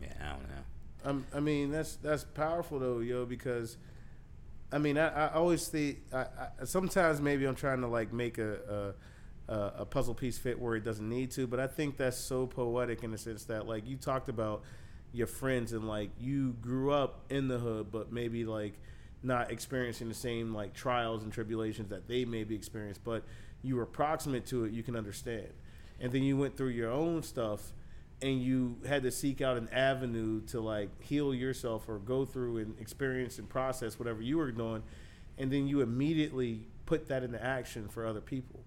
yeah, 0.00 0.12
I 0.20 0.28
don't 0.30 0.48
know. 0.48 0.64
Um, 1.04 1.26
I 1.34 1.40
mean 1.40 1.70
that's 1.70 1.96
that's 1.96 2.24
powerful 2.24 2.78
though, 2.78 2.98
yo, 3.00 3.24
because 3.24 3.76
I 4.72 4.78
mean 4.78 4.98
I, 4.98 5.26
I 5.26 5.34
always 5.34 5.68
think 5.68 5.98
I, 6.12 6.20
I, 6.60 6.64
sometimes 6.64 7.20
maybe 7.20 7.46
I'm 7.46 7.54
trying 7.54 7.80
to 7.80 7.86
like 7.86 8.12
make 8.12 8.38
a, 8.38 8.94
a 9.48 9.52
a 9.52 9.72
a 9.78 9.84
puzzle 9.84 10.14
piece 10.14 10.38
fit 10.38 10.60
where 10.60 10.76
it 10.76 10.84
doesn't 10.84 11.08
need 11.08 11.30
to, 11.32 11.46
but 11.46 11.58
I 11.60 11.66
think 11.66 11.96
that's 11.96 12.16
so 12.16 12.46
poetic 12.46 13.02
in 13.02 13.10
the 13.10 13.18
sense 13.18 13.44
that 13.44 13.66
like 13.66 13.86
you 13.86 13.96
talked 13.96 14.28
about 14.28 14.62
your 15.12 15.26
friends 15.26 15.72
and 15.72 15.88
like 15.88 16.10
you 16.20 16.52
grew 16.60 16.92
up 16.92 17.24
in 17.30 17.48
the 17.48 17.58
hood, 17.58 17.90
but 17.90 18.12
maybe 18.12 18.44
like 18.44 18.74
not 19.22 19.50
experiencing 19.50 20.08
the 20.08 20.14
same 20.14 20.54
like 20.54 20.72
trials 20.72 21.22
and 21.22 21.32
tribulations 21.32 21.90
that 21.90 22.08
they 22.08 22.24
maybe 22.24 22.54
experienced, 22.54 23.02
but 23.04 23.24
you 23.62 23.76
were 23.76 23.86
proximate 23.86 24.46
to 24.46 24.64
it, 24.64 24.72
you 24.72 24.82
can 24.82 24.96
understand, 24.96 25.48
and 26.00 26.12
then 26.12 26.22
you 26.22 26.36
went 26.36 26.56
through 26.56 26.68
your 26.68 26.90
own 26.90 27.22
stuff 27.22 27.72
and 28.22 28.42
you 28.42 28.76
had 28.86 29.02
to 29.02 29.10
seek 29.10 29.40
out 29.40 29.56
an 29.56 29.68
avenue 29.70 30.40
to 30.42 30.60
like 30.60 30.90
heal 31.02 31.34
yourself 31.34 31.88
or 31.88 31.98
go 31.98 32.24
through 32.24 32.58
and 32.58 32.78
experience 32.78 33.38
and 33.38 33.48
process 33.48 33.98
whatever 33.98 34.22
you 34.22 34.36
were 34.38 34.52
doing 34.52 34.82
and 35.38 35.50
then 35.50 35.66
you 35.66 35.80
immediately 35.80 36.66
put 36.86 37.08
that 37.08 37.22
into 37.22 37.42
action 37.42 37.88
for 37.88 38.06
other 38.06 38.20
people 38.20 38.60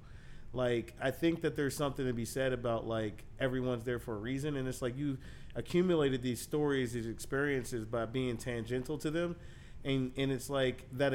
Like 0.54 0.96
I 1.02 1.12
think 1.12 1.42
that 1.42 1.56
there's 1.56 1.76
something 1.76 2.06
to 2.06 2.14
be 2.14 2.26
said 2.26 2.54
about 2.54 2.88
like 2.88 3.24
everyone's 3.40 3.86
there 3.86 4.00
for 4.00 4.16
a 4.16 4.20
reason, 4.20 4.56
and 4.56 4.68
it's 4.68 4.82
like 4.82 4.98
you 4.98 5.18
accumulated 5.56 6.22
these 6.22 6.42
stories, 6.42 6.94
these 6.94 7.08
experiences 7.08 7.86
by 7.86 8.06
being 8.06 8.38
tangential 8.38 8.98
to 9.00 9.10
them, 9.12 9.36
and 9.84 10.12
and 10.16 10.32
it's 10.32 10.50
like 10.50 10.86
that 10.94 11.14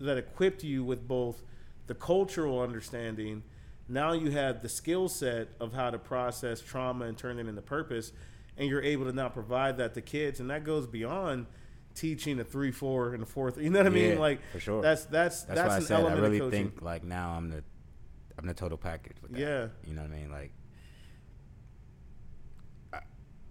that 0.00 0.18
equipped 0.18 0.62
you 0.64 0.84
with 0.84 1.08
both 1.08 1.42
the 1.86 1.94
cultural 1.94 2.60
understanding. 2.60 3.42
Now 3.88 4.12
you 4.12 4.30
have 4.30 4.62
the 4.62 4.68
skill 4.68 5.08
set 5.08 5.48
of 5.60 5.72
how 5.74 5.90
to 5.90 5.98
process 5.98 6.60
trauma 6.60 7.04
and 7.04 7.18
turn 7.18 7.38
it 7.38 7.46
into 7.46 7.60
purpose, 7.62 8.12
and 8.56 8.68
you're 8.68 8.82
able 8.82 9.04
to 9.04 9.12
now 9.12 9.28
provide 9.28 9.76
that 9.78 9.94
to 9.94 10.00
kids, 10.00 10.40
and 10.40 10.48
that 10.50 10.64
goes 10.64 10.86
beyond 10.86 11.46
teaching 11.94 12.40
a 12.40 12.44
three, 12.44 12.70
four, 12.72 13.12
and 13.14 13.22
a 13.22 13.26
fourth. 13.26 13.58
You 13.58 13.70
know 13.70 13.80
what 13.80 13.86
I 13.86 13.90
mean? 13.90 14.12
Yeah, 14.12 14.18
Like 14.18 14.40
for 14.52 14.58
sure. 14.60 14.82
That's 14.82 15.04
that's 15.04 15.42
That's, 15.44 15.60
that's, 15.60 15.68
why 15.68 15.74
I 15.74 15.76
an 15.78 15.82
said 15.82 16.04
I 16.06 16.14
really 16.14 16.50
think 16.50 16.80
like 16.82 17.04
now 17.04 17.30
I'm 17.36 17.50
the 17.50 17.62
I'm 18.38 18.46
the 18.46 18.54
total 18.54 18.78
package 18.78 19.16
with 19.22 19.32
that. 19.32 19.38
Yeah. 19.40 19.66
You 19.86 19.94
know 19.94 20.02
what 20.02 20.10
I 20.10 20.14
mean? 20.14 20.30
Like 20.30 20.52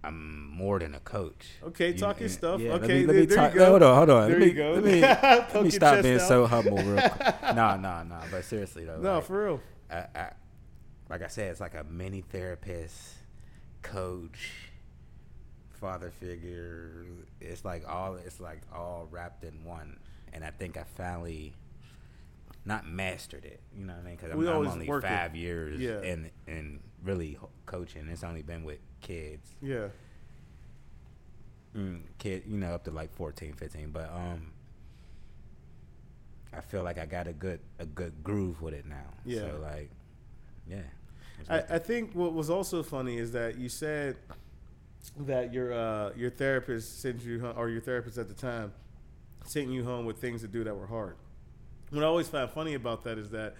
I'm 0.02 0.50
more 0.50 0.78
than 0.80 0.94
a 0.94 1.00
coach. 1.00 1.46
Okay, 1.62 1.92
You- 1.92 1.98
talk 1.98 2.20
your 2.20 2.28
stuff. 2.28 2.60
yeah, 2.60 2.72
let 2.72 2.82
Okay, 2.84 3.00
me- 3.00 3.06
let 3.06 3.16
me 3.16 3.24
there 3.24 3.30
you 3.30 3.36
talk- 3.36 3.54
go. 3.54 3.66
Hold 3.70 3.82
on, 3.82 3.96
hold 3.96 4.10
on. 4.10 4.30
There 4.30 4.38
let 4.38 4.48
you 4.48 4.52
me, 4.52 4.58
go. 4.58 4.72
Let 4.72 4.84
me, 4.84 5.00
let 5.54 5.62
me 5.64 5.70
stop 5.70 6.02
being 6.02 6.16
out. 6.20 6.28
so 6.28 6.46
humble 6.46 6.76
real 6.76 6.96
quick. 7.08 7.42
Nah, 7.54 7.76
no, 7.76 8.02
no. 8.02 8.18
But 8.30 8.44
seriously 8.44 8.84
though. 8.84 8.98
No, 9.00 9.14
like, 9.14 9.24
for 9.24 9.44
real. 9.44 9.60
I, 9.90 10.06
I, 10.14 10.30
like 11.08 11.22
I 11.22 11.26
said, 11.28 11.50
it's 11.50 11.60
like 11.60 11.74
a 11.74 11.84
mini 11.84 12.22
therapist, 12.22 13.14
coach, 13.82 14.50
father 15.80 16.10
figure. 16.10 17.04
It's 17.40 17.64
like 17.64 17.88
all 17.88 18.14
it's 18.16 18.40
like 18.40 18.62
all 18.74 19.06
wrapped 19.10 19.44
in 19.44 19.64
one. 19.64 19.98
And 20.32 20.42
I 20.44 20.50
think 20.50 20.76
I 20.76 20.82
finally 20.84 21.52
not 22.64 22.86
mastered 22.88 23.44
it. 23.44 23.60
You 23.76 23.84
know 23.86 23.92
what 23.92 24.00
I 24.02 24.04
mean? 24.04 24.16
Because 24.16 24.32
I'm, 24.32 24.40
I'm 24.40 24.66
only 24.66 24.88
it. 24.88 25.02
five 25.02 25.36
years 25.36 25.78
Yeah. 25.78 26.00
in 26.02 26.30
in 26.46 26.80
really 27.02 27.38
coaching. 27.66 28.08
It's 28.08 28.24
only 28.24 28.42
been 28.42 28.64
with 28.64 28.78
kids, 29.02 29.54
Yeah. 29.60 29.88
mm, 31.76 32.00
kid, 32.18 32.44
you 32.46 32.56
know, 32.56 32.72
up 32.74 32.84
to 32.84 32.90
like 32.90 33.12
14, 33.14 33.52
15. 33.52 33.90
But 33.90 34.10
um. 34.10 34.52
I 36.56 36.60
feel 36.60 36.82
like 36.82 36.98
I 36.98 37.06
got 37.06 37.26
a 37.26 37.32
good 37.32 37.60
a 37.78 37.86
good 37.86 38.22
groove 38.22 38.62
with 38.62 38.74
it 38.74 38.86
now. 38.86 39.10
Yeah. 39.24 39.40
So 39.40 39.58
like, 39.62 39.90
yeah. 40.68 40.78
I. 41.48 41.74
I 41.74 41.78
think 41.78 42.14
what 42.14 42.32
was 42.32 42.50
also 42.50 42.82
funny 42.82 43.18
is 43.18 43.32
that 43.32 43.58
you 43.58 43.68
said 43.68 44.16
that 45.20 45.52
your 45.52 45.72
uh, 45.72 46.12
your 46.16 46.30
therapist 46.30 47.00
sent 47.00 47.22
you 47.22 47.40
home, 47.40 47.54
or 47.56 47.68
your 47.68 47.80
therapist 47.80 48.18
at 48.18 48.28
the 48.28 48.34
time 48.34 48.72
sent 49.44 49.68
you 49.68 49.84
home 49.84 50.06
with 50.06 50.18
things 50.18 50.40
to 50.40 50.48
do 50.48 50.64
that 50.64 50.74
were 50.74 50.86
hard. 50.86 51.16
What 51.90 52.02
I 52.02 52.06
always 52.06 52.28
find 52.28 52.50
funny 52.50 52.74
about 52.74 53.04
that 53.04 53.18
is 53.18 53.30
that 53.30 53.54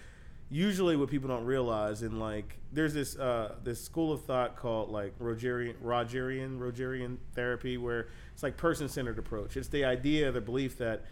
usually 0.50 0.96
what 0.96 1.08
people 1.08 1.28
don't 1.28 1.44
realize 1.44 2.02
and 2.02 2.20
like 2.20 2.58
there's 2.72 2.94
this 2.94 3.16
uh, 3.16 3.54
this 3.62 3.82
school 3.82 4.12
of 4.12 4.22
thought 4.24 4.56
called 4.56 4.90
like 4.90 5.18
Rogerian 5.18 5.74
Rogerian 5.82 6.58
Rogerian 6.58 7.16
therapy 7.34 7.76
where 7.76 8.08
it's 8.32 8.42
like 8.42 8.56
person 8.56 8.88
centered 8.88 9.18
approach. 9.18 9.56
It's 9.56 9.68
the 9.68 9.84
idea, 9.84 10.32
the 10.32 10.40
belief 10.40 10.78
that 10.78 11.04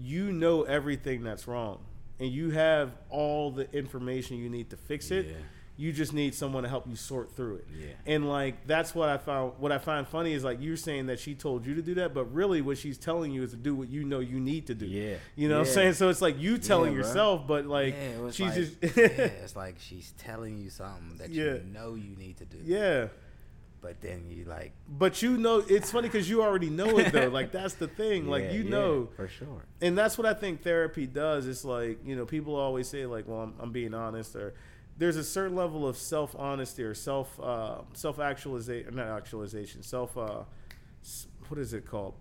you 0.00 0.32
know 0.32 0.62
everything 0.62 1.22
that's 1.22 1.46
wrong 1.48 1.80
and 2.18 2.30
you 2.30 2.50
have 2.50 2.92
all 3.10 3.50
the 3.50 3.70
information 3.76 4.38
you 4.38 4.48
need 4.48 4.70
to 4.70 4.76
fix 4.76 5.10
it. 5.10 5.26
Yeah. 5.26 5.32
You 5.78 5.92
just 5.92 6.14
need 6.14 6.34
someone 6.34 6.62
to 6.62 6.70
help 6.70 6.86
you 6.88 6.96
sort 6.96 7.36
through 7.36 7.56
it. 7.56 7.66
Yeah. 7.78 7.88
And 8.06 8.26
like 8.26 8.66
that's 8.66 8.94
what 8.94 9.10
I 9.10 9.18
found 9.18 9.52
what 9.58 9.72
I 9.72 9.76
find 9.78 10.08
funny 10.08 10.32
is 10.32 10.42
like 10.42 10.56
you're 10.62 10.78
saying 10.78 11.06
that 11.08 11.20
she 11.20 11.34
told 11.34 11.66
you 11.66 11.74
to 11.74 11.82
do 11.82 11.92
that, 11.96 12.14
but 12.14 12.32
really 12.32 12.62
what 12.62 12.78
she's 12.78 12.96
telling 12.96 13.30
you 13.30 13.42
is 13.42 13.50
to 13.50 13.58
do 13.58 13.74
what 13.74 13.90
you 13.90 14.02
know 14.02 14.20
you 14.20 14.40
need 14.40 14.68
to 14.68 14.74
do. 14.74 14.86
Yeah. 14.86 15.16
You 15.34 15.50
know 15.50 15.58
what 15.58 15.68
I'm 15.68 15.74
saying? 15.74 15.92
So 15.92 16.08
it's 16.08 16.22
like 16.22 16.40
you 16.40 16.56
telling 16.56 16.94
bro. 16.94 17.02
yourself, 17.02 17.46
but 17.46 17.66
like 17.66 17.94
yeah, 17.94 18.30
she's 18.30 18.40
like, 18.40 18.54
just 18.54 18.96
yeah, 18.96 19.04
it's 19.42 19.54
like 19.54 19.74
she's 19.78 20.14
telling 20.16 20.56
you 20.56 20.70
something 20.70 21.18
that 21.18 21.28
Yeah. 21.28 21.44
you 21.56 21.64
know 21.70 21.94
you 21.94 22.16
need 22.16 22.38
to 22.38 22.46
do. 22.46 22.56
Yeah. 22.64 23.08
But 23.86 24.00
then 24.00 24.24
you 24.28 24.44
like 24.46 24.72
But 24.88 25.22
you 25.22 25.36
know 25.38 25.62
it's 25.68 25.92
funny 25.92 26.08
because 26.08 26.28
you 26.28 26.42
already 26.42 26.70
know 26.70 26.98
it 26.98 27.12
though. 27.12 27.28
like 27.28 27.52
that's 27.52 27.74
the 27.74 27.86
thing. 28.02 28.26
like 28.26 28.50
you 28.50 28.62
yeah, 28.64 28.70
know 28.70 29.08
for 29.14 29.28
sure. 29.28 29.64
and 29.80 29.96
that's 29.96 30.18
what 30.18 30.26
I 30.26 30.34
think 30.34 30.62
therapy 30.64 31.06
does. 31.06 31.46
It's 31.46 31.64
like 31.64 32.00
you 32.04 32.16
know 32.16 32.26
people 32.26 32.56
always 32.56 32.88
say 32.88 33.06
like, 33.06 33.28
well, 33.28 33.42
I'm, 33.42 33.54
I'm 33.60 33.70
being 33.70 33.94
honest, 33.94 34.34
or 34.34 34.54
there's 34.98 35.16
a 35.16 35.22
certain 35.22 35.54
level 35.54 35.86
of 35.86 35.96
self 35.96 36.34
honesty 36.36 36.82
or 36.82 36.94
self 36.94 37.38
uh, 37.40 37.82
self 37.92 38.18
actualization, 38.18 38.96
not 38.96 39.06
actualization, 39.06 39.84
self 39.84 40.16
uh, 40.18 40.42
what 41.46 41.60
is 41.60 41.72
it 41.72 41.86
called? 41.86 42.14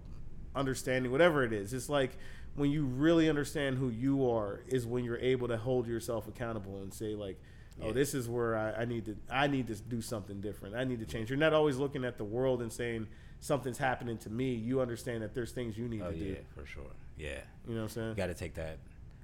Understanding, 0.55 1.11
whatever 1.11 1.43
it 1.43 1.51
is. 1.51 1.73
It's 1.73 1.89
like 1.89 2.11
when 2.55 2.69
you 2.69 2.85
really 2.85 3.27
understand 3.27 3.79
who 3.79 3.89
you 3.89 4.29
are 4.29 4.61
is 4.67 4.85
when 4.85 5.03
you're 5.03 5.17
able 5.17 5.47
to 5.47 5.57
hold 5.57 5.87
yourself 5.87 6.27
accountable 6.27 6.77
and 6.83 6.93
say 6.93 7.15
like. 7.15 7.41
Oh, 7.81 7.91
this 7.91 8.13
is 8.13 8.29
where 8.29 8.55
I, 8.55 8.81
I 8.81 8.85
need 8.85 9.05
to. 9.05 9.17
I 9.29 9.47
need 9.47 9.67
to 9.67 9.75
do 9.75 10.01
something 10.01 10.39
different. 10.41 10.75
I 10.75 10.85
need 10.85 10.99
to 10.99 11.05
change. 11.05 11.29
You're 11.29 11.37
not 11.39 11.53
always 11.53 11.75
looking 11.77 12.05
at 12.05 12.17
the 12.17 12.23
world 12.23 12.61
and 12.61 12.71
saying 12.71 13.07
something's 13.41 13.77
happening 13.77 14.17
to 14.19 14.29
me. 14.29 14.53
You 14.53 14.79
understand 14.81 15.23
that 15.23 15.33
there's 15.33 15.51
things 15.51 15.77
you 15.77 15.87
need 15.89 16.01
Oh 16.01 16.11
to 16.11 16.17
yeah, 16.17 16.33
do. 16.35 16.37
for 16.55 16.65
sure. 16.65 16.83
Yeah, 17.17 17.39
You 17.67 17.75
know 17.75 17.81
what 17.81 17.83
I'm 17.83 17.89
saying? 17.89 18.09
you 18.09 18.15
got 18.15 18.27
to 18.27 18.33
take 18.33 18.53
that 18.55 18.77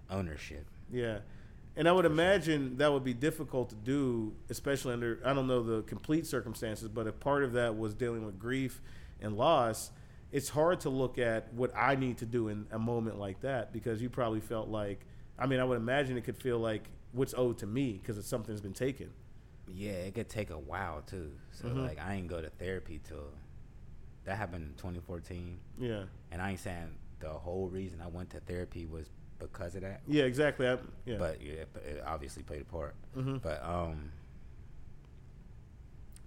ownership. 0.09 0.65
Yeah. 0.91 1.19
And 1.77 1.87
I 1.87 1.93
would 1.93 2.05
imagine 2.05 2.77
that 2.77 2.91
would 2.91 3.03
be 3.05 3.13
difficult 3.13 3.69
to 3.69 3.75
do, 3.75 4.33
especially 4.49 4.93
under, 4.93 5.19
I 5.25 5.33
don't 5.33 5.47
know 5.47 5.63
the 5.63 5.81
complete 5.83 6.25
circumstances, 6.27 6.89
but 6.89 7.07
if 7.07 7.19
part 7.21 7.43
of 7.43 7.53
that 7.53 7.77
was 7.77 7.93
dealing 7.93 8.25
with 8.25 8.37
grief 8.37 8.81
and 9.21 9.37
loss, 9.37 9.91
it's 10.33 10.49
hard 10.49 10.81
to 10.81 10.89
look 10.89 11.17
at 11.17 11.53
what 11.53 11.71
I 11.75 11.95
need 11.95 12.17
to 12.19 12.25
do 12.25 12.49
in 12.49 12.65
a 12.71 12.79
moment 12.79 13.17
like 13.19 13.39
that 13.41 13.71
because 13.71 14.01
you 14.01 14.09
probably 14.09 14.41
felt 14.41 14.67
like, 14.67 15.05
I 15.39 15.47
mean, 15.47 15.59
I 15.61 15.63
would 15.63 15.77
imagine 15.77 16.17
it 16.17 16.25
could 16.25 16.37
feel 16.37 16.59
like 16.59 16.83
what's 17.13 17.33
owed 17.35 17.57
to 17.59 17.65
me 17.67 17.93
because 18.01 18.23
something's 18.25 18.61
been 18.61 18.73
taken. 18.73 19.09
Yeah, 19.67 19.91
it 19.91 20.15
could 20.15 20.29
take 20.29 20.49
a 20.49 20.57
while 20.59 21.01
too. 21.01 21.31
So 21.51 21.67
Mhm. 21.69 21.87
like 21.87 21.99
I 21.99 22.15
ain't 22.15 22.27
go 22.27 22.41
to 22.41 22.49
therapy 22.49 22.99
till 23.03 23.31
that 24.25 24.37
happened 24.37 24.65
in 24.69 24.73
2014, 24.75 25.59
Yeah. 25.79 26.05
and 26.31 26.41
I 26.41 26.51
ain't 26.51 26.59
saying 26.59 26.95
the 27.19 27.29
whole 27.29 27.69
reason 27.69 28.01
I 28.01 28.07
went 28.07 28.29
to 28.31 28.39
therapy 28.39 28.85
was 28.85 29.09
because 29.39 29.75
of 29.75 29.81
that. 29.81 30.01
Yeah, 30.07 30.23
exactly. 30.23 30.67
I, 30.67 30.77
yeah. 31.05 31.17
But 31.17 31.41
yeah, 31.41 31.63
it 31.85 32.03
obviously 32.05 32.43
played 32.43 32.61
a 32.61 32.65
part. 32.65 32.95
Mhm. 33.15 33.41
But 33.41 33.63
um, 33.63 34.11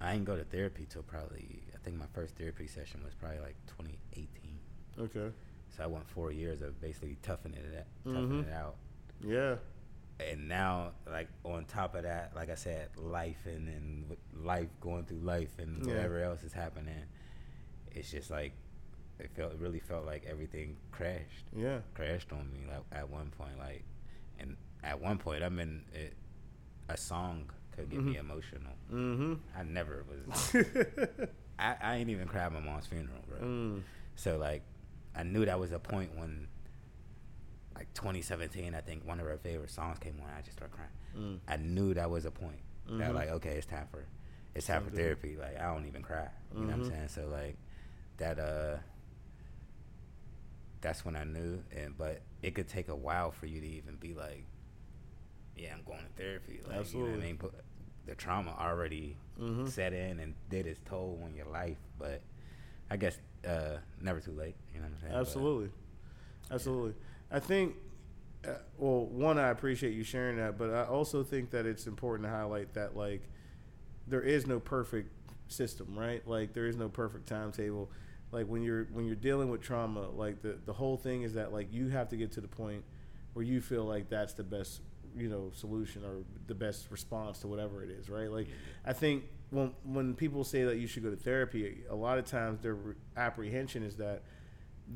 I 0.00 0.12
didn't 0.12 0.26
go 0.26 0.36
to 0.36 0.44
therapy 0.44 0.86
till 0.88 1.02
probably 1.02 1.62
I 1.74 1.78
think 1.78 1.96
my 1.96 2.06
first 2.12 2.36
therapy 2.36 2.66
session 2.66 3.02
was 3.04 3.14
probably 3.14 3.40
like 3.40 3.56
2018. 3.66 4.58
okay. 4.98 5.32
So 5.76 5.82
I 5.82 5.86
went 5.86 6.08
four 6.08 6.30
years 6.32 6.62
of 6.62 6.80
basically 6.80 7.16
toughing 7.22 7.52
it, 7.54 7.64
out- 7.76 8.12
toughing 8.12 8.44
it 8.44 8.52
out. 8.52 8.76
Yeah. 9.20 9.56
And 10.20 10.48
now, 10.48 10.92
like 11.10 11.28
on 11.44 11.64
top 11.64 11.94
of 11.96 12.04
that, 12.04 12.32
like 12.36 12.48
I 12.50 12.54
said, 12.54 12.88
life 12.96 13.46
and 13.46 13.68
and 13.68 14.08
with 14.08 14.18
life 14.36 14.68
going 14.80 15.04
through 15.04 15.18
life 15.18 15.58
and 15.58 15.84
Yeah. 15.84 15.94
whatever 15.94 16.22
else 16.22 16.42
is 16.44 16.52
happening, 16.52 16.94
it's 17.92 18.10
just 18.10 18.30
like 18.30 18.52
it 19.18 19.30
felt 19.36 19.52
it 19.52 19.58
really 19.58 19.80
felt 19.80 20.04
like 20.06 20.24
everything 20.28 20.76
crashed 20.90 21.44
Yeah. 21.56 21.78
crashed 21.94 22.32
on 22.32 22.50
me 22.52 22.60
like 22.68 22.82
at 22.92 23.08
one 23.08 23.30
point 23.38 23.56
like 23.58 23.84
and 24.40 24.56
at 24.82 25.00
one 25.00 25.18
point 25.18 25.44
i 25.44 25.48
mean 25.48 25.82
it, 25.92 26.14
a 26.88 26.96
song 26.96 27.48
could 27.70 27.88
get 27.90 28.02
me 28.02 28.16
emotional 28.16 28.72
Mm-hmm. 28.92 29.34
i 29.56 29.62
never 29.62 30.04
was 30.08 30.52
I, 31.60 31.76
I 31.80 31.94
ain't 31.96 32.10
even 32.10 32.26
cried 32.26 32.52
my 32.52 32.58
mom's 32.58 32.86
funeral 32.88 33.20
bro 33.28 33.38
mm. 33.38 33.82
so 34.16 34.36
like 34.36 34.62
i 35.14 35.22
knew 35.22 35.44
that 35.44 35.60
was 35.60 35.70
a 35.70 35.78
point 35.78 36.10
when 36.18 36.48
2017 37.94 38.74
i 38.74 38.80
think 38.80 39.06
one 39.06 39.20
of 39.20 39.26
her 39.26 39.36
favorite 39.38 39.70
songs 39.70 39.98
came 39.98 40.14
on 40.22 40.30
i 40.36 40.40
just 40.40 40.56
started 40.58 40.74
crying 40.74 40.90
Mm. 41.16 41.38
i 41.46 41.56
knew 41.56 41.94
that 41.94 42.10
was 42.10 42.24
a 42.24 42.30
point 42.30 42.58
that 42.88 43.10
Mhm. 43.10 43.14
like 43.14 43.28
okay 43.30 43.50
it's 43.56 43.66
time 43.66 43.86
for 43.90 44.04
it's 44.54 44.66
time 44.66 44.82
for 44.82 44.90
Something 44.90 45.04
different. 45.04 45.20
therapy 45.22 45.36
like 45.36 45.60
i 45.60 45.72
don't 45.72 45.86
even 45.86 46.02
cry 46.02 46.28
you 46.52 46.60
know 46.62 46.66
what 46.66 46.74
i'm 46.74 46.82
Mhm. 46.82 46.88
saying 46.88 47.08
so 47.08 47.28
like 47.28 47.56
that 48.16 48.38
uh 48.40 48.78
that's 50.80 51.04
when 51.04 51.16
I 51.16 51.24
knew. 51.24 51.62
And 51.74 51.96
but 51.96 52.20
it 52.42 52.54
could 52.54 52.68
take 52.68 52.88
a 52.88 52.94
while 52.94 53.30
for 53.30 53.46
you 53.46 53.60
to 53.60 53.66
even 53.66 53.96
be 53.96 54.12
like, 54.12 54.44
yeah, 55.56 55.72
I'm 55.72 55.82
going 55.84 56.00
to 56.00 56.22
therapy. 56.22 56.58
Like, 56.58 56.66
You 56.66 56.72
know 56.72 56.78
Absolutely. 56.80 57.10
what 57.12 57.20
I 57.22 57.26
mean? 57.26 57.36
But 57.40 57.52
the 58.06 58.14
trauma 58.14 58.54
already 58.58 59.16
Mhm. 59.40 59.66
set 59.68 59.92
in 59.94 60.20
and 60.20 60.34
did 60.50 60.66
its 60.66 60.80
toll 60.84 61.20
on 61.24 61.34
your 61.34 61.46
life. 61.46 61.78
But 61.98 62.20
I 62.90 62.96
guess 62.98 63.18
uh, 63.46 63.78
never 64.00 64.20
too 64.20 64.32
late. 64.32 64.56
You 64.74 64.80
know 64.80 64.86
what 64.86 64.94
I'm 64.96 65.00
saying? 65.00 65.12
But- 65.14 65.20
Absolutely, 65.20 65.70
absolutely. 66.50 66.94
I 67.30 67.40
think, 67.40 67.76
well, 68.78 69.06
one, 69.06 69.38
I 69.38 69.48
appreciate 69.48 69.94
you 69.94 70.04
sharing 70.04 70.36
that, 70.38 70.58
but 70.58 70.70
I 70.70 70.84
also 70.84 71.22
think 71.22 71.50
that 71.50 71.66
it's 71.66 71.86
important 71.86 72.28
to 72.28 72.34
highlight 72.34 72.74
that 72.74 72.96
like 72.96 73.22
there 74.06 74.22
is 74.22 74.46
no 74.46 74.60
perfect 74.60 75.10
system, 75.48 75.96
right? 75.96 76.26
Like 76.26 76.52
there 76.52 76.66
is 76.66 76.76
no 76.76 76.88
perfect 76.88 77.26
timetable. 77.26 77.90
Like 78.32 78.46
when 78.46 78.62
you're 78.62 78.84
when 78.92 79.06
you're 79.06 79.14
dealing 79.16 79.50
with 79.50 79.60
trauma, 79.60 80.08
like 80.10 80.42
the 80.42 80.58
the 80.64 80.72
whole 80.72 80.96
thing 80.96 81.22
is 81.22 81.34
that 81.34 81.52
like 81.52 81.72
you 81.72 81.88
have 81.88 82.08
to 82.10 82.16
get 82.16 82.32
to 82.32 82.40
the 82.40 82.48
point 82.48 82.84
where 83.34 83.44
you 83.44 83.60
feel 83.60 83.84
like 83.84 84.08
that's 84.08 84.32
the 84.32 84.44
best 84.44 84.80
you 85.16 85.28
know 85.28 85.50
solution 85.54 86.04
or 86.04 86.24
the 86.46 86.54
best 86.54 86.90
response 86.90 87.38
to 87.38 87.46
whatever 87.46 87.82
it 87.84 87.90
is 87.90 88.08
right 88.08 88.30
like 88.30 88.48
i 88.84 88.92
think 88.92 89.24
when 89.50 89.72
when 89.84 90.14
people 90.14 90.42
say 90.42 90.64
that 90.64 90.76
you 90.78 90.86
should 90.86 91.02
go 91.04 91.10
to 91.10 91.16
therapy 91.16 91.84
a 91.88 91.94
lot 91.94 92.18
of 92.18 92.24
times 92.24 92.60
their 92.60 92.76
apprehension 93.16 93.84
is 93.84 93.96
that 93.96 94.22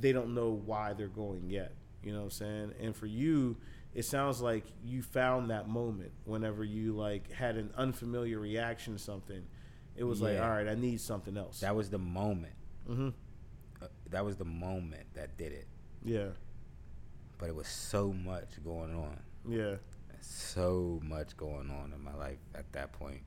they 0.01 0.13
don't 0.13 0.35
know 0.35 0.61
why 0.67 0.93
they're 0.93 1.07
going 1.07 1.49
yet 1.49 1.73
you 2.03 2.13
know 2.13 2.19
what 2.19 2.25
i'm 2.25 2.31
saying 2.31 2.73
and 2.81 2.95
for 2.97 3.07
you 3.07 3.57
it 3.95 4.05
sounds 4.05 4.41
like 4.41 4.65
you 4.85 5.03
found 5.03 5.51
that 5.51 5.69
moment 5.69 6.13
whenever 6.25 6.63
you 6.63 6.93
like 6.93 7.33
had 7.33 7.57
an 7.57 7.71
unfamiliar 7.77 8.39
reaction 8.39 8.93
to 8.93 8.99
something. 8.99 9.43
It 9.97 10.05
was 10.05 10.21
like, 10.21 10.39
all 10.39 10.51
right, 10.51 10.69
I 10.69 10.75
need 10.75 11.01
something 11.01 11.37
else. 11.37 11.61
That 11.61 11.75
was 11.75 11.89
the 11.91 11.99
moment. 11.99 12.53
hmm 12.87 13.09
Uh, 13.83 13.87
that 14.11 14.25
was 14.25 14.37
the 14.37 14.45
moment 14.45 15.07
that 15.15 15.37
did 15.39 15.53
it. 15.53 15.67
Yeah, 16.05 16.29
But 17.39 17.49
it 17.49 17.55
was 17.57 17.67
so 17.67 18.13
much 18.13 18.63
going 18.63 18.95
on. 18.95 19.19
yeah, 19.49 19.77
so 20.21 21.01
much 21.03 21.37
going 21.37 21.71
on 21.71 21.93
in 21.93 22.01
my 22.05 22.15
life 22.15 22.39
at 22.55 22.71
that 22.75 22.93
point 22.93 23.23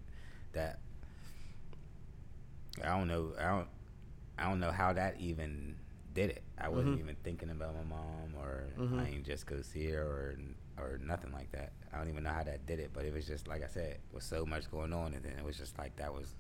that 0.54 0.80
I 2.84 2.98
don't 2.98 3.08
know 3.08 3.34
I 3.40 3.48
don't 3.50 3.68
I 4.38 4.44
don't 4.48 4.60
know 4.60 4.72
how 4.72 4.94
that 4.94 5.20
even 5.20 5.76
did 6.14 6.30
it. 6.32 6.44
I 6.58 6.70
wasn't 6.70 6.96
Mhm. 6.96 7.00
even 7.00 7.16
thinking 7.24 7.50
about 7.50 7.76
my 7.76 7.84
mom 7.84 8.36
or 8.38 8.66
Mhm. 8.78 9.00
I 9.00 9.08
ain't 9.08 9.26
just 9.26 9.46
go 9.46 9.62
see 9.62 9.90
her 9.92 10.04
or 10.04 10.36
or 10.78 10.98
nothing 11.00 11.32
like 11.32 11.52
that. 11.52 11.74
I 11.94 11.98
don't 11.98 12.10
even 12.10 12.24
know 12.24 12.32
how 12.32 12.44
that 12.44 12.66
did 12.66 12.80
it, 12.80 12.92
but 12.94 13.06
it 13.06 13.14
was 13.14 13.28
just 13.28 13.48
like 13.48 13.64
I 13.64 13.68
said, 13.68 13.92
it 13.94 14.02
was 14.14 14.24
so 14.24 14.46
much 14.46 14.70
going 14.72 14.94
on 14.94 15.14
and 15.14 15.24
then 15.24 15.34
it 15.38 15.44
was 15.44 15.58
just 15.58 15.78
like 15.78 15.96
that 15.98 16.14
was 16.14 16.34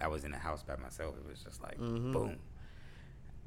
I 0.00 0.08
was 0.08 0.24
in 0.24 0.30
the 0.32 0.38
house 0.38 0.62
by 0.62 0.76
myself. 0.76 1.16
It 1.16 1.26
was 1.28 1.42
just 1.42 1.62
like 1.62 1.78
Mhm. 1.78 2.12
boom. 2.12 2.38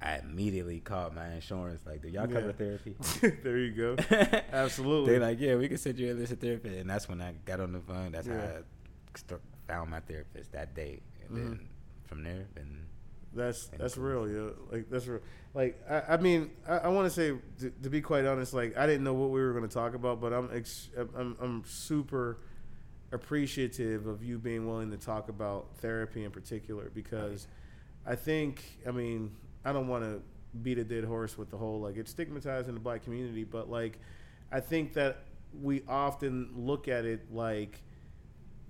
I 0.02 0.18
immediately 0.18 0.80
called 0.80 1.14
my 1.14 1.28
insurance 1.34 1.86
like, 1.86 2.02
"Do 2.02 2.08
y'all 2.10 2.28
Yeah. 2.28 2.34
cover 2.34 2.54
therapy?" 2.54 2.96
there 3.44 3.58
you 3.60 3.72
go. 3.72 3.96
Absolutely. 4.52 5.12
They're 5.12 5.22
like, 5.22 5.40
yeah, 5.40 5.56
we 5.56 5.68
can 5.68 5.78
send 5.78 6.00
you 6.00 6.12
a 6.12 6.16
list 6.16 6.32
of 6.32 6.40
therapist, 6.40 6.76
and 6.76 6.90
that's 6.90 7.08
when 7.08 7.22
I 7.22 7.34
got 7.46 7.60
on 7.60 7.72
the 7.72 7.80
phone. 7.82 8.12
That's 8.12 8.28
how 8.28 8.34
I 8.34 8.62
st- 9.16 9.42
found 9.68 9.92
my 9.92 10.00
therapist 10.00 10.52
that 10.54 10.74
day, 10.74 11.02
and 11.24 11.30
Mhm. 11.30 11.36
then 11.36 11.70
from 12.08 12.24
there, 12.24 12.48
then 12.56 12.88
That's 13.34 13.68
that's 13.78 13.98
real, 13.98 14.30
yo. 14.30 14.54
Like 14.72 14.90
that's 14.90 15.08
real. 15.08 15.22
Like 15.54 15.82
I, 15.90 16.14
I 16.14 16.18
mean, 16.18 16.52
I, 16.68 16.78
I 16.78 16.88
want 16.90 17.06
to 17.06 17.10
say 17.10 17.38
to, 17.60 17.70
to 17.84 17.90
be 17.90 18.02
quite 18.02 18.26
honest, 18.26 18.54
like 18.54 18.78
I 18.78 18.86
didn't 18.86 19.04
know 19.04 19.14
what 19.14 19.30
we 19.30 19.42
were 19.42 19.54
going 19.54 19.68
to 19.68 19.74
talk 19.74 19.94
about, 19.94 20.20
but 20.20 20.34
I'm 20.34 20.50
ex- 20.54 20.90
I'm 20.98 21.38
I'm 21.42 21.64
super 21.66 22.40
appreciative 23.14 24.08
of 24.08 24.24
you 24.24 24.38
being 24.38 24.68
willing 24.68 24.92
to 24.92 24.98
talk 24.98 25.30
about 25.30 25.68
therapy 25.78 26.24
in 26.24 26.32
particular 26.32 26.90
because 26.94 27.48
I 28.06 28.16
think 28.16 28.64
I 28.88 28.92
mean 28.92 29.32
I 29.66 29.74
don't 29.74 29.88
want 29.88 30.04
to 30.04 30.22
beat 30.62 30.78
a 30.78 30.84
dead 30.84 31.04
horse 31.04 31.38
with 31.38 31.50
the 31.52 31.58
whole 31.58 31.80
like 31.80 31.98
it's 31.98 32.12
stigmatized 32.12 32.68
in 32.68 32.74
the 32.74 32.80
black 32.80 33.04
community, 33.04 33.44
but 33.44 33.70
like 33.70 34.00
I 34.52 34.60
think 34.60 34.94
that 34.94 35.24
we 35.62 35.84
often 35.88 36.52
look 36.56 36.88
at 36.88 37.06
it 37.06 37.34
like 37.34 37.82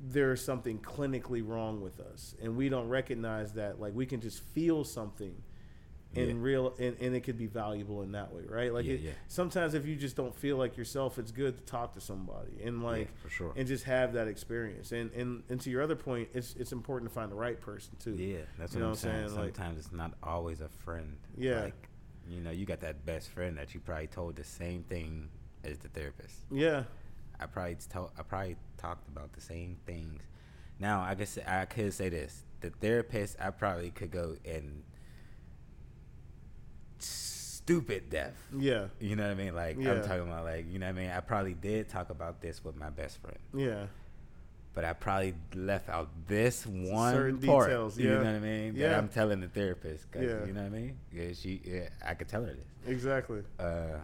there's 0.10 0.44
something 0.44 0.80
clinically 0.80 1.48
wrong 1.48 1.82
with 1.82 2.00
us 2.00 2.36
and 2.42 2.56
we 2.58 2.70
don't 2.70 2.88
recognize 2.90 3.54
that 3.54 3.80
like 3.80 3.94
we 3.96 4.06
can 4.06 4.20
just 4.20 4.42
feel 4.54 4.84
something 4.84 5.36
in 6.14 6.28
Yeah. 6.28 6.34
real 6.38 6.74
and, 6.80 6.98
and 7.00 7.16
it 7.16 7.22
could 7.22 7.38
be 7.38 7.46
valuable 7.46 8.02
in 8.02 8.12
that 8.14 8.34
way 8.34 8.42
right 8.50 8.74
like 8.74 8.86
Yeah, 8.86 8.96
it, 8.96 9.00
yeah. 9.02 9.12
sometimes 9.28 9.76
if 9.76 9.86
you 9.86 9.96
just 9.96 10.16
don't 10.18 10.36
feel 10.36 10.58
like 10.58 10.76
yourself 10.76 11.18
it's 11.20 11.32
good 11.32 11.58
to 11.58 11.64
talk 11.72 11.94
to 11.94 12.02
somebody 12.02 12.62
and 12.64 12.84
like 12.84 13.16
for 13.22 13.30
sure. 13.30 13.54
and 13.56 13.68
just 13.68 13.84
have 13.86 14.14
that 14.14 14.28
experience 14.28 14.92
and 14.92 15.12
and, 15.14 15.44
and 15.50 15.62
to 15.62 15.70
your 15.70 15.82
other 15.84 15.96
point 15.96 16.30
it's 16.34 16.56
it's 16.56 16.72
important 16.72 17.10
to 17.10 17.14
find 17.14 17.32
the 17.32 17.36
right 17.36 17.62
person 17.62 17.94
too 18.00 18.16
yeah, 18.16 18.40
that's 18.58 18.74
You 18.74 18.80
what 18.82 18.86
I'm 18.88 18.90
what 18.90 18.90
I'm 18.90 18.96
saying. 18.96 19.28
saying? 19.30 19.40
Like- 19.40 19.56
Sometimes 19.56 19.78
it's 19.86 19.92
not 19.94 20.14
always 20.24 20.62
a 20.62 20.70
friend. 20.70 21.16
Yeah. 21.38 21.62
like 21.66 21.88
you 22.30 22.40
know, 22.40 22.52
you 22.52 22.66
got 22.66 22.80
that 22.82 23.06
best 23.06 23.30
friend 23.30 23.58
that 23.58 23.74
you 23.74 23.80
probably 23.82 24.08
told 24.08 24.36
the 24.36 24.44
same 24.44 24.84
thing 24.84 25.30
as 25.64 25.78
the 25.80 25.90
therapist. 25.90 26.36
yeah 26.52 26.84
I 27.40 27.46
probably 27.48 27.76
told, 27.90 28.12
I 28.20 28.22
probably 28.24 28.56
talked 28.82 29.08
about 29.08 29.34
the 29.34 29.42
same 29.42 29.78
things. 29.86 30.22
Now 30.80 31.02
I 31.02 31.14
guess 31.16 31.38
I 31.46 31.66
could 31.66 31.94
say 31.94 32.10
this: 32.10 32.44
the 32.62 32.70
therapist 32.70 33.38
I 33.40 33.52
probably 33.52 33.92
could 33.92 34.12
go 34.12 34.36
and 34.46 34.84
stupid 37.00 38.10
deaf. 38.10 38.34
yeah 38.58 38.88
You 39.00 39.16
know 39.16 39.24
what 39.24 39.32
I 39.32 39.36
mean? 39.36 39.56
Like 39.56 39.78
Yeah. 39.80 39.94
I'm 39.94 40.02
talking 40.04 40.24
about, 40.28 40.44
like 40.46 40.66
you 40.72 40.80
know 40.80 40.88
what 40.88 40.96
I 40.98 41.02
mean. 41.02 41.12
I 41.12 41.20
probably 41.20 41.54
did 41.54 41.90
talk 41.90 42.10
about 42.10 42.42
this 42.42 42.64
with 42.64 42.76
my 42.76 42.90
best 42.90 43.20
friend, 43.22 43.40
yeah 43.56 43.86
but 44.74 44.86
I 44.86 44.94
probably 44.94 45.34
left 45.54 45.90
out 45.90 46.08
this 46.30 46.66
one 46.66 47.14
Certain 47.14 47.40
part. 47.42 47.68
details, 47.68 48.00
You 48.00 48.08
yeah. 48.08 48.18
know 48.20 48.24
what 48.24 48.36
I 48.36 48.40
mean? 48.40 48.74
That 48.76 48.80
Yeah. 48.80 48.98
I'm 48.98 49.10
telling 49.10 49.42
the 49.42 49.50
therapist. 49.50 50.10
'cause, 50.10 50.22
Yeah. 50.22 50.46
You 50.46 50.54
know 50.54 50.62
what 50.62 50.68
I 50.68 50.82
mean? 50.82 50.98
Yeah, 51.12 51.34
she. 51.34 51.62
Yeah, 51.66 51.90
I 52.02 52.14
could 52.14 52.30
tell 52.30 52.46
her 52.46 52.54
this. 52.54 52.66
exactly 52.88 53.44
Uh, 53.60 53.98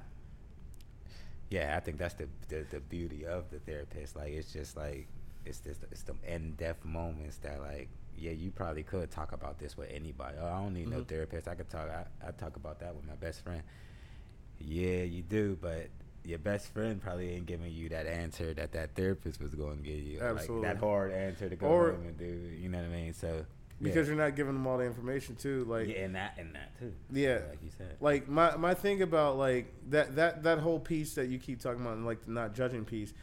yeah, 1.50 1.76
I 1.78 1.80
think 1.80 1.98
that's 1.98 2.16
the, 2.16 2.28
the 2.50 2.66
the 2.70 2.80
beauty 2.80 3.26
of 3.26 3.50
the 3.50 3.60
therapist. 3.60 4.16
Like 4.16 4.34
it's 4.34 4.52
just 4.52 4.76
like 4.78 5.08
it's 5.45 5.60
just 5.60 5.84
it's 5.91 6.04
the 6.04 6.16
in 6.26 6.52
depth 6.54 6.84
moments 6.86 7.38
that 7.38 7.62
like 7.62 7.89
yeah 8.18 8.32
you 8.32 8.52
probably 8.52 8.84
could 8.84 9.10
talk 9.12 9.32
about 9.32 9.60
this 9.60 9.78
with 9.78 9.89
anybody. 9.91 10.38
Oh, 10.41 10.45
I 10.48 10.62
don't 10.62 10.74
need 10.74 10.89
no 10.89 11.00
Mhm. 11.02 11.08
therapist. 11.08 11.48
I 11.48 11.56
could 11.56 11.70
talk. 11.70 11.89
I, 11.89 12.06
I 12.28 12.32
talk 12.32 12.56
about 12.56 12.80
that 12.80 12.95
with 12.95 13.06
my 13.06 13.16
best 13.16 13.41
friend. 13.43 13.64
Yeah, 14.60 15.04
you 15.04 15.22
do, 15.22 15.58
but 15.62 15.88
your 16.26 16.39
best 16.39 16.74
friend 16.74 17.02
probably 17.02 17.30
ain't 17.34 17.45
giving 17.45 17.72
you 17.72 17.89
that 17.89 18.06
answer 18.08 18.54
that 18.56 18.72
that 18.74 18.95
therapist 18.95 19.39
was 19.41 19.54
going 19.56 19.78
to 19.78 19.84
give 19.84 20.00
you. 20.00 20.20
Absolutely. 20.20 20.68
Like 20.68 20.80
that 20.80 20.86
hard 20.86 21.12
answer 21.14 21.48
to 21.48 21.56
go 21.56 21.68
Or- 21.68 21.91
home 21.91 22.08
and 22.08 22.18
do. 22.18 22.26
You 22.26 22.68
know 22.70 22.80
what 22.80 22.88
I 22.88 22.89
mean? 22.89 23.14
So 23.14 23.45
because 23.82 24.07
yeah. 24.07 24.15
you're 24.15 24.23
not 24.23 24.36
giving 24.36 24.53
them 24.53 24.65
all 24.65 24.78
the 24.78 24.86
information 24.86 25.36
too 25.36 25.63
like 25.65 25.88
yeah, 25.88 25.97
and 25.97 26.15
that 26.15 26.34
and 26.38 26.55
that 26.55 26.78
too. 26.80 26.93
Yeah. 27.11 27.39
like 27.49 27.59
you 27.63 27.69
said. 27.78 27.95
like 27.99 28.28
my 28.28 28.55
my 28.57 28.73
thing 28.73 29.01
about 29.01 29.38
like 29.38 29.73
that 29.89 30.15
that 30.15 30.43
that 30.43 30.59
whole 30.59 30.80
piece 30.80 31.13
that 31.15 31.28
you 31.30 31.38
keep 31.38 31.59
talking 31.61 31.82
about 31.82 31.99
like 31.99 32.25
the 32.25 32.32
not 32.32 32.55
judging 32.55 32.86
piece 32.86 33.13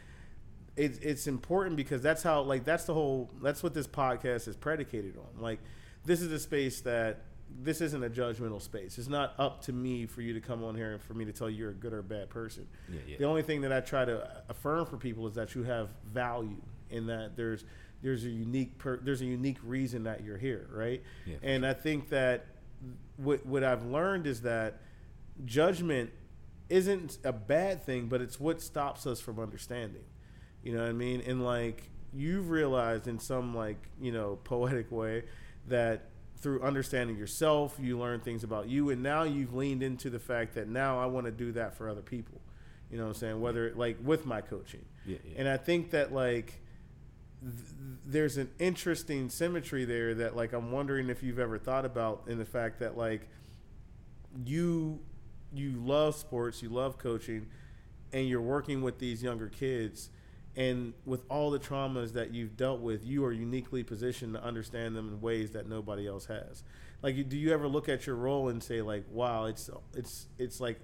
it's 0.77 0.97
it's 0.99 1.27
important 1.27 1.75
because 1.75 2.01
that's 2.01 2.23
how 2.23 2.41
like 2.41 2.63
that's 2.63 2.85
the 2.85 2.93
whole 2.93 3.29
that's 3.41 3.63
what 3.63 3.73
this 3.73 3.87
podcast 3.87 4.47
is 4.47 4.55
predicated 4.55 5.17
on 5.17 5.41
like 5.41 5.59
this 6.05 6.21
is 6.21 6.31
a 6.31 6.39
space 6.39 6.81
that 6.81 7.23
this 7.61 7.79
isn't 7.79 8.03
a 8.03 8.09
judgmental 8.09 8.61
space 8.61 8.97
it's 8.97 9.07
not 9.07 9.33
up 9.37 9.61
to 9.61 9.71
me 9.71 10.05
for 10.05 10.21
you 10.21 10.33
to 10.33 10.41
come 10.41 10.63
on 10.63 10.75
here 10.75 10.93
and 10.93 11.01
for 11.01 11.13
me 11.13 11.23
to 11.23 11.31
tell 11.31 11.49
you 11.49 11.57
you're 11.57 11.69
a 11.69 11.73
good 11.73 11.93
or 11.93 11.99
a 11.99 12.03
bad 12.03 12.29
person 12.29 12.67
Yeah, 12.89 12.99
yeah. 13.07 13.17
the 13.17 13.25
only 13.25 13.41
thing 13.43 13.61
that 13.61 13.71
i 13.71 13.79
try 13.79 14.03
to 14.03 14.27
affirm 14.49 14.85
for 14.85 14.97
people 14.97 15.27
is 15.27 15.35
that 15.35 15.55
you 15.55 15.63
have 15.63 15.89
value 16.11 16.61
in 16.89 17.07
that 17.07 17.35
there's 17.37 17.63
there's 18.05 18.23
a 18.23 18.29
unique 18.29 18.77
per, 18.77 18.97
there's 18.97 19.21
a 19.21 19.25
unique 19.25 19.57
reason 19.63 20.03
that 20.03 20.23
you're 20.23 20.37
here 20.37 20.67
right? 20.71 21.01
Yeah, 21.25 21.37
and 21.41 21.65
i 21.65 21.73
think 21.73 22.09
that 22.09 22.45
what 23.17 23.45
what 23.45 23.63
i've 23.63 23.83
learned 23.85 24.27
is 24.27 24.41
that 24.41 24.81
judgment 25.43 26.11
isn't 26.69 27.17
a 27.23 27.33
bad 27.33 27.83
thing 27.83 28.07
but 28.07 28.21
it's 28.21 28.39
what 28.39 28.61
stops 28.61 29.05
us 29.05 29.19
from 29.19 29.39
understanding. 29.39 30.03
You 30.63 30.73
know 30.73 30.81
what 30.81 30.89
i 30.89 30.93
mean? 30.93 31.21
And 31.25 31.43
like 31.43 31.89
you've 32.13 32.49
realized 32.49 33.07
in 33.07 33.19
some 33.19 33.55
like 33.55 33.89
you 33.99 34.11
know 34.11 34.39
poetic 34.43 34.91
way 34.91 35.23
that 35.67 36.09
through 36.37 36.61
understanding 36.61 37.17
yourself 37.17 37.75
you 37.81 37.97
learn 37.97 38.19
things 38.19 38.43
about 38.43 38.67
you 38.67 38.91
and 38.91 39.01
now 39.01 39.23
you've 39.23 39.55
leaned 39.55 39.81
into 39.81 40.09
the 40.09 40.19
fact 40.19 40.53
that 40.53 40.67
now 40.67 40.99
i 40.99 41.05
want 41.05 41.25
to 41.25 41.31
do 41.31 41.51
that 41.51 41.75
for 41.75 41.89
other 41.89 42.01
people. 42.01 42.39
You 42.91 42.97
know 42.97 43.05
what 43.05 43.09
i'm 43.09 43.15
saying? 43.15 43.41
Whether 43.41 43.73
like 43.75 43.97
with 44.03 44.25
my 44.25 44.41
coaching. 44.41 44.85
Yeah, 45.05 45.17
yeah. 45.23 45.39
and 45.39 45.47
i 45.49 45.57
think 45.57 45.91
that 45.91 46.13
like 46.13 46.61
th- 47.45 47.65
there's 48.05 48.37
an 48.37 48.49
interesting 48.59 49.29
symmetry 49.29 49.85
there 49.85 50.13
that 50.15 50.35
like 50.35 50.53
i'm 50.53 50.71
wondering 50.71 51.09
if 51.09 51.23
you've 51.23 51.39
ever 51.39 51.57
thought 51.57 51.85
about 51.85 52.23
in 52.27 52.37
the 52.37 52.45
fact 52.45 52.79
that 52.79 52.97
like 52.97 53.27
you 54.45 54.99
you 55.53 55.71
love 55.77 56.15
sports 56.15 56.61
you 56.61 56.69
love 56.69 56.97
coaching 56.97 57.47
and 58.13 58.27
you're 58.27 58.41
working 58.41 58.81
with 58.81 58.99
these 58.99 59.23
younger 59.23 59.47
kids 59.49 60.09
and 60.55 60.93
with 61.05 61.23
all 61.29 61.51
the 61.51 61.59
traumas 61.59 62.13
that 62.13 62.33
you've 62.33 62.55
dealt 62.55 62.79
with 62.79 63.05
you 63.05 63.23
are 63.25 63.31
uniquely 63.31 63.83
positioned 63.83 64.33
to 64.33 64.43
understand 64.43 64.95
them 64.95 65.09
in 65.09 65.21
ways 65.21 65.51
that 65.51 65.67
nobody 65.67 66.07
else 66.07 66.25
has. 66.27 66.63
Like 67.01 67.27
do 67.29 67.37
you 67.37 67.53
ever 67.53 67.67
look 67.67 67.89
at 67.89 68.07
your 68.07 68.15
role 68.15 68.49
and 68.49 68.63
say 68.63 68.81
like 68.81 69.05
wow 69.11 69.45
it's 69.45 69.69
it's 69.93 70.27
it's 70.39 70.59
like 70.59 70.79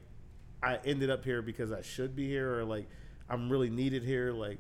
i 0.61 0.77
ended 0.85 1.09
up 1.09 1.23
here 1.23 1.41
because 1.41 1.71
i 1.71 1.81
should 1.81 2.15
be 2.15 2.27
here 2.27 2.59
or 2.59 2.63
like 2.63 2.87
i'm 3.29 3.49
really 3.51 3.69
needed 3.69 4.03
here 4.03 4.31
like 4.31 4.59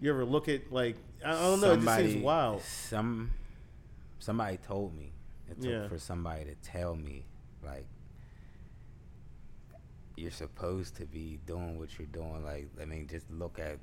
you 0.00 0.10
ever 0.10 0.24
look 0.24 0.48
at 0.48 0.72
like 0.72 0.96
i 1.24 1.32
don't 1.32 1.60
know 1.60 1.72
it 1.72 1.80
just 1.80 1.96
seems 1.98 2.22
wild 2.22 2.62
Some 2.62 3.30
somebody 4.18 4.56
told 4.58 4.96
me. 4.96 5.12
It 5.50 5.60
took 5.60 5.70
Yeah. 5.70 5.88
for 5.88 5.98
somebody 5.98 6.44
to 6.46 6.54
tell 6.56 6.96
me 6.96 7.26
like 7.62 7.86
you're 10.16 10.30
supposed 10.30 10.96
to 10.96 11.06
be 11.06 11.38
doing 11.46 11.78
what 11.78 11.98
you're 11.98 12.06
doing. 12.06 12.44
Like 12.44 12.68
I 12.80 12.84
mean, 12.84 13.06
just 13.08 13.30
look 13.30 13.58
at 13.58 13.78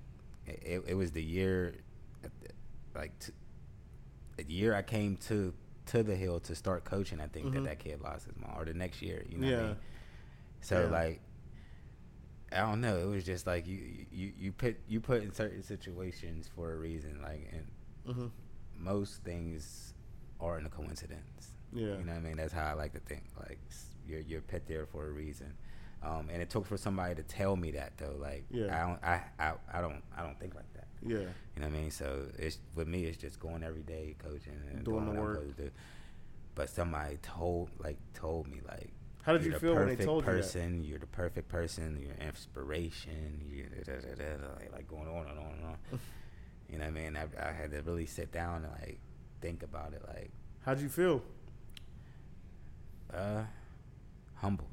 it. 0.47 0.83
It 0.87 0.95
was 0.95 1.11
the 1.11 1.21
year, 1.21 1.75
like 2.95 3.17
t- 3.19 3.33
the 4.37 4.45
year 4.51 4.73
I 4.73 4.81
came 4.81 5.17
to 5.27 5.53
to 5.87 6.03
the 6.03 6.15
hill 6.15 6.39
to 6.41 6.55
start 6.55 6.83
coaching. 6.85 7.19
I 7.19 7.27
think 7.27 7.47
Mhm. 7.47 7.53
that 7.55 7.63
that 7.65 7.79
kid 7.79 8.01
lost 8.01 8.25
his 8.27 8.35
mom, 8.37 8.55
or 8.57 8.65
the 8.65 8.73
next 8.73 9.01
year. 9.01 9.23
You 9.29 9.37
know 9.37 9.47
what 9.47 9.53
I 9.55 9.61
Yeah. 9.61 9.67
mean? 9.67 9.77
So 10.61 10.81
Yeah. 10.83 10.87
like. 10.89 11.21
I 12.51 12.59
don't 12.59 12.81
know. 12.81 12.97
It 12.97 13.05
was 13.07 13.23
just 13.23 13.47
like 13.47 13.65
you, 13.67 13.79
you, 14.11 14.31
you 14.37 14.51
put 14.51 14.77
you 14.87 14.99
put 14.99 15.23
in 15.23 15.33
certain 15.33 15.63
situations 15.63 16.49
for 16.55 16.71
a 16.73 16.75
reason. 16.75 17.19
Like, 17.21 17.49
and 17.53 18.15
hmm 18.15 18.27
most 18.77 19.23
things 19.23 19.93
aren't 20.39 20.65
a 20.65 20.69
coincidence. 20.69 21.51
Yeah. 21.71 21.97
You 21.97 22.03
know 22.03 22.13
what 22.13 22.17
I 22.17 22.19
mean? 22.19 22.37
That's 22.37 22.51
how 22.53 22.65
I 22.65 22.73
like 22.73 22.93
to 22.93 22.99
think. 22.99 23.23
Like 23.39 23.59
you're 24.07 24.19
you're 24.21 24.41
put 24.41 24.67
there 24.67 24.85
for 24.85 25.07
a 25.07 25.11
reason. 25.11 25.53
Um, 26.03 26.29
and 26.33 26.41
it 26.41 26.49
took 26.49 26.65
for 26.65 26.77
somebody 26.77 27.13
to 27.13 27.21
tell 27.23 27.55
me 27.55 27.71
that 27.71 27.93
though. 27.97 28.15
Like 28.19 28.45
Yeah. 28.49 28.75
I 28.75 28.87
don't 28.87 29.03
I, 29.03 29.21
I 29.39 29.77
I 29.77 29.81
don't 29.81 30.01
I 30.17 30.23
don't 30.23 30.39
think 30.39 30.55
like 30.55 30.71
that. 30.73 30.87
yeah 31.05 31.17
You 31.19 31.61
know 31.61 31.67
what 31.67 31.75
I 31.75 31.79
mean? 31.79 31.91
So 31.91 32.25
it's 32.37 32.57
with 32.75 32.87
me 32.87 33.05
it's 33.05 33.17
just 33.17 33.39
going 33.39 33.63
every 33.63 33.83
day 33.83 34.15
coaching 34.17 34.59
and 34.71 34.83
Doing 34.83 35.05
doing, 35.05 35.15
the 35.15 35.21
work. 35.21 35.57
Do. 35.57 35.69
But 36.55 36.69
somebody 36.69 37.17
told 37.21 37.69
like 37.79 37.97
told 38.13 38.47
me 38.47 38.61
like 38.67 38.91
How 39.23 39.33
did 39.33 39.43
you're 39.43 39.53
you 39.53 39.59
the 39.59 39.65
feel 39.65 39.75
when 39.75 39.87
they 39.87 40.03
told 40.03 40.23
you 40.25 40.31
that? 40.31 40.37
person, 40.37 40.83
You're 40.83 40.99
the 40.99 41.05
perfect 41.07 41.47
person. 41.49 41.99
You're 42.01 42.27
inspiration. 42.27 43.41
You're 43.51 43.67
da, 43.67 43.93
da, 44.01 44.15
da, 44.15 44.53
like, 44.59 44.71
like 44.73 44.87
going 44.87 45.07
on 45.07 45.27
and 45.27 45.39
on 45.39 45.51
and 45.57 45.65
on. 45.65 45.77
you 46.69 46.77
know 46.79 46.85
what 46.85 46.97
I 46.97 47.01
mean? 47.01 47.17
I, 47.17 47.49
I 47.49 47.51
had 47.51 47.71
to 47.71 47.81
really 47.81 48.05
sit 48.07 48.31
down 48.31 48.63
and 48.63 48.71
like 48.81 48.99
think 49.41 49.61
about 49.63 49.93
it. 49.93 50.01
Like, 50.07 50.31
How'd 50.65 50.79
you 50.79 50.89
feel? 50.89 51.21
uh, 53.13 53.43
humbled. 54.35 54.67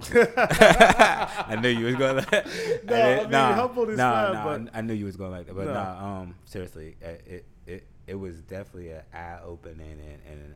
I 0.14 1.58
knew 1.60 1.68
you 1.68 1.86
was 1.86 1.94
going. 1.96 2.16
Like, 2.16 2.84
No, 2.84 2.96
I 2.96 3.22
mean, 3.22 3.30
humbled 3.32 3.90
is 3.90 3.98
nah, 3.98 4.24
fine, 4.24 4.32
nah, 4.32 4.58
but- 4.64 4.76
I 4.76 4.80
knew 4.80 4.94
you 4.94 5.04
was 5.04 5.16
going 5.16 5.30
like 5.32 5.46
that. 5.46 5.54
But 5.54 5.66
No. 5.66 5.74
nah, 5.74 6.20
um, 6.22 6.34
seriously, 6.44 6.96
uh, 7.04 7.08
it 7.26 7.44
it 7.66 7.86
it 8.06 8.14
was 8.16 8.40
definitely 8.42 8.90
an 8.90 9.02
eye 9.14 9.38
opening 9.44 9.90
and, 10.00 10.20
and 10.28 10.54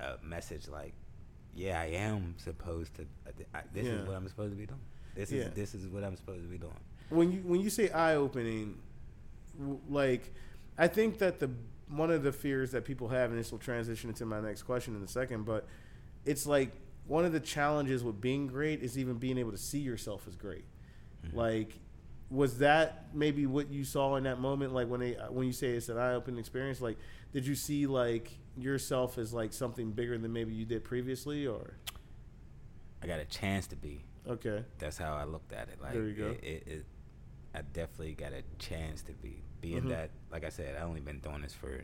a 0.00 0.18
message 0.26 0.68
like, 0.68 0.92
yeah, 1.56 1.80
I 1.80 1.86
am 1.86 2.34
supposed 2.38 2.94
to. 2.96 3.02
uh, 3.26 3.30
I, 3.54 3.62
this 3.72 3.86
Yeah. 3.86 3.92
is 3.94 4.06
what 4.06 4.16
I'm 4.16 4.28
supposed 4.28 4.52
to 4.52 4.56
be 4.56 4.66
doing. 4.66 4.80
This 5.14 5.32
Yeah. 5.32 5.42
is 5.44 5.54
this 5.54 5.74
is 5.74 5.86
what 5.88 6.04
I'm 6.04 6.16
supposed 6.16 6.42
to 6.42 6.48
be 6.48 6.58
doing. 6.58 6.72
when 7.08 7.32
you 7.32 7.40
when 7.40 7.60
you 7.60 7.70
say 7.70 7.88
eye 7.90 8.14
opening, 8.16 8.78
like 9.88 10.32
I 10.78 10.88
think 10.88 11.18
that 11.18 11.38
the 11.40 11.50
one 11.88 12.10
of 12.10 12.22
the 12.22 12.32
fears 12.32 12.72
that 12.72 12.84
people 12.84 13.08
have, 13.08 13.30
and 13.30 13.38
this 13.38 13.52
will 13.52 13.58
transition 13.58 14.10
into 14.10 14.26
my 14.26 14.40
next 14.40 14.64
question 14.64 14.96
in 14.96 15.02
a 15.02 15.08
second, 15.08 15.44
but 15.44 15.66
it's 16.24 16.46
like 16.46 16.72
one 17.06 17.24
of 17.24 17.32
the 17.32 17.38
challenges 17.40 18.02
with 18.02 18.20
being 18.20 18.48
great 18.48 18.82
is 18.82 18.98
even 18.98 19.14
being 19.14 19.38
able 19.38 19.52
to 19.52 19.56
see 19.58 19.78
yourself 19.78 20.26
as 20.26 20.34
great. 20.34 20.64
Like, 21.32 21.78
was 22.30 22.58
that 22.58 23.06
maybe 23.14 23.46
what 23.46 23.68
you 23.70 23.84
saw 23.84 24.14
in 24.16 24.24
that 24.24 24.38
moment? 24.40 24.72
Like 24.74 24.88
when 24.88 25.00
they 25.00 25.12
when 25.30 25.46
you 25.46 25.52
say 25.52 25.68
it's 25.70 25.88
an 25.88 25.96
eye 25.98 26.14
opening 26.14 26.38
experience, 26.40 26.80
like 26.80 26.98
did 27.36 27.46
you 27.46 27.54
see 27.54 27.86
like 27.86 28.30
yourself 28.56 29.18
as 29.18 29.34
like 29.34 29.52
something 29.52 29.90
bigger 29.92 30.16
than 30.16 30.32
maybe 30.32 30.54
you 30.54 30.64
did 30.64 30.82
previously, 30.84 31.46
or 31.46 31.76
I 33.02 33.06
got 33.06 33.20
a 33.20 33.26
chance 33.26 33.66
to 33.66 33.76
be. 33.76 34.06
okay, 34.26 34.64
That's 34.78 34.96
how 34.96 35.12
I 35.12 35.24
looked 35.24 35.52
at 35.52 35.68
it. 35.68 35.78
Like 35.82 35.92
There 35.92 36.04
you 36.08 36.14
go. 36.14 36.28
It, 36.28 36.42
it, 36.42 36.62
it, 36.66 36.86
I 37.54 37.60
definitely 37.74 38.14
got 38.14 38.32
a 38.32 38.40
chance 38.58 39.02
to 39.02 39.12
be 39.12 39.42
being 39.60 39.82
Mhm. 39.82 39.88
that. 39.90 40.10
Like 40.32 40.46
I 40.46 40.48
said, 40.48 40.76
I 40.78 40.84
only 40.84 41.00
been 41.02 41.18
doing 41.20 41.42
this 41.42 41.52
for 41.52 41.82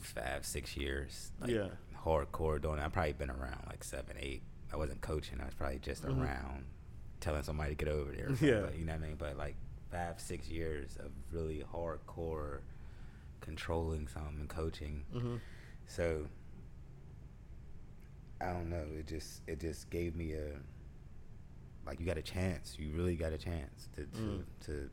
five, 0.00 0.44
six 0.44 0.76
years. 0.76 1.30
Like 1.40 1.50
Yeah. 1.50 1.68
hardcore 2.04 2.60
doing. 2.60 2.78
it. 2.80 2.82
I've 2.84 2.92
probably 2.92 3.12
been 3.12 3.30
around 3.30 3.64
like 3.68 3.84
seven, 3.84 4.16
eight. 4.18 4.42
I 4.72 4.76
wasn't 4.76 5.00
coaching. 5.02 5.40
I 5.40 5.44
was 5.44 5.54
probably 5.54 5.78
just 5.78 6.02
Mhm. 6.04 6.20
around 6.20 6.64
telling 7.20 7.44
somebody 7.44 7.76
to 7.76 7.84
get 7.84 7.92
over 7.94 8.10
there. 8.10 8.30
Yeah. 8.40 8.62
but 8.62 8.76
you 8.76 8.84
know 8.84 8.94
what 8.94 9.02
I 9.04 9.06
mean. 9.06 9.16
But 9.16 9.36
like 9.36 9.54
five, 9.92 10.20
six 10.20 10.48
years 10.48 10.96
of 10.96 11.12
really 11.30 11.62
hardcore 11.72 12.62
controlling 13.40 14.06
something 14.08 14.40
and 14.40 14.48
coaching. 14.48 15.04
hmm 15.12 15.36
So 15.86 16.26
I 18.40 18.46
don't 18.52 18.70
know. 18.70 18.84
It 18.98 19.06
just 19.06 19.42
it 19.46 19.60
just 19.60 19.90
gave 19.90 20.14
me 20.16 20.32
a 20.32 20.46
like 21.86 22.00
you 22.00 22.06
got 22.06 22.18
a 22.18 22.22
chance. 22.22 22.76
You 22.78 22.92
really 22.92 23.16
got 23.16 23.32
a 23.32 23.38
chance 23.38 23.88
to 23.96 24.02
to, 24.04 24.18
Mm. 24.18 24.42
to 24.66 24.90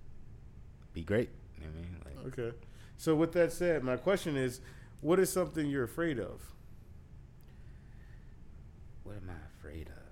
be 0.94 1.04
great. 1.04 1.30
You 1.58 1.66
know 1.66 1.72
what 1.72 1.78
I 1.78 1.82
mean? 1.82 2.02
Like 2.24 2.40
Okay. 2.40 2.58
So 2.98 3.16
with 3.16 3.32
that 3.34 3.52
said, 3.54 3.84
my 3.84 3.96
question 3.98 4.36
is, 4.36 4.60
what 5.02 5.20
is 5.20 5.32
something 5.32 5.68
you're 5.68 5.84
afraid 5.84 6.20
of? 6.20 6.42
what 9.04 9.16
am 9.16 9.30
I 9.30 9.40
afraid 9.58 9.88
of? 9.88 10.07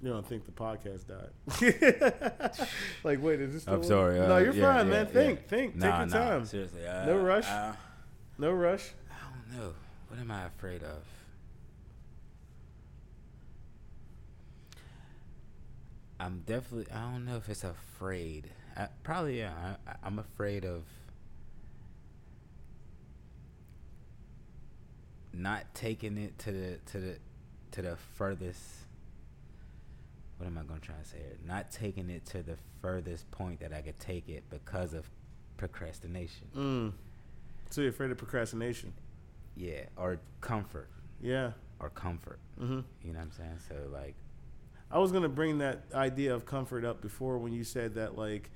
You 0.00 0.10
don't 0.10 0.26
think 0.26 0.44
the 0.44 0.52
podcast 0.52 1.06
died? 1.08 2.68
like, 3.04 3.20
wait, 3.20 3.40
is 3.40 3.52
this? 3.52 3.62
Still 3.62 3.74
I'm 3.74 3.84
sorry. 3.84 4.18
no, 4.20 4.36
uh, 4.36 4.38
you're 4.38 4.54
yeah, 4.54 4.76
fine, 4.76 4.86
yeah, 4.86 4.92
man. 4.92 5.06
yeah. 5.06 5.12
Think, 5.12 5.48
think, 5.48 5.76
Nah, 5.76 5.86
take 6.04 6.12
your 6.12 6.20
nah, 6.20 6.28
time. 6.30 6.44
Seriously, 6.44 6.86
uh, 6.86 7.06
No 7.06 7.16
rush. 7.18 7.48
Uh, 7.48 7.72
No 8.38 8.52
rush. 8.52 8.90
I 9.10 9.14
don't 9.24 9.58
know. 9.58 9.72
What 10.08 10.20
am 10.20 10.30
I 10.30 10.44
afraid 10.44 10.82
of? 10.84 11.02
I'm 16.20 16.42
definitely. 16.46 16.92
I 16.92 17.10
don't 17.10 17.24
know 17.24 17.36
if 17.36 17.48
it's 17.48 17.64
afraid. 17.64 18.50
I, 18.76 18.88
probably 19.02 19.38
yeah. 19.38 19.52
I, 19.86 19.90
I- 19.90 19.96
I'm 20.04 20.18
afraid 20.18 20.64
of 20.64 20.82
not 25.32 25.72
taking 25.74 26.18
it 26.18 26.38
to 26.40 26.52
the 26.52 26.78
to 26.92 26.98
the 26.98 27.16
to 27.72 27.82
the 27.82 27.96
furthest. 28.14 28.60
What 30.38 30.46
am 30.46 30.56
I 30.58 30.62
gonna 30.62 30.80
try 30.80 30.94
to 30.96 31.04
say 31.04 31.18
here? 31.18 31.36
Not 31.46 31.70
taking 31.70 32.08
it 32.10 32.24
to 32.26 32.42
the 32.42 32.56
furthest 32.80 33.30
point 33.30 33.60
that 33.60 33.72
I 33.72 33.80
could 33.82 33.98
take 33.98 34.28
it 34.28 34.44
because 34.50 34.94
of 34.94 35.10
procrastination. 35.56 36.46
Mm. 36.56 36.92
So 37.70 37.80
you're 37.80 37.90
afraid 37.90 38.10
of 38.10 38.18
procrastination? 38.18 38.92
Yeah, 39.56 39.86
or 39.96 40.20
comfort, 40.40 40.88
Yeah. 41.20 41.52
or 41.80 41.90
comfort. 41.90 42.38
hmm 42.56 42.80
You 43.02 43.12
know 43.12 43.18
what 43.18 43.24
I'm 43.26 43.32
saying? 43.32 43.58
So 43.68 43.74
like, 43.92 44.14
I 44.90 44.98
was 44.98 45.10
gonna 45.12 45.28
bring 45.28 45.58
that 45.58 45.84
idea 45.92 46.34
of 46.34 46.46
comfort 46.46 46.84
up 46.84 47.00
before 47.02 47.38
when 47.38 47.52
you 47.52 47.64
said 47.64 47.94
that 47.94 48.16
like 48.16 48.50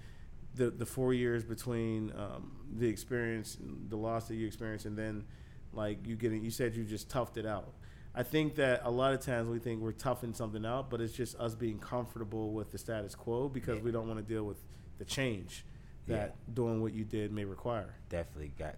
the 0.54 0.70
the 0.70 0.86
four 0.86 1.12
years 1.12 1.44
between 1.44 2.12
um, 2.16 2.52
the 2.78 2.86
experience, 2.88 3.58
the 3.88 3.96
loss 3.96 4.28
that 4.28 4.36
you 4.36 4.46
experienced, 4.46 4.86
and 4.86 4.96
then 4.96 5.24
like 5.72 6.06
you 6.06 6.14
getting, 6.14 6.42
you 6.44 6.50
said 6.50 6.74
you 6.76 6.84
just 6.84 7.08
toughed 7.08 7.36
it 7.36 7.46
out. 7.46 7.72
I 8.14 8.22
think 8.22 8.56
that 8.56 8.82
a 8.84 8.90
lot 8.90 9.14
of 9.14 9.20
times 9.20 9.48
we 9.48 9.58
think 9.58 9.80
we're 9.80 9.92
toughing 9.92 10.34
something 10.34 10.66
out, 10.66 10.90
but 10.90 11.00
it's 11.00 11.14
just 11.14 11.34
us 11.40 11.54
being 11.54 11.78
comfortable 11.78 12.52
with 12.52 12.70
the 12.70 12.76
status 12.78 13.14
quo 13.14 13.48
because 13.48 13.78
Yeah. 13.78 13.84
we 13.84 13.90
don't 13.92 14.06
want 14.06 14.18
to 14.20 14.24
deal 14.34 14.44
with 14.44 14.58
the 14.98 15.04
change 15.04 15.64
that 16.08 16.36
doing 16.54 16.82
what 16.82 16.92
you 16.92 17.04
did 17.04 17.32
may 17.32 17.44
require. 17.44 17.94
definitely 18.10 18.52
got 18.58 18.76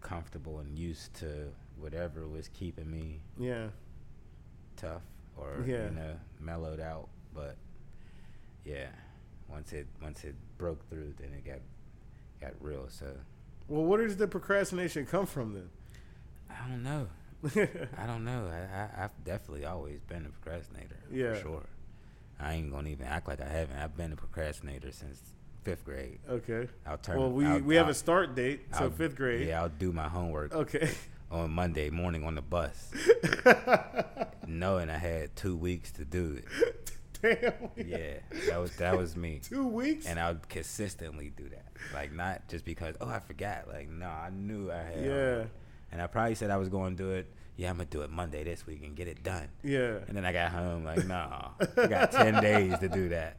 comfortable 0.00 0.58
and 0.60 0.76
used 0.78 1.14
to 1.14 1.52
whatever 1.78 2.26
was 2.26 2.48
keeping 2.48 2.90
me 2.90 3.20
Yeah. 3.38 3.68
tough 4.76 5.02
or 5.36 5.62
Yeah. 5.66 5.84
you 5.84 5.90
know 5.94 6.18
mellowed 6.40 6.80
out. 6.80 7.08
But 7.32 7.56
yeah, 8.64 8.88
once 9.48 9.72
it 9.72 9.86
once 10.02 10.24
it 10.24 10.34
broke 10.58 10.88
through, 10.88 11.12
then 11.18 11.32
it 11.34 11.44
got 11.44 11.60
got 12.40 12.60
real. 12.60 12.88
So 12.88 13.16
Well, 13.68 13.84
where 13.84 14.04
does 14.04 14.16
the 14.16 14.26
procrastination 14.26 15.06
come 15.06 15.26
from 15.26 15.52
then? 15.54 15.70
I 16.48 16.68
don't 16.68 16.82
know. 16.82 17.08
I 17.98 18.06
don't 18.06 18.24
know. 18.24 18.48
I, 18.52 19.00
I 19.00 19.04
I've 19.04 19.24
definitely 19.24 19.64
always 19.64 20.00
been 20.00 20.26
a 20.26 20.28
procrastinator. 20.28 20.96
Yeah. 21.10 21.34
for 21.34 21.40
sure. 21.40 21.62
I 22.38 22.54
ain't 22.54 22.70
gonna 22.70 22.88
even 22.88 23.06
act 23.06 23.28
like 23.28 23.40
I 23.40 23.48
haven't. 23.48 23.76
I've 23.78 23.96
been 23.96 24.12
a 24.12 24.16
procrastinator 24.16 24.92
since 24.92 25.20
fifth 25.62 25.84
grade. 25.84 26.18
okay. 26.28 26.68
I'll 26.86 26.96
turn. 26.98 27.18
Well, 27.18 27.30
we, 27.32 27.46
I'll- 27.46 27.60
we 27.60 27.74
have 27.76 27.86
I'll- 27.86 27.92
a 27.92 27.94
start 27.94 28.34
date, 28.34 28.62
so 28.72 28.84
I'll- 28.84 28.90
fifth 28.90 29.16
grade. 29.16 29.46
Yeah, 29.46 29.62
I'll 29.62 29.68
do 29.68 29.92
my 29.92 30.08
homework 30.08 30.54
Okay. 30.54 30.90
on 31.30 31.50
Monday 31.50 31.90
morning 31.90 32.24
on 32.24 32.34
the 32.34 32.42
bus, 32.42 32.90
knowing 34.46 34.90
I 34.90 34.96
had 34.96 35.34
two 35.36 35.56
weeks 35.56 35.92
to 35.92 36.04
do 36.04 36.38
it. 36.38 36.90
Damn. 37.22 37.52
Yeah, 37.76 38.14
that 38.48 38.58
was 38.58 38.74
that 38.76 38.96
was 38.96 39.14
me, 39.14 39.40
Two 39.42 39.66
weeks. 39.68 40.06
and 40.06 40.18
I 40.18 40.32
would 40.32 40.48
consistently 40.48 41.30
do 41.36 41.48
that. 41.50 41.66
Like 41.92 42.12
not 42.14 42.48
just 42.48 42.64
because 42.64 42.94
oh 43.00 43.08
I 43.08 43.18
forgot. 43.20 43.68
Like 43.68 43.90
no, 43.90 44.06
I 44.06 44.30
knew 44.32 44.70
I 44.72 44.76
had. 44.82 45.04
yeah. 45.04 45.44
And 45.92 46.00
I 46.00 46.06
probably 46.06 46.34
said 46.34 46.50
I 46.50 46.56
was 46.56 46.68
going 46.68 46.96
to 46.96 47.02
do 47.02 47.10
it. 47.10 47.26
Yeah, 47.56 47.68
I'm 47.68 47.76
gonna 47.76 47.86
do 47.90 48.00
it 48.02 48.10
Monday 48.10 48.42
this 48.42 48.66
week 48.66 48.82
and 48.84 48.96
get 48.96 49.06
it 49.06 49.22
done. 49.22 49.48
Yeah. 49.62 49.98
And 50.08 50.16
then 50.16 50.24
I 50.24 50.32
got 50.32 50.50
home 50.50 50.82
like, 50.84 51.04
no, 51.06 51.50
I 51.76 51.86
got 51.88 52.10
ten 52.10 52.40
days 52.42 52.78
to 52.78 52.88
do 52.88 53.10
that. 53.10 53.36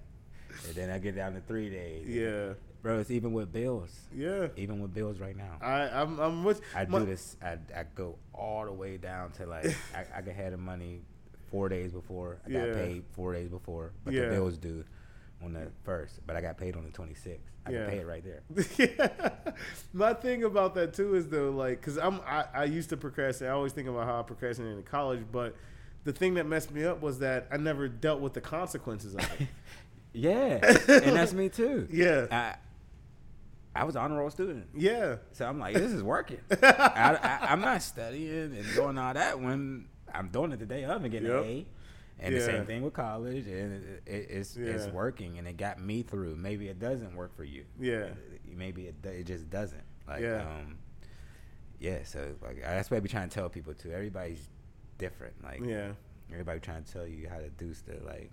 And 0.68 0.76
then 0.76 0.90
I 0.92 1.00
get 1.00 1.16
down 1.16 1.34
to 1.34 1.42
three 1.42 1.72
days. 1.72 2.08
Yeah. 2.08 2.54
bro, 2.84 3.00
it's 3.00 3.10
even 3.10 3.34
with 3.34 3.52
bills. 3.52 3.90
Yeah. 4.16 4.50
Even 4.58 4.80
with 4.80 4.94
bills 4.94 5.18
right 5.20 5.36
now. 5.36 5.58
I 5.60 5.90
I'm 5.90 6.20
I'm 6.20 6.44
with. 6.44 6.62
I 6.76 6.86
my- 6.86 7.00
do 7.00 7.06
this. 7.06 7.36
I, 7.42 7.54
I 7.76 7.86
go 7.96 8.18
all 8.34 8.66
the 8.66 8.74
way 8.74 8.98
down 8.98 9.32
to 9.34 9.48
like 9.48 9.66
I, 9.96 10.06
I 10.20 10.32
have 10.32 10.52
the 10.52 10.58
money 10.58 11.02
four 11.50 11.68
days 11.68 11.92
before. 11.92 12.42
I 12.46 12.52
got 12.52 12.68
Yeah. 12.68 12.74
paid 12.76 13.04
four 13.14 13.34
days 13.34 13.50
before, 13.50 13.92
but 14.06 14.14
Yeah. 14.14 14.26
the 14.26 14.36
bills 14.36 14.58
due 14.58 14.84
on 15.44 15.54
the 15.54 15.68
first. 15.84 16.20
But 16.26 16.36
I 16.36 16.42
got 16.42 16.58
paid 16.58 16.76
on 16.76 16.84
the 16.84 16.92
twenty 16.92 17.14
sixth. 17.14 17.48
I 17.66 17.72
Yeah. 17.72 17.78
can 17.86 17.90
pay 17.90 17.98
it 18.00 18.08
right 18.08 18.24
there. 18.24 18.42
yeah. 18.78 19.30
My 19.94 20.14
thing 20.14 20.44
about 20.44 20.74
that 20.76 20.94
too 20.94 21.16
is 21.16 21.28
though, 21.28 21.52
like, 21.52 21.82
cause 21.82 21.98
I'm 21.98 22.20
I, 22.22 22.46
I 22.54 22.64
used 22.66 22.90
to 22.90 22.98
procrastinate. 22.98 23.52
I 23.52 23.54
always 23.54 23.74
think 23.74 23.88
about 23.88 24.06
how 24.06 24.20
I 24.20 24.24
procrastinated 24.24 24.78
in 24.78 24.84
college, 24.84 25.24
but 25.32 25.56
the 26.04 26.12
thing 26.14 26.34
that 26.36 26.48
messed 26.48 26.72
me 26.72 26.84
up 26.84 27.02
was 27.02 27.20
that 27.20 27.48
I 27.52 27.58
never 27.58 27.88
dealt 27.88 28.20
with 28.22 28.34
the 28.34 28.42
consequences 28.42 29.14
of 29.16 29.22
it. 29.40 29.48
Yeah, 30.14 30.60
and 30.90 31.16
that's 31.16 31.32
me 31.32 31.48
too. 31.48 31.88
Yeah. 31.90 32.26
I 32.30 32.56
I 33.74 33.86
was 33.86 33.96
an 33.96 34.02
honor 34.02 34.18
roll 34.18 34.30
student. 34.30 34.68
yeah. 34.76 35.16
So 35.32 35.46
I'm 35.48 35.58
like, 35.58 35.74
this 35.74 35.94
is 35.94 36.04
working. 36.04 36.40
I, 36.62 37.38
I'm 37.44 37.62
not 37.62 37.82
studying 37.82 38.54
and 38.58 38.66
doing 38.76 38.98
all 38.98 39.14
that 39.14 39.40
when 39.40 39.86
I'm 40.14 40.28
doing 40.28 40.52
it 40.52 40.58
today. 40.60 40.84
I'm 40.84 41.02
getting 41.04 41.30
Yep. 41.32 41.44
an 41.44 41.50
A. 41.50 41.66
And 42.24 42.36
the 42.36 42.42
same 42.42 42.66
thing 42.66 42.82
with 42.84 42.94
college, 42.94 43.48
and 43.48 43.84
it, 43.84 44.04
it, 44.06 44.28
it's 44.30 44.56
it's 44.56 44.86
working, 44.88 45.38
and 45.40 45.48
it 45.48 45.58
got 45.58 45.80
me 45.82 46.04
through. 46.04 46.36
Maybe 46.36 46.68
it 46.68 46.80
doesn't 46.80 47.16
work 47.16 47.36
for 47.36 47.44
you. 47.44 47.66
Yeah. 47.80 48.10
Maybe 48.46 48.84
it 48.88 48.96
it 49.06 49.24
just 49.26 49.50
doesn't. 49.50 49.84
Like 50.08 50.22
Yeah. 50.22 50.42
um, 50.44 50.78
yeah. 51.80 52.04
So 52.04 52.36
like 52.42 52.62
that's 52.62 52.92
what 52.92 52.98
I 52.98 53.00
be 53.00 53.10
trying 53.10 53.30
to 53.30 53.34
tell 53.34 53.50
people 53.50 53.74
too. 53.74 53.92
Everybody's 53.92 54.48
different. 54.98 55.34
Like 55.44 55.62
Yeah. 55.66 55.94
everybody 56.32 56.60
trying 56.60 56.84
to 56.84 56.92
tell 56.94 57.08
you 57.08 57.28
how 57.30 57.38
to 57.38 57.50
do 57.50 57.74
stuff. 57.74 57.96
Like 58.06 58.30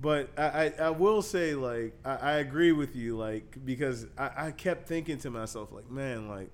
But 0.00 0.30
I, 0.38 0.66
I, 0.66 0.72
I 0.86 0.90
will 0.90 1.22
say 1.22 1.54
like 1.54 1.94
I, 2.04 2.14
I 2.16 2.32
agree 2.34 2.72
with 2.72 2.94
you 2.94 3.16
like 3.16 3.58
because 3.64 4.06
I, 4.16 4.30
I 4.46 4.50
kept 4.52 4.86
thinking 4.86 5.18
to 5.18 5.30
myself 5.30 5.72
like 5.72 5.90
man 5.90 6.28
like 6.28 6.52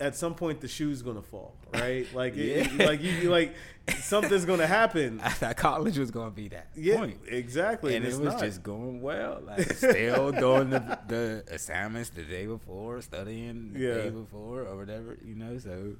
at 0.00 0.14
some 0.16 0.34
point 0.34 0.60
the 0.60 0.68
shoe's 0.68 1.02
gonna 1.02 1.22
fall 1.22 1.54
right 1.74 2.06
like 2.14 2.36
it, 2.36 2.72
like 2.78 3.02
you 3.02 3.30
like 3.30 3.54
something's 4.00 4.44
gonna 4.44 4.66
happen 4.66 5.20
I 5.24 5.30
thought 5.30 5.56
college 5.56 5.98
was 5.98 6.10
gonna 6.10 6.30
be 6.30 6.48
that 6.48 6.68
yeah 6.76 6.96
point. 6.98 7.18
exactly 7.26 7.96
and 7.96 8.04
it 8.04 8.08
was 8.08 8.20
not. 8.20 8.40
just 8.40 8.62
going 8.62 9.00
well. 9.00 9.40
Like 9.44 9.72
still 9.74 10.30
doing 10.32 10.70
the, 10.70 10.98
the 11.08 11.44
assignments 11.50 12.10
the 12.10 12.22
day 12.22 12.46
before, 12.46 13.00
studying 13.00 13.72
the 13.72 13.80
Yeah. 13.80 13.94
day 13.94 14.10
before 14.10 14.62
or 14.62 14.76
whatever, 14.76 15.16
you 15.24 15.34
know. 15.34 15.58
So, 15.58 15.94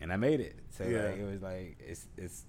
and 0.00 0.12
I 0.12 0.16
made 0.16 0.40
it. 0.40 0.56
So 0.70 0.84
Yeah. 0.84 1.04
like 1.06 1.18
it 1.18 1.24
was 1.24 1.42
like 1.42 1.76
it's 1.84 2.06
it's, 2.16 2.44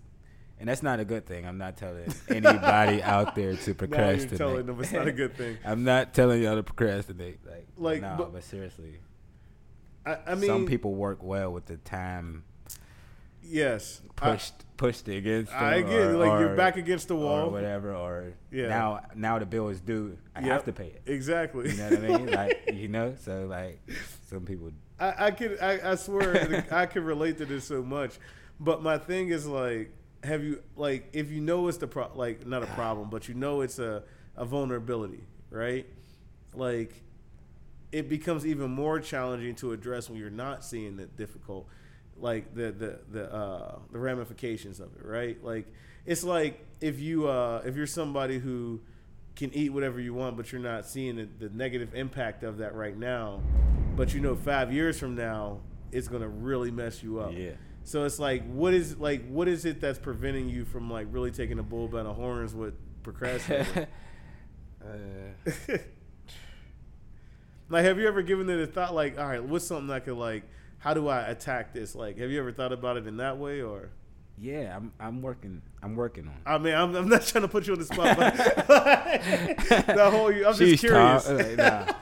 and 0.60 0.68
that's 0.68 0.84
not 0.84 1.00
a 1.00 1.06
good 1.06 1.26
thing. 1.26 1.48
I'm 1.48 1.58
not 1.58 1.78
telling 1.78 2.14
anybody 2.28 3.02
out 3.02 3.34
there 3.36 3.54
to 3.54 3.58
now 3.58 3.64
you're 3.66 3.76
procrastinate. 3.76 4.38
telling 4.38 4.66
them 4.66 4.80
it's 4.82 4.92
not 4.92 5.08
a 5.08 5.12
good 5.14 5.36
thing 5.36 5.58
I'm 5.66 5.84
not 5.86 6.14
telling 6.14 6.44
y'all 6.44 6.56
to 6.58 6.64
procrastinate. 6.64 7.40
Like 7.46 7.68
Like, 7.78 8.02
no, 8.02 8.16
but- 8.18 8.34
but, 8.34 8.44
seriously, 8.44 9.00
I, 10.06 10.18
I 10.28 10.36
mean 10.36 10.48
some 10.48 10.66
people 10.66 10.94
work 10.96 11.22
well 11.24 11.52
with 11.52 11.66
the 11.66 11.78
time 11.78 12.44
yes 13.44 14.02
I- 14.22 14.32
pushed 14.32 14.54
pushed 14.78 15.08
against. 15.10 15.52
I, 15.54 15.82
get 15.82 15.92
or- 15.92 16.18
like 16.18 16.40
you're 16.40 16.56
back 16.56 16.78
against 16.78 17.10
the 17.10 17.16
wall 17.16 17.48
or 17.48 17.52
whatever. 17.52 17.94
Or 17.94 18.34
Yeah. 18.52 18.68
now 18.70 19.02
now 19.16 19.38
the 19.40 19.46
bill 19.46 19.68
is 19.70 19.82
due. 19.82 20.18
I 20.36 20.40
Yep, 20.42 20.50
have 20.50 20.64
to 20.66 20.74
pay 20.74 20.88
it. 20.88 21.02
exactly 21.06 21.70
You 21.72 21.78
know 21.78 21.90
what 21.90 22.00
I 22.04 22.18
mean? 22.18 22.32
Like 22.32 22.72
you 22.74 22.88
know, 22.88 23.16
so 23.20 23.46
like 23.50 23.82
some 24.30 24.46
people. 24.46 24.72
I, 25.00 25.28
I 25.28 25.32
could 25.32 25.60
I, 25.62 25.92
I 25.92 25.96
swear 25.96 26.66
I 26.72 26.86
could 26.86 27.04
relate 27.04 27.38
to 27.40 27.46
this 27.46 27.66
so 27.66 27.82
much. 27.84 28.20
But 28.60 28.82
my 28.82 28.98
thing 28.98 29.30
is 29.30 29.46
like 29.48 29.92
have 30.24 30.44
you 30.44 30.62
like 30.76 31.10
if 31.14 31.30
you 31.32 31.40
know 31.42 31.68
it's 31.70 31.78
the 31.78 31.88
pro 31.88 32.10
like 32.16 32.46
not 32.48 32.64
a 32.64 32.68
problem, 32.68 33.10
but 33.10 33.28
you 33.28 33.34
know 33.34 33.62
it's 33.62 33.80
a, 33.80 34.04
a 34.38 34.46
vulnerability, 34.46 35.24
right? 35.50 35.86
Like 36.54 37.02
it 37.92 38.10
becomes 38.10 38.46
even 38.46 38.70
more 38.72 39.00
challenging 39.00 39.56
to 39.56 39.72
address 39.72 40.10
when 40.10 40.20
you're 40.20 40.30
not 40.30 40.64
seeing 40.64 40.98
the 40.98 41.06
difficult 41.06 41.68
like 42.18 42.54
the 42.54 42.72
the 42.72 43.00
the 43.12 43.34
uh 43.34 43.80
the 43.92 44.00
ramifications 44.00 44.80
of 44.80 44.90
it, 44.96 45.06
right? 45.06 45.44
Like 45.44 45.68
it's 46.06 46.24
like 46.24 46.66
if 46.82 47.00
you 47.00 47.28
uh 47.28 47.62
if 47.66 47.76
you're 47.76 47.88
somebody 47.88 48.40
who 48.40 48.82
can 49.36 49.54
eat 49.54 49.72
whatever 49.72 50.00
you 50.00 50.14
want, 50.14 50.36
but 50.36 50.52
you're 50.52 50.62
not 50.62 50.86
seeing 50.86 51.16
the, 51.16 51.30
the 51.40 51.50
negative 51.56 51.96
impact 51.96 52.44
of 52.44 52.58
that 52.58 52.76
right 52.76 52.98
now. 52.98 53.42
But 53.96 54.14
you 54.14 54.20
know, 54.20 54.36
five 54.36 54.74
years 54.74 55.00
from 55.00 55.16
now, 55.16 55.60
it's 55.92 56.08
gonna 56.08 56.28
really 56.28 56.72
mess 56.72 57.02
you 57.02 57.20
up. 57.20 57.34
Yeah. 57.36 57.52
So 57.86 58.04
it's 58.04 58.20
like, 58.20 58.46
what 58.52 58.74
is 58.74 58.98
like, 58.98 59.28
what 59.28 59.48
is 59.48 59.66
it 59.66 59.82
that's 59.82 59.98
preventing 59.98 60.50
you 60.50 60.66
from 60.66 60.92
like 60.92 61.08
really 61.10 61.32
taking 61.32 61.58
a 61.58 61.64
bull 61.64 61.88
by 61.88 62.04
the 62.04 62.14
horns 62.14 62.54
with 62.54 62.76
procrastinating? 63.02 63.88
uh, 64.84 65.78
like, 67.70 67.86
have 67.86 67.98
you 68.00 68.08
ever 68.08 68.22
given 68.22 68.50
it 68.50 68.60
a 68.60 68.68
thought? 68.68 68.94
Like, 68.94 69.18
all 69.20 69.28
right, 69.28 69.44
what's 69.44 69.66
something 69.66 69.90
I 69.90 70.00
could 70.00 70.18
like? 70.18 70.44
How 70.80 70.94
do 70.94 71.08
I 71.08 71.22
attack 71.22 71.74
this? 71.74 71.96
Like, 71.96 72.18
have 72.18 72.32
you 72.32 72.40
ever 72.40 72.52
thought 72.52 72.72
about 72.72 72.98
it 72.98 73.06
in 73.08 73.18
that 73.18 73.38
way, 73.38 73.62
or? 73.62 73.90
yeah, 74.42 74.76
I'm 74.76 74.94
I'm 75.00 75.22
working 75.22 75.62
I'm 75.84 75.96
working 75.96 76.28
on. 76.28 76.34
it. 76.34 76.42
I 76.46 76.58
mean, 76.58 76.74
I'm, 76.74 76.96
I'm 76.96 77.10
not 77.10 77.26
trying 77.26 77.42
to 77.44 77.48
put 77.48 77.68
you 77.68 77.74
on 77.74 77.80
the 77.80 77.86
spot, 77.86 78.18
but 78.18 78.36
the 79.88 80.10
whole. 80.12 80.28
I'm 80.28 80.54
just 80.56 80.80
curious. 80.80 81.26
Tom. 81.26 81.38
Like, 81.38 81.58
nah, 81.58 81.94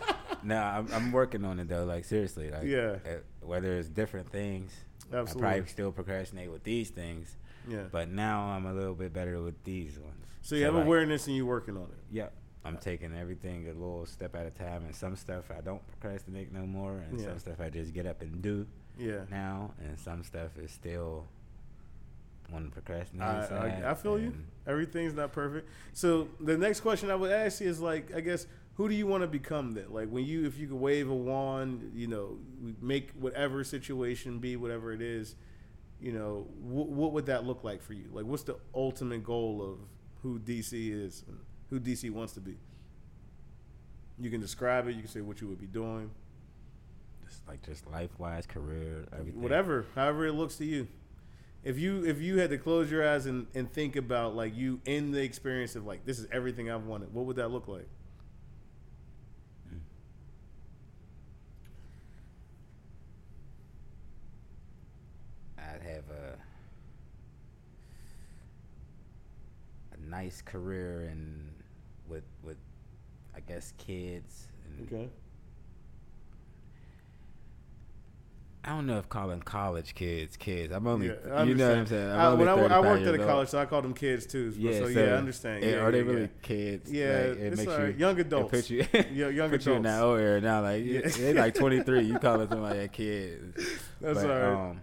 nah, 0.43 0.78
I'm, 0.78 0.88
I'm 0.93 1.11
working 1.11 1.43
on 1.45 1.59
it 1.59 1.68
though. 1.68 1.86
Like 1.86 2.05
seriously, 2.05 2.51
like 2.51 2.63
Yeah. 2.63 2.97
uh, 3.05 3.18
whether 3.41 3.74
it's 3.74 3.89
different 3.89 4.32
things, 4.32 4.72
Absolutely. 5.11 5.47
I 5.47 5.51
probably 5.53 5.70
still 5.70 5.91
procrastinate 5.91 6.51
with 6.51 6.63
these 6.63 6.89
things, 6.89 7.36
yeah. 7.68 7.84
but 7.91 8.09
now 8.09 8.45
I'm 8.49 8.65
a 8.65 8.74
little 8.74 8.95
bit 8.95 9.13
better 9.13 9.41
with 9.41 9.63
these 9.63 9.97
ones. 9.97 10.13
So 10.41 10.55
you 10.55 10.65
have 10.65 10.76
like, 10.76 10.86
awareness 10.86 11.28
and 11.28 11.36
you're 11.36 11.45
working 11.45 11.76
on 11.76 11.84
it. 11.84 12.15
Yep. 12.15 12.34
I'm 12.68 12.78
taking 12.78 13.15
everything 13.15 13.68
a 13.70 13.74
little 13.74 14.05
step 14.05 14.36
at 14.36 14.45
a 14.45 14.49
time, 14.51 14.84
and 14.86 14.93
some 14.95 15.15
stuff 15.15 15.45
I 15.57 15.61
don't 15.61 15.82
procrastinate 15.88 16.51
no 16.51 16.65
more, 16.65 16.97
and 17.09 17.20
Yeah. 17.20 17.28
some 17.28 17.39
stuff 17.39 17.59
I 17.61 17.70
just 17.70 17.93
get 17.93 18.05
up 18.05 18.22
and 18.22 18.41
do 18.41 18.68
Yeah. 18.97 19.22
now, 19.32 19.74
and 19.80 19.97
some 19.99 20.24
stuff 20.24 20.57
is 20.57 20.72
still 20.72 21.26
on 22.53 22.65
the 22.65 22.70
procrastinate 22.70 23.24
I. 23.51 23.82
I, 23.84 23.91
I 23.91 23.93
feel 23.93 24.20
you. 24.20 24.34
Everything's 24.65 25.13
not 25.13 25.32
perfect. 25.34 25.70
So 25.93 26.30
the 26.39 26.57
next 26.57 26.82
question 26.82 27.09
I 27.09 27.15
would 27.15 27.32
ask 27.32 27.61
you 27.61 27.70
is 27.70 27.80
like, 27.80 28.13
I 28.15 28.22
guess, 28.22 28.47
who 28.76 28.88
do 28.88 28.95
you 28.95 29.07
want 29.07 29.24
to 29.24 29.28
become 29.28 29.72
then? 29.74 29.86
Like 29.91 30.09
when 30.09 30.26
you, 30.26 30.45
if 30.45 30.57
you 30.57 30.68
could 30.68 30.78
wave 30.78 31.09
a 31.09 31.15
wand, 31.15 31.91
you 31.95 32.07
know, 32.07 32.38
make 32.82 33.11
whatever 33.13 33.63
situation 33.63 34.39
be, 34.39 34.55
whatever 34.55 34.91
it 34.93 35.01
is, 35.01 35.36
you 35.99 36.11
know, 36.13 36.41
wh- 36.61 36.89
what 36.89 37.11
would 37.13 37.26
that 37.26 37.45
look 37.45 37.63
like 37.63 37.82
for 37.82 37.93
you? 37.93 38.05
Like, 38.11 38.26
what's 38.26 38.43
the 38.43 38.57
ultimate 38.76 39.24
goal 39.24 39.61
of 39.61 39.80
who 40.22 40.39
DC 40.39 40.91
is, 40.91 41.24
who 41.70 41.80
DC 41.80 42.09
wants 42.11 42.34
to 42.34 42.39
be? 42.39 42.57
You 44.20 44.30
can 44.30 44.41
describe 44.41 44.88
it. 44.88 44.95
You 44.95 45.01
can 45.01 45.09
say 45.11 45.22
what 45.22 45.41
you 45.41 45.47
would 45.47 45.59
be 45.59 45.68
doing, 45.68 46.09
Just 47.28 47.47
like 47.47 47.61
just 47.63 47.86
life 47.88 48.09
wise, 48.18 48.45
career, 48.47 49.05
everything. 49.13 49.41
whatever, 49.41 49.86
however 49.95 50.26
it 50.26 50.34
looks 50.34 50.55
to 50.57 50.65
you. 50.65 50.88
If 51.63 51.78
you 51.78 52.05
if 52.05 52.20
you 52.22 52.38
had 52.39 52.49
to 52.51 52.57
close 52.57 52.89
your 52.89 53.07
eyes 53.07 53.26
and, 53.26 53.45
and 53.53 53.72
think 53.72 53.95
about 53.95 54.36
like 54.36 54.55
you 54.55 54.80
in 54.86 55.11
the 55.11 55.22
experience 55.22 55.76
of 55.76 55.86
like 55.86 56.05
this 56.05 56.18
is 56.20 56.28
everything 56.32 56.72
I've 56.72 56.86
wanted, 56.86 57.13
what 57.13 57.26
would 57.26 57.36
that 57.36 57.49
look 57.51 57.68
like? 57.68 57.88
I'd 65.57 65.82
have 65.84 66.03
a 66.09 66.38
a 69.93 70.09
nice 70.09 70.41
career 70.41 71.07
and 71.11 71.36
with 72.07 72.23
with 72.43 72.57
I 73.35 73.39
guess 73.41 73.73
kids 73.77 74.47
and 74.65 74.87
Okay. 74.91 75.09
I 78.63 78.71
don't 78.71 78.85
know 78.85 78.97
if 78.97 79.07
calling 79.07 79.39
college 79.41 79.95
kids 79.95 80.35
kids. 80.35 80.73
I'm 80.73 80.85
only 80.87 81.07
Yeah, 81.07 81.13
I 81.33 81.43
you 81.43 81.55
know 81.55 81.69
what 81.69 81.77
I'm 81.77 81.85
saying. 81.87 82.11
I'm 82.11 82.19
I, 82.19 82.33
when 82.33 82.47
I, 82.49 82.51
I 82.51 82.81
worked 82.81 83.05
at 83.05 83.15
a 83.15 83.17
old. 83.17 83.27
college, 83.27 83.47
so 83.49 83.59
I 83.59 83.65
called 83.65 83.85
them 83.85 83.93
kids 83.93 84.25
too. 84.25 84.51
So, 84.51 84.57
Yeah, 84.59 84.71
so, 84.79 84.83
so, 84.83 84.89
yeah, 84.89 85.05
I 85.05 85.17
understand. 85.17 85.63
eh, 85.63 85.69
Yeah, 85.71 85.77
are 85.77 85.91
they 85.91 86.03
really 86.03 86.29
kids? 86.41 86.91
Yeah, 86.91 87.05
Like, 87.29 87.37
it 87.39 87.57
makes 87.57 87.71
right. 87.71 87.87
you 87.93 87.95
Young 87.97 88.19
adults. 88.19 88.51
puts 88.51 88.69
you, 88.69 88.85
Yeah, 89.13 89.29
young 89.29 89.49
put 89.51 89.65
you 89.65 89.73
in 89.73 89.83
that 89.83 90.01
old 90.01 90.19
era 90.19 90.41
now. 90.41 90.63
Like 90.63 90.83
Yeah. 90.83 91.07
they 91.07 91.33
like 91.33 91.53
23. 91.53 92.01
You 92.01 92.19
calling 92.19 92.47
somebody 92.49 92.79
a 92.79 92.87
kid? 92.89 93.53
That's 94.01 94.21
but, 94.21 94.29
all 94.29 94.37
right. 94.37 94.69
Um, 94.71 94.81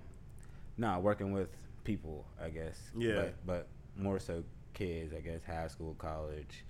nah, 0.79 0.99
working 0.99 1.33
with 1.33 1.51
people, 1.85 2.25
I 2.43 2.49
guess. 2.49 2.79
Yeah. 2.97 3.17
But, 3.17 3.35
but 3.47 3.69
more 4.03 4.19
so 4.19 4.45
kids, 4.73 5.13
I 5.15 5.21
guess. 5.21 5.43
High 5.45 5.69
school, 5.69 5.95
college, 5.99 6.65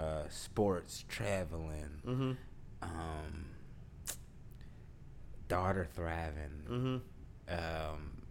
uh, 0.00 0.22
sports, 0.28 1.04
traveling. 1.08 2.00
Mm-hmm. 2.06 2.32
Um, 2.82 3.46
daughter 5.48 5.86
thriving. 5.94 6.62
Mm-hmm. 6.68 7.54
Um, 7.94 8.22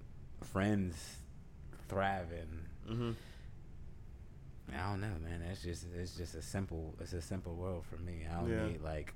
friends 0.43 1.17
thriving. 1.87 2.65
Mm-hmm. 2.89 3.11
I 4.73 4.89
don't 4.91 5.01
know, 5.01 5.13
man. 5.23 5.41
It's 5.51 5.63
just 5.63 5.85
it's 5.95 6.15
just 6.15 6.35
a 6.35 6.41
simple 6.41 6.95
it's 6.99 7.13
a 7.13 7.21
simple 7.21 7.55
world 7.55 7.85
for 7.89 7.97
me. 7.97 8.25
I 8.29 8.39
don't 8.39 8.49
Yeah. 8.49 8.67
need 8.67 8.81
like 8.81 9.13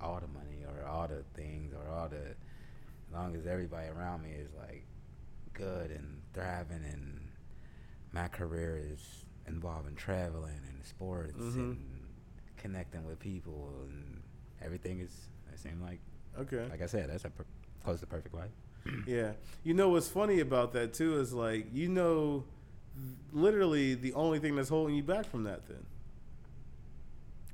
all 0.00 0.20
the 0.20 0.28
money 0.28 0.64
or 0.66 0.86
all 0.86 1.06
the 1.08 1.22
things 1.34 1.72
or 1.74 1.90
all 1.92 2.08
the 2.08 2.16
as 2.16 3.12
long 3.14 3.34
as 3.36 3.46
everybody 3.46 3.88
around 3.88 4.22
me 4.22 4.30
is 4.30 4.48
like 4.58 4.84
good 5.52 5.90
and 5.90 6.20
thriving 6.34 6.84
and 6.84 7.28
my 8.12 8.28
career 8.28 8.80
is 8.92 9.24
involving 9.48 9.94
traveling 9.96 10.60
and 10.68 10.84
sports 10.84 11.32
Mhm. 11.38 11.54
and 11.56 11.78
connecting 12.56 13.04
with 13.06 13.18
people 13.18 13.70
and 13.88 14.20
everything 14.62 15.00
is 15.00 15.28
it 15.52 15.58
seems 15.58 15.80
like 15.82 16.00
Okay. 16.38 16.66
like 16.70 16.82
I 16.82 16.86
said 16.86 17.10
that's 17.10 17.24
a 17.24 17.30
per- 17.30 17.44
close 17.84 18.00
to 18.00 18.06
perfect 18.06 18.34
life. 18.34 18.50
Yeah. 19.06 19.32
You 19.64 19.74
know 19.74 19.88
what's 19.90 20.08
funny 20.08 20.40
about 20.40 20.72
that 20.74 20.94
too 20.94 21.18
is 21.20 21.32
like 21.32 21.66
you 21.72 21.88
know, 21.88 22.44
literally 23.32 23.94
the 23.94 24.12
only 24.14 24.38
thing 24.38 24.56
that's 24.56 24.68
holding 24.68 24.94
you 24.96 25.02
back 25.02 25.26
from 25.26 25.44
that 25.44 25.66
then 25.68 25.84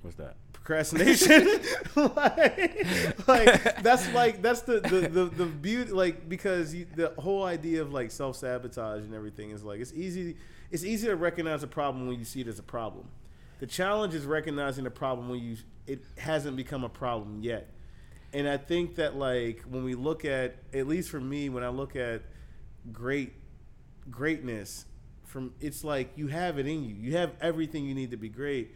What's 0.02 0.16
that? 0.16 0.36
procrastination. 0.52 1.46
like, 1.96 3.26
like 3.28 3.82
that's 3.82 4.10
like 4.14 4.40
that's 4.42 4.62
the 4.62 4.80
the 4.80 5.00
the, 5.08 5.24
the 5.26 5.44
beauty 5.46 5.90
like 5.92 6.26
because 6.28 6.74
you, 6.74 6.86
the 6.96 7.12
whole 7.18 7.44
idea 7.44 7.82
of 7.82 7.92
like 7.92 8.10
self 8.10 8.36
sabotage 8.36 9.02
and 9.02 9.14
everything 9.14 9.50
is 9.50 9.62
like 9.62 9.80
it's 9.80 9.92
easy 9.92 10.36
it's 10.74 10.82
easy 10.82 11.06
to 11.06 11.14
recognize 11.14 11.62
a 11.62 11.68
problem 11.68 12.08
when 12.08 12.18
you 12.18 12.24
see 12.24 12.40
it 12.40 12.48
as 12.48 12.58
a 12.58 12.62
problem. 12.64 13.06
The 13.60 13.66
challenge 13.66 14.12
is 14.12 14.26
recognizing 14.26 14.82
the 14.82 14.90
problem 14.90 15.28
when 15.28 15.38
you 15.38 15.56
it 15.86 16.02
hasn't 16.18 16.56
become 16.56 16.82
a 16.82 16.88
problem 16.88 17.38
yet. 17.42 17.70
And 18.32 18.48
I 18.48 18.56
think 18.56 18.96
that 18.96 19.14
like 19.14 19.62
when 19.68 19.84
we 19.84 19.94
look 19.94 20.24
at 20.24 20.56
at 20.72 20.88
least 20.88 21.10
for 21.10 21.20
me 21.20 21.48
when 21.48 21.62
I 21.62 21.68
look 21.68 21.94
at 21.94 22.22
great 22.92 23.34
greatness 24.10 24.86
from 25.22 25.54
it's 25.60 25.84
like 25.84 26.10
you 26.16 26.26
have 26.26 26.58
it 26.58 26.66
in 26.66 26.82
you. 26.82 26.96
You 26.96 27.18
have 27.18 27.34
everything 27.40 27.84
you 27.84 27.94
need 27.94 28.10
to 28.10 28.16
be 28.16 28.28
great. 28.28 28.74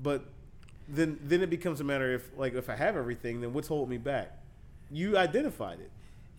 But 0.00 0.26
then 0.86 1.18
then 1.20 1.42
it 1.42 1.50
becomes 1.50 1.80
a 1.80 1.84
matter 1.84 2.14
if 2.14 2.30
like 2.36 2.54
if 2.54 2.70
I 2.70 2.76
have 2.76 2.96
everything, 2.96 3.40
then 3.40 3.52
what's 3.52 3.66
holding 3.66 3.90
me 3.90 3.98
back? 3.98 4.38
You 4.88 5.18
identified 5.18 5.80
it. 5.80 5.90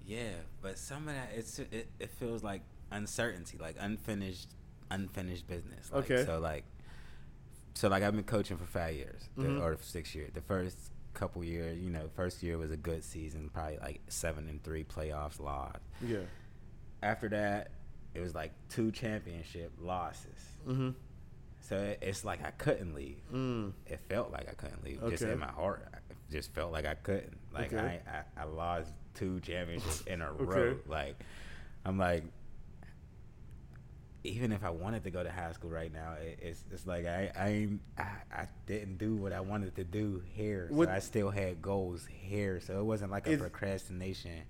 Yeah, 0.07 0.35
but 0.61 0.77
some 0.77 1.09
of 1.09 1.15
that 1.15 1.31
it's 1.35 1.59
it, 1.59 1.89
it 1.99 2.11
feels 2.11 2.43
like 2.43 2.61
uncertainty, 2.91 3.57
like 3.57 3.75
unfinished 3.77 4.54
unfinished 4.91 5.47
business. 5.47 5.91
Like, 5.91 6.09
Okay. 6.11 6.25
So 6.25 6.39
like 6.39 6.63
so 7.73 7.89
like 7.89 8.03
I've 8.03 8.13
been 8.15 8.23
coaching 8.23 8.57
for 8.57 8.65
five 8.65 8.95
years 8.95 9.27
the- 9.35 9.43
Mhm. 9.43 9.61
or 9.61 9.77
six 9.81 10.15
years. 10.15 10.31
The 10.33 10.41
first 10.41 10.77
couple 11.13 11.43
years, 11.43 11.77
you 11.79 11.89
know, 11.89 12.09
first 12.15 12.41
year 12.43 12.57
was 12.57 12.71
a 12.71 12.77
good 12.77 13.03
season, 13.03 13.49
probably 13.53 13.77
like 13.79 14.01
seven 14.07 14.47
and 14.49 14.63
three 14.63 14.83
playoffs 14.83 15.39
lost. 15.39 15.79
Yeah. 16.01 16.19
After 17.03 17.29
that, 17.29 17.71
it 18.13 18.19
was 18.21 18.33
like 18.33 18.51
two 18.69 18.91
championship 18.91 19.71
losses. 19.79 20.39
Mm-hmm. 20.67 20.91
So 21.61 21.77
it, 21.77 21.99
it's 22.01 22.23
like 22.23 22.43
I 22.45 22.51
couldn't 22.51 22.93
leave. 22.93 23.21
Mm. 23.33 23.73
It 23.87 23.99
felt 24.09 24.31
like 24.31 24.47
I 24.49 24.53
couldn't 24.53 24.83
leave. 24.83 25.01
Okay. 25.01 25.11
Just 25.11 25.23
in 25.23 25.39
my 25.39 25.51
heart, 25.51 25.85
I 25.93 25.97
just 26.31 26.53
felt 26.53 26.71
like 26.71 26.85
I 26.85 26.95
couldn't. 26.95 27.37
Like 27.53 27.73
Okay. 27.73 28.01
I, 28.07 28.41
I, 28.41 28.43
I 28.43 28.43
lost 28.45 28.93
two 29.15 29.39
championships 29.41 30.01
in 30.01 30.21
a 30.21 30.29
Okay. 30.31 30.43
row. 30.43 30.77
Like 30.87 31.15
I'm 31.83 31.97
like, 31.97 32.23
even 34.25 34.51
if 34.51 34.63
I 34.63 34.69
wanted 34.69 35.03
to 35.03 35.11
go 35.11 35.23
to 35.23 35.31
high 35.31 35.51
school 35.53 35.69
right 35.69 35.91
now, 35.93 36.13
it, 36.13 36.39
it's 36.41 36.63
it's 36.71 36.85
like 36.87 37.05
I 37.05 37.31
I, 37.35 37.69
I 38.01 38.07
I 38.41 38.47
didn't 38.65 38.97
do 38.97 39.15
what 39.15 39.31
I 39.33 39.39
wanted 39.39 39.75
to 39.75 39.83
do 39.83 40.21
here. 40.33 40.67
What- 40.71 40.87
So 40.87 40.93
I 40.93 40.99
still 40.99 41.29
had 41.29 41.61
goals 41.61 42.07
here. 42.09 42.59
So 42.59 42.79
it 42.79 42.83
wasn't 42.83 43.11
like 43.11 43.27
a 43.27 43.37
procrastination 43.37 44.43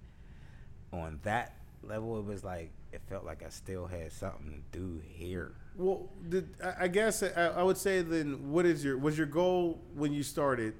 on 0.91 1.19
that 1.23 1.55
level. 1.83 2.17
It 2.19 2.25
was 2.25 2.43
like 2.43 2.71
it 2.91 3.01
felt 3.09 3.25
like 3.25 3.43
I 3.43 3.49
still 3.49 3.85
had 3.87 4.11
something 4.11 4.63
to 4.71 4.79
do 4.79 5.01
here. 5.05 5.51
Well, 5.75 6.09
did, 6.29 6.55
I 6.63 6.85
I 6.85 6.87
guess 6.87 7.21
I, 7.23 7.29
I 7.59 7.63
would 7.63 7.77
say 7.77 8.01
then, 8.01 8.51
what 8.51 8.65
is 8.65 8.83
your 8.83 8.97
was 8.97 9.17
your 9.17 9.27
goal 9.27 9.81
when 9.93 10.13
you 10.13 10.23
started 10.23 10.73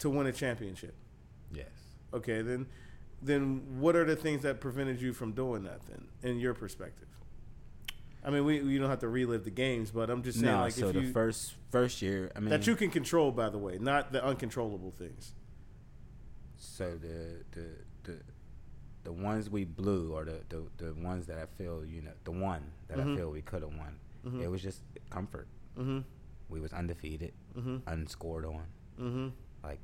to 0.00 0.10
win 0.10 0.26
a 0.26 0.32
championship? 0.32 0.94
Yes. 1.54 1.70
Okay, 2.12 2.42
then 2.42 2.66
then 3.22 3.62
what 3.80 3.94
are 3.96 4.04
the 4.04 4.16
things 4.16 4.42
that 4.42 4.60
prevented 4.60 5.00
you 5.00 5.12
from 5.12 5.32
doing 5.32 5.62
that 5.62 5.80
then, 5.88 6.06
in 6.22 6.38
your 6.40 6.54
perspective? 6.54 7.08
I 8.24 8.30
mean, 8.30 8.44
we 8.44 8.60
you 8.62 8.78
don't 8.78 8.88
have 8.90 9.00
to 9.00 9.08
relive 9.08 9.44
the 9.44 9.50
games, 9.50 9.90
but 9.90 10.08
I'm 10.10 10.22
just 10.22 10.38
saying 10.40 10.52
No, 10.52 10.60
like 10.60 10.72
so 10.72 10.88
if 10.88 10.94
the 10.94 11.00
you 11.02 11.12
first 11.12 11.54
first 11.70 12.00
year, 12.02 12.30
I 12.36 12.40
mean, 12.40 12.50
that 12.50 12.66
you 12.66 12.76
can 12.76 12.90
control, 12.90 13.32
by 13.32 13.48
the 13.50 13.58
way, 13.58 13.78
not 13.78 14.12
the 14.12 14.24
uncontrollable 14.24 14.92
things. 14.96 15.34
So 16.56 16.96
the 16.96 17.44
the 17.52 17.66
the 18.04 18.20
the 19.04 19.12
ones 19.12 19.50
we 19.50 19.64
blew, 19.64 20.12
or 20.14 20.24
the 20.24 20.40
the, 20.48 20.62
the 20.84 20.94
ones 20.94 21.26
that 21.26 21.38
I 21.38 21.46
feel, 21.46 21.84
you 21.84 22.02
know, 22.02 22.12
the 22.24 22.30
one 22.30 22.62
that 22.88 22.98
Mhm. 22.98 23.12
I 23.12 23.16
feel 23.16 23.30
we 23.30 23.42
could 23.42 23.62
have 23.62 23.74
won, 23.76 23.98
Mhm. 24.24 24.42
it 24.42 24.48
was 24.48 24.62
just 24.62 24.82
comfort. 25.10 25.48
Mm-hmm. 25.76 26.00
We 26.48 26.60
was 26.60 26.72
undefeated, 26.72 27.32
Mm-hmm. 27.56 27.78
unscored 27.88 28.44
on, 28.44 28.66
Mm-hmm. 29.00 29.28
like 29.64 29.80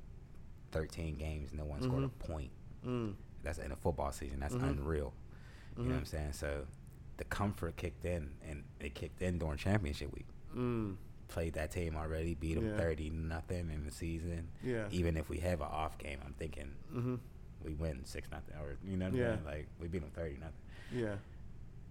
thirteen 0.70 1.16
games, 1.16 1.52
no 1.52 1.64
one 1.64 1.82
scored 1.82 2.04
a 2.04 2.08
Mhm. 2.08 2.18
point. 2.20 2.50
Mm. 2.86 3.14
That's 3.42 3.58
in 3.58 3.72
a 3.72 3.76
football 3.76 4.12
season. 4.12 4.38
That's 4.40 4.54
unreal. 4.54 5.12
You 5.76 5.84
know 5.84 5.90
what. 5.90 5.98
I'm 5.98 6.04
saying? 6.06 6.32
So 6.32 6.66
the 7.18 7.24
comfort 7.24 7.76
kicked 7.76 8.04
in, 8.04 8.30
and 8.48 8.64
it 8.80 8.94
kicked 8.94 9.20
in 9.22 9.38
during 9.38 9.58
championship 9.58 10.12
week. 10.14 10.26
Mm. 10.56 10.96
Played 11.28 11.52
that 11.54 11.70
team 11.70 11.94
already, 11.96 12.34
beat 12.34 12.54
them 12.54 12.68
Yeah. 12.70 12.76
thirty 12.78 13.10
nothing 13.10 13.70
in 13.70 13.84
the 13.84 13.90
season. 13.90 14.48
Yeah. 14.64 14.86
Even 14.90 15.16
if 15.18 15.28
we 15.28 15.38
have 15.40 15.60
an 15.60 15.66
off 15.70 15.98
game, 15.98 16.18
I'm 16.24 16.32
thinking 16.34 16.70
Mm-hmm. 16.94 17.16
we 17.64 17.74
win 17.74 18.04
six 18.06 18.30
nothing, 18.30 18.56
or 18.56 18.78
you 18.82 18.96
know 18.96 19.06
what 19.10 19.14
Yeah. 19.14 19.32
I'm 19.32 19.44
saying? 19.44 19.44
Like 19.44 19.66
we 19.78 19.88
beat 19.88 20.00
them 20.00 20.10
thirty 20.14 20.36
nothing. 20.38 20.54
Yeah. 20.90 21.16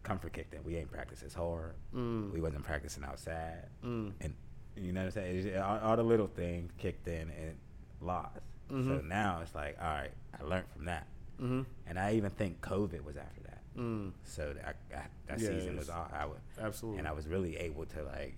Comfort 0.04 0.34
kicked 0.34 0.54
in. 0.54 0.64
We 0.64 0.76
ain't 0.78 0.90
practice 0.92 1.22
as 1.24 1.34
hard. 1.34 1.76
Mm. 1.94 2.32
We 2.32 2.42
wasn't 2.42 2.64
practicing 2.64 3.04
outside, 3.04 3.66
Mm. 3.84 4.14
and 4.22 4.34
you 4.76 4.92
know 4.94 5.02
what 5.06 5.18
I'm 5.18 5.44
saying? 5.44 5.58
All, 5.58 5.80
all 5.80 5.96
the 5.98 6.04
little 6.04 6.28
things 6.28 6.72
kicked 6.78 7.08
in 7.08 7.30
and 7.30 7.58
lost. 8.02 8.40
So 8.70 8.74
Mhm. 8.76 9.06
now 9.08 9.40
it's 9.42 9.56
like, 9.56 9.78
all 9.82 9.88
right, 9.88 10.12
I 10.40 10.44
learned 10.44 10.68
from 10.76 10.86
that, 10.86 11.08
Mm-hmm. 11.42 11.62
and 11.86 12.00
I 12.00 12.14
even 12.16 12.32
think 12.32 12.60
COVID 12.62 13.02
was 13.04 13.16
after 13.18 13.42
that. 13.44 13.47
Mm. 13.78 14.12
So 14.24 14.54
that, 14.54 14.78
I, 14.92 14.96
that 15.28 15.40
Yeah, 15.40 15.50
season 15.50 15.78
was 15.78 15.90
all 15.90 16.10
I 16.12 16.26
would, 16.26 16.40
Absolutely. 16.60 17.00
and 17.00 17.08
I 17.08 17.12
was 17.12 17.28
really 17.28 17.58
able 17.58 17.86
to 17.86 18.04
like 18.04 18.36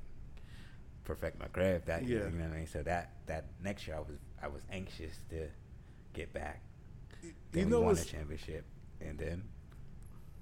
perfect 1.05 1.39
my 1.39 1.47
craft 1.47 1.85
that 1.87 2.03
year. 2.03 2.19
Yeah. 2.19 2.25
You 2.31 2.37
know 2.37 2.45
what 2.45 2.53
I 2.53 2.57
mean? 2.57 2.67
So 2.67 2.83
that 2.83 3.13
that 3.27 3.45
next 3.63 3.87
year 3.87 3.95
I 3.97 3.99
was 3.99 4.17
I 4.41 4.47
was 4.47 4.61
anxious 4.71 5.15
to 5.29 5.47
get 6.13 6.33
back. 6.33 6.61
you 7.23 7.31
Then 7.51 7.65
we 7.65 7.71
know 7.71 7.81
won 7.81 7.95
the 7.95 8.05
championship, 8.05 8.65
and 9.01 9.17
then 9.17 9.43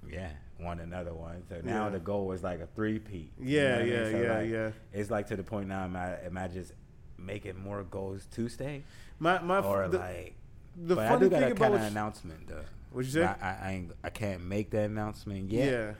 yeah, 0.08 0.30
won 0.60 0.80
another 0.80 1.14
one. 1.14 1.42
So 1.48 1.60
now 1.62 1.84
Yeah. 1.84 1.90
the 1.90 1.98
goal 2.00 2.26
was 2.26 2.42
like 2.42 2.60
a 2.60 2.66
three 2.66 2.98
peat. 2.98 3.32
Yeah, 3.40 3.82
yeah, 3.82 4.08
yeah, 4.08 4.40
yeah. 4.40 4.70
It's 4.92 5.10
like 5.10 5.26
to 5.28 5.36
the 5.36 5.42
point 5.44 5.68
now. 5.68 5.84
Am 5.84 5.96
I 5.96 6.16
am 6.24 6.36
I 6.36 6.48
just 6.48 6.72
making 7.16 7.56
more 7.56 7.82
goals 7.84 8.26
to 8.32 8.48
stay, 8.48 8.84
my 9.18 9.40
my 9.40 9.60
or 9.60 9.88
the, 9.88 9.98
like? 9.98 10.34
the 10.76 10.94
but 10.96 11.06
I 11.06 11.08
funny 11.10 11.20
do 11.24 11.30
got 11.30 11.40
thing 11.40 11.48
a 11.48 11.52
about 11.52 11.58
kind 11.72 11.74
of 11.74 11.82
announcement 11.82 12.46
though. 12.48 12.64
What'd 12.92 13.06
you 13.12 13.20
say? 13.20 13.26
But 13.26 13.42
I, 13.42 13.58
I 13.62 13.70
ain't 13.72 13.92
I 14.04 14.10
can't 14.10 14.44
make 14.44 14.70
that 14.70 14.84
announcement 14.90 15.50
yet. 15.50 15.72
yeah. 15.72 15.92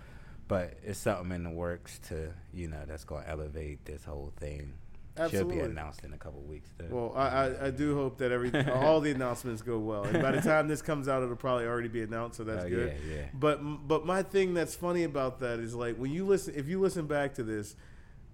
But 0.49 0.79
it's 0.83 0.99
something 0.99 1.31
in 1.35 1.45
the 1.45 1.51
works 1.51 1.99
to 2.09 2.33
you 2.55 2.69
know 2.69 2.83
that's 2.87 3.05
gonna 3.05 3.25
elevate 3.27 3.85
this 3.85 4.05
whole 4.05 4.33
thing. 4.39 4.75
It 5.21 5.31
should 5.33 5.49
be 5.49 5.59
announced 5.59 6.05
in 6.05 6.13
a 6.13 6.17
couple 6.17 6.41
weeks. 6.43 6.71
Though. 6.79 6.87
Well, 7.11 7.13
I, 7.17 7.27
I, 7.27 7.67
I 7.67 7.71
do 7.73 7.97
hope 7.97 8.19
that 8.19 8.31
every 8.31 8.53
all 8.73 9.01
the 9.01 9.11
announcements 9.11 9.63
go 9.63 9.77
well, 9.81 10.05
and 10.05 10.23
by 10.23 10.31
the 10.31 10.41
time 10.41 10.69
this 10.69 10.81
comes 10.81 11.09
out, 11.09 11.25
it'll 11.25 11.35
probably 11.35 11.67
already 11.67 11.89
be 11.89 12.03
announced. 12.03 12.37
So 12.37 12.45
that's 12.45 12.65
Oh, 12.65 12.69
good. 12.69 12.97
Yeah, 13.09 13.15
yeah. 13.17 13.23
But 13.35 13.61
but 13.89 14.07
my 14.07 14.23
thing 14.23 14.55
that's 14.55 14.77
funny 14.77 15.03
about 15.03 15.41
that 15.41 15.59
is 15.59 15.75
like 15.75 15.97
when 15.97 16.13
you 16.13 16.25
listen, 16.25 16.55
if 16.57 16.69
you 16.69 16.81
listen 16.81 17.07
back 17.09 17.35
to 17.35 17.43
this, 17.43 17.75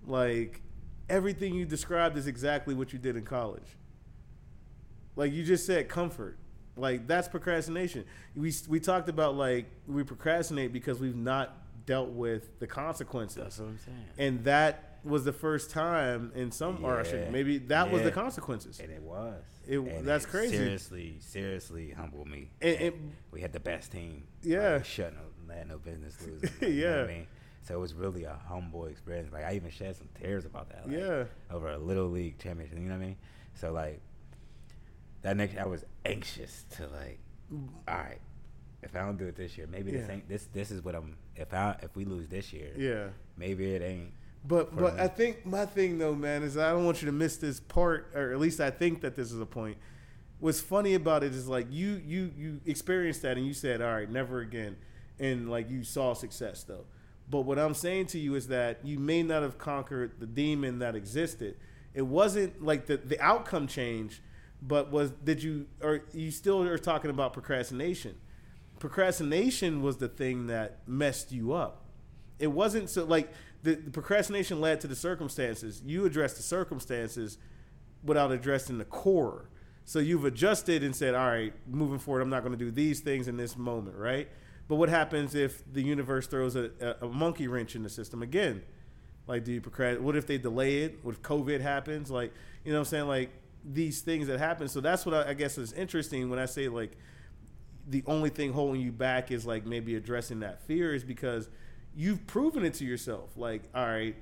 like 0.06 0.60
everything 1.08 1.54
you 1.54 1.64
described 1.64 2.18
is 2.18 2.26
exactly 2.26 2.74
what 2.74 2.92
you 2.92 2.98
did 2.98 3.16
in 3.16 3.24
college. 3.24 3.76
Like 5.16 5.32
you 5.32 5.42
just 5.42 5.64
said, 5.66 5.88
comfort. 5.88 6.36
Like 6.76 7.06
that's 7.06 7.28
procrastination. 7.28 8.04
We 8.34 8.52
we 8.68 8.80
talked 8.80 9.08
about 9.08 9.36
like 9.36 9.66
we 9.86 10.02
procrastinate 10.02 10.72
because 10.72 10.98
we've 11.00 11.14
not 11.16 11.56
dealt 11.86 12.10
with 12.10 12.58
the 12.58 12.66
consequences. 12.66 13.36
That's 13.42 13.58
what 13.58 13.68
I'm 13.68 13.78
saying. 13.78 14.04
and 14.18 14.44
that 14.44 14.90
was 15.04 15.22
the 15.24 15.32
first 15.34 15.70
time 15.70 16.32
in 16.34 16.50
some 16.50 16.82
or 16.82 17.04
should- 17.04 17.30
maybe 17.30 17.58
that 17.58 17.90
was 17.92 18.02
the 18.02 18.10
consequences 18.10 18.80
And 18.80 18.90
it 18.90 19.02
was. 19.02 19.42
It- 19.68 19.78
And 19.78 20.06
that's 20.06 20.24
it 20.24 20.28
crazy. 20.28 20.56
Seriously, 20.56 21.16
seriously 21.20 21.90
humbled 21.90 22.26
me. 22.26 22.50
And- 22.62 22.74
And 22.76 22.94
and- 22.94 23.12
we 23.30 23.42
had 23.42 23.52
the 23.52 23.60
best 23.60 23.92
team. 23.92 24.24
Yeah. 24.42 24.76
Like, 24.76 24.84
shut 24.86 25.12
no, 25.14 25.54
had 25.54 25.68
no 25.68 25.76
business 25.78 26.16
losing. 26.26 26.48
like, 26.48 26.62
you 26.62 26.80
know 26.84 26.90
Yeah. 26.96 27.02
I 27.04 27.06
mean? 27.06 27.26
So 27.62 27.74
it 27.74 27.78
was 27.80 27.92
really 27.94 28.24
a 28.24 28.38
humble 28.48 28.86
experience. 28.86 29.30
Like 29.32 29.44
I 29.44 29.54
even 29.56 29.70
shed 29.70 29.94
some 29.94 30.08
tears 30.18 30.46
about 30.46 30.70
that. 30.70 30.88
Like, 30.88 30.96
Yeah. 30.96 31.24
Over 31.50 31.68
a 31.68 31.78
little 31.78 32.08
league 32.08 32.38
championship. 32.38 32.78
You 32.78 32.84
know 32.84 32.96
what 32.96 33.02
I 33.02 33.06
mean? 33.06 33.16
So 33.54 33.72
like 33.72 34.00
that 35.24 35.36
next, 35.36 35.58
I 35.58 35.66
was 35.66 35.84
anxious 36.04 36.64
to 36.76 36.86
like, 36.86 37.18
all 37.88 37.96
right, 37.96 38.20
if 38.82 38.94
I 38.94 39.00
don't 39.00 39.16
do 39.16 39.26
it 39.26 39.36
this 39.36 39.58
year, 39.58 39.66
maybe 39.66 39.90
this 39.90 40.08
ain't 40.08 40.28
this. 40.28 40.46
This 40.52 40.70
is 40.70 40.84
what 40.84 40.94
I'm. 40.94 41.16
If 41.34 41.52
I 41.52 41.76
if 41.82 41.96
we 41.96 42.04
lose 42.04 42.28
this 42.28 42.52
year, 42.52 42.70
yeah 42.76 43.08
maybe 43.36 43.74
it 43.74 43.82
ain't. 43.82 44.12
but 44.46 44.76
but 44.76 44.94
me. 44.94 45.02
I 45.02 45.08
think 45.08 45.44
my 45.44 45.66
thing 45.66 45.98
though 45.98 46.14
man 46.14 46.44
is 46.44 46.56
I 46.56 46.70
don't 46.70 46.84
want 46.84 47.02
you 47.02 47.06
to 47.06 47.12
miss 47.12 47.36
this 47.38 47.58
part 47.58 48.12
or 48.14 48.30
at 48.32 48.38
least 48.38 48.60
I 48.60 48.70
think 48.70 49.00
that 49.00 49.16
this 49.16 49.32
is 49.32 49.40
a 49.40 49.46
point 49.46 49.76
what's 50.38 50.60
funny 50.60 50.94
about 50.94 51.24
it 51.24 51.34
is 51.34 51.48
like 51.48 51.66
you 51.70 52.00
you 52.04 52.30
you 52.36 52.60
experienced 52.66 53.22
that 53.22 53.36
and 53.38 53.46
you 53.46 53.54
said 53.54 53.80
all 53.80 53.92
right 53.92 54.10
never 54.10 54.40
again 54.40 54.76
and 55.18 55.50
like 55.50 55.70
you 55.70 55.82
saw 55.82 56.12
success 56.12 56.64
though 56.64 56.84
but 57.30 57.42
what 57.42 57.58
i'm 57.58 57.72
saying 57.72 58.04
to 58.04 58.18
you 58.18 58.34
is 58.34 58.48
that 58.48 58.78
you 58.84 58.98
may 58.98 59.22
not 59.22 59.42
have 59.42 59.56
conquered 59.56 60.12
the 60.18 60.26
demon 60.26 60.80
that 60.80 60.94
existed 60.94 61.56
it 61.94 62.02
wasn't 62.02 62.62
like 62.62 62.86
the 62.86 62.96
the 62.98 63.18
outcome 63.20 63.66
changed 63.66 64.20
but 64.66 64.90
was 64.90 65.10
did 65.10 65.42
you 65.42 65.66
or 65.82 66.04
you 66.12 66.30
still 66.30 66.62
are 66.62 66.78
talking 66.78 67.10
about 67.10 67.32
procrastination 67.32 68.14
procrastination 68.78 69.82
was 69.82 69.98
the 69.98 70.08
thing 70.08 70.46
that 70.46 70.80
messed 70.86 71.32
you 71.32 71.52
up 71.52 71.84
it 72.38 72.48
wasn't 72.48 72.88
so 72.88 73.04
like 73.04 73.30
the, 73.62 73.74
the 73.74 73.90
procrastination 73.90 74.60
led 74.60 74.80
to 74.80 74.86
the 74.86 74.96
circumstances 74.96 75.82
you 75.84 76.04
addressed 76.04 76.36
the 76.36 76.42
circumstances 76.42 77.38
without 78.04 78.30
addressing 78.30 78.78
the 78.78 78.84
core. 78.84 79.48
So 79.86 79.98
you've 79.98 80.24
adjusted 80.24 80.82
and 80.82 80.94
said, 80.94 81.14
all 81.14 81.26
right, 81.26 81.52
moving 81.66 81.98
forward, 81.98 82.20
I'm 82.20 82.30
not 82.30 82.42
going 82.42 82.56
to 82.56 82.62
do 82.62 82.70
these 82.70 83.00
things 83.00 83.28
in 83.28 83.36
this 83.36 83.56
moment, 83.56 83.96
right? 83.96 84.28
But 84.68 84.76
what 84.76 84.88
happens 84.88 85.34
if 85.34 85.62
the 85.70 85.82
universe 85.82 86.26
throws 86.26 86.56
a, 86.56 86.70
a, 86.80 87.06
a 87.06 87.08
monkey 87.08 87.48
wrench 87.48 87.74
in 87.74 87.82
the 87.82 87.90
system 87.90 88.22
again? 88.22 88.62
Like, 89.26 89.44
do 89.44 89.52
you 89.52 89.60
procrastinate? 89.60 90.02
What 90.02 90.16
if 90.16 90.26
they 90.26 90.38
delay 90.38 90.82
it? 90.82 90.98
What 91.02 91.14
if 91.14 91.22
COVID 91.22 91.60
happens? 91.60 92.10
Like, 92.10 92.32
you 92.64 92.72
know 92.72 92.78
what 92.78 92.86
I'm 92.86 92.90
saying? 92.90 93.08
Like, 93.08 93.30
these 93.64 94.00
things 94.00 94.26
that 94.26 94.38
happen. 94.38 94.68
So 94.68 94.80
that's 94.80 95.06
what 95.06 95.14
I, 95.14 95.30
I 95.30 95.34
guess 95.34 95.58
is 95.58 95.72
interesting 95.72 96.30
when 96.30 96.38
I 96.38 96.46
say, 96.46 96.68
like, 96.68 96.92
the 97.86 98.02
only 98.06 98.30
thing 98.30 98.52
holding 98.52 98.80
you 98.80 98.92
back 98.92 99.30
is, 99.30 99.46
like, 99.46 99.66
maybe 99.66 99.94
addressing 99.96 100.40
that 100.40 100.62
fear 100.62 100.94
is 100.94 101.04
because 101.04 101.48
you've 101.94 102.26
proven 102.26 102.64
it 102.64 102.74
to 102.74 102.84
yourself. 102.84 103.30
Like, 103.36 103.62
all 103.74 103.86
right, 103.86 104.16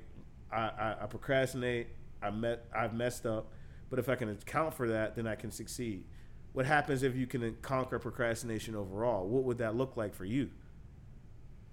I, 0.53 0.61
I, 0.61 0.97
I 1.03 1.07
procrastinate. 1.07 1.89
I 2.23 2.31
met. 2.31 2.65
I've 2.75 2.95
messed 2.95 3.27
up. 3.27 3.53
But 3.91 3.99
if 3.99 4.09
I 4.09 4.15
can 4.15 4.31
account 4.31 4.75
for 4.75 4.89
that, 4.89 5.17
then 5.17 5.27
I 5.27 5.35
can 5.35 5.51
succeed. 5.51 6.05
What 6.53 6.67
happens 6.67 7.03
if 7.03 7.17
you 7.17 7.27
can 7.27 7.57
conquer 7.63 7.99
procrastination 7.99 8.75
overall? 8.75 9.27
What 9.27 9.45
would 9.45 9.59
that 9.59 9.75
look 9.75 9.97
like 9.97 10.15
for 10.15 10.25
you? 10.25 10.51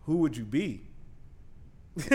Who 0.06 0.18
would 0.18 0.36
you 0.36 0.44
be? 0.44 0.88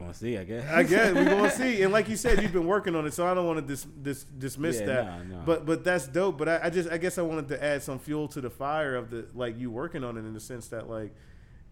Gonna 0.00 0.14
see, 0.14 0.38
I 0.38 0.44
guess. 0.44 0.68
I 0.68 0.82
guess 0.82 1.14
we're 1.14 1.24
gonna 1.26 1.50
see. 1.50 1.82
And 1.82 1.92
like 1.92 2.08
you 2.08 2.16
said, 2.16 2.42
you've 2.42 2.52
been 2.54 2.66
working 2.66 2.96
on 2.96 3.06
it, 3.06 3.12
so 3.12 3.26
I 3.26 3.34
don't 3.34 3.46
want 3.46 3.58
to 3.58 3.64
dis, 3.66 3.84
dis, 3.84 4.24
dismiss 4.24 4.80
Yeah, 4.80 4.86
that. 4.86 5.28
no, 5.28 5.36
no. 5.36 5.42
But 5.44 5.66
but 5.66 5.84
that's 5.84 6.08
dope. 6.08 6.38
But 6.38 6.48
I, 6.48 6.60
I 6.64 6.70
just 6.70 6.88
I 6.90 6.96
guess 6.96 7.18
I 7.18 7.22
wanted 7.22 7.48
to 7.48 7.62
add 7.62 7.82
some 7.82 7.98
fuel 7.98 8.26
to 8.28 8.40
the 8.40 8.48
fire 8.50 8.96
of 8.96 9.10
the 9.10 9.26
like 9.34 9.58
you 9.60 9.70
working 9.70 10.02
on 10.02 10.16
it 10.16 10.20
in 10.20 10.32
the 10.32 10.40
sense 10.40 10.68
that 10.68 10.88
like 10.88 11.14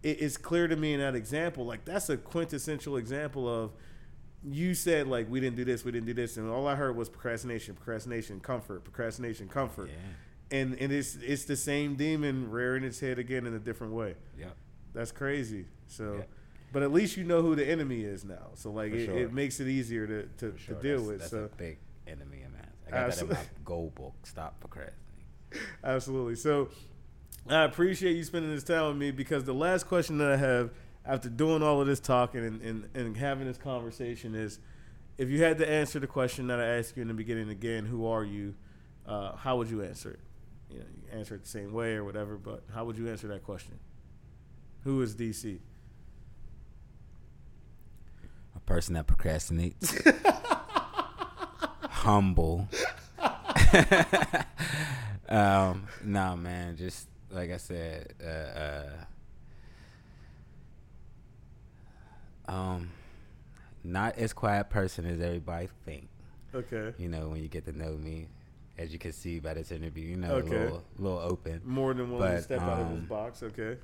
it, 0.03 0.21
it's 0.21 0.37
clear 0.37 0.67
to 0.67 0.75
me 0.75 0.93
in 0.93 0.99
that 0.99 1.15
example, 1.15 1.65
like 1.65 1.85
that's 1.85 2.07
a 2.09 2.17
quintessential 2.17 2.97
example 2.97 3.49
of 3.49 3.71
you 4.43 4.73
said 4.75 5.07
like 5.07 5.27
we 5.29 5.39
didn't 5.39 5.57
do 5.57 5.65
this, 5.65 5.83
we 5.83 5.91
didn't 5.91 6.05
do 6.07 6.13
this, 6.13 6.37
and 6.37 6.49
all 6.49 6.67
I 6.67 6.75
heard 6.75 6.95
was 6.95 7.09
procrastination, 7.09 7.73
procrastination, 7.75 8.39
comfort, 8.39 8.83
procrastination, 8.83 9.47
comfort, 9.47 9.89
Yeah. 9.89 10.57
and 10.59 10.75
and 10.79 10.93
it's 10.93 11.15
it's 11.15 11.45
the 11.45 11.55
same 11.57 11.95
demon 11.95 12.51
rearing 12.51 12.83
its 12.83 12.99
head 12.99 13.17
again 13.17 13.47
in 13.47 13.55
a 13.55 13.59
different 13.59 13.93
way. 13.93 14.13
Yeah. 14.39 14.49
That's 14.93 15.11
crazy. 15.11 15.65
So, 15.87 16.17
Yeah. 16.19 16.23
But 16.71 16.83
at 16.83 16.91
least 16.91 17.17
you 17.17 17.23
know 17.23 17.41
who 17.41 17.55
the 17.55 17.67
enemy 17.67 18.01
is 18.01 18.23
now. 18.23 18.49
So 18.55 18.71
like 18.71 18.93
it, 18.93 19.05
sure. 19.05 19.17
it 19.17 19.33
makes 19.33 19.59
it 19.59 19.67
easier 19.67 20.07
to 20.07 20.23
to, 20.37 20.57
sure. 20.57 20.75
to 20.75 20.81
deal 20.81 20.97
that's, 20.97 21.07
with. 21.07 21.19
That's 21.19 21.31
so 21.31 21.43
a 21.45 21.55
big 21.57 21.77
enemy 22.07 22.43
of 22.43 22.51
mine. 22.51 22.67
I 22.87 22.91
got 22.91 22.91
that 22.91 22.97
in 22.97 23.05
Absolutely. 23.05 23.35
my 23.35 23.43
goal 23.65 23.91
book. 23.95 24.13
Stop 24.23 24.59
procrastinating. 24.59 24.97
Absolutely. 25.83 26.35
So 26.35 26.69
I 27.47 27.63
appreciate 27.63 28.15
you 28.15 28.23
spending 28.23 28.53
this 28.53 28.63
time 28.63 28.87
with 28.87 28.97
me 28.97 29.11
because 29.11 29.43
the 29.43 29.53
last 29.53 29.87
question 29.87 30.17
that 30.19 30.31
I 30.31 30.37
have 30.37 30.71
after 31.05 31.29
doing 31.29 31.63
all 31.63 31.81
of 31.81 31.87
this 31.87 31.99
talking 31.99 32.45
and, 32.45 32.61
and, 32.61 32.89
and 32.93 33.17
having 33.17 33.47
this 33.47 33.57
conversation 33.57 34.35
is 34.35 34.59
if 35.17 35.29
you 35.29 35.43
had 35.43 35.57
to 35.57 35.69
answer 35.69 35.99
the 35.99 36.07
question 36.07 36.47
that 36.47 36.59
I 36.59 36.77
asked 36.77 36.95
you 36.95 37.01
in 37.01 37.07
the 37.07 37.13
beginning 37.13 37.49
again, 37.49 37.85
who 37.85 38.05
are 38.07 38.23
you? 38.23 38.55
Uh, 39.05 39.35
how 39.35 39.57
would 39.57 39.69
you 39.69 39.83
answer 39.83 40.11
it? 40.11 40.19
You 40.69 40.79
know, 40.79 40.85
you 40.95 41.19
answer 41.19 41.35
it 41.35 41.43
the 41.43 41.49
same 41.49 41.73
way 41.73 41.95
or 41.95 42.03
whatever, 42.03 42.37
but 42.37 42.63
how 42.73 42.85
would 42.85 42.97
you 42.97 43.09
answer 43.09 43.27
that 43.29 43.43
question? 43.43 43.79
Who 44.83 45.01
is 45.01 45.15
DC? 45.15 45.59
A 48.55 48.58
person 48.69 48.93
that 48.93 49.07
procrastinates. 49.07 50.05
Humble. 51.89 52.69
um, 55.27 55.87
nah, 56.03 56.35
man. 56.35 56.77
Just 56.77 57.07
like 57.31 57.51
I 57.51 57.57
said, 57.57 58.13
uh, 58.23 59.05
uh, 62.47 62.51
um, 62.51 62.91
not 63.83 64.17
as 64.17 64.33
quiet 64.33 64.69
person 64.69 65.05
as 65.05 65.19
everybody 65.19 65.67
think. 65.83 66.07
Okay. 66.53 66.93
You 66.97 67.09
know, 67.09 67.29
when 67.29 67.41
you 67.41 67.47
get 67.49 67.65
to 67.65 67.77
know 67.77 67.93
me, 67.93 68.27
as 68.77 68.93
you 68.93 68.99
can 68.99 69.11
see 69.11 69.39
by 69.39 69.55
this 69.55 69.71
interview, 69.71 70.09
you 70.09 70.17
know, 70.17 70.31
Okay. 70.35 70.55
a 70.55 70.59
little, 70.59 70.83
little 70.97 71.19
open. 71.19 71.61
More 71.65 71.93
than 71.93 72.11
willing 72.11 72.29
to 72.29 72.35
But, 72.35 72.43
step 72.43 72.61
out 72.61 72.79
of 72.79 72.89
his 72.89 72.99
um, 72.99 73.05
box. 73.05 73.43
Okay. 73.43 73.77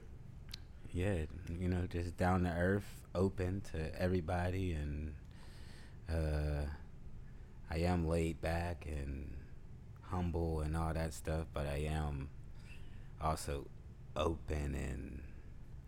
Yeah, 0.95 1.25
you 1.59 1.67
know, 1.67 1.85
just 1.87 2.15
down 2.15 2.43
to 2.43 2.49
earth, 2.49 3.01
open 3.13 3.61
to 3.73 4.01
everybody, 4.01 4.71
and 4.71 5.13
uh, 6.09 6.65
I 7.69 7.79
am 7.79 8.07
laid 8.07 8.39
back 8.39 8.85
and 8.87 9.29
humble 10.03 10.61
and 10.61 10.77
all 10.77 10.93
that 10.93 11.13
stuff, 11.13 11.47
but 11.53 11.67
I 11.67 11.89
am 11.89 12.29
also 13.21 13.67
open 14.15 14.73
and 14.73 15.21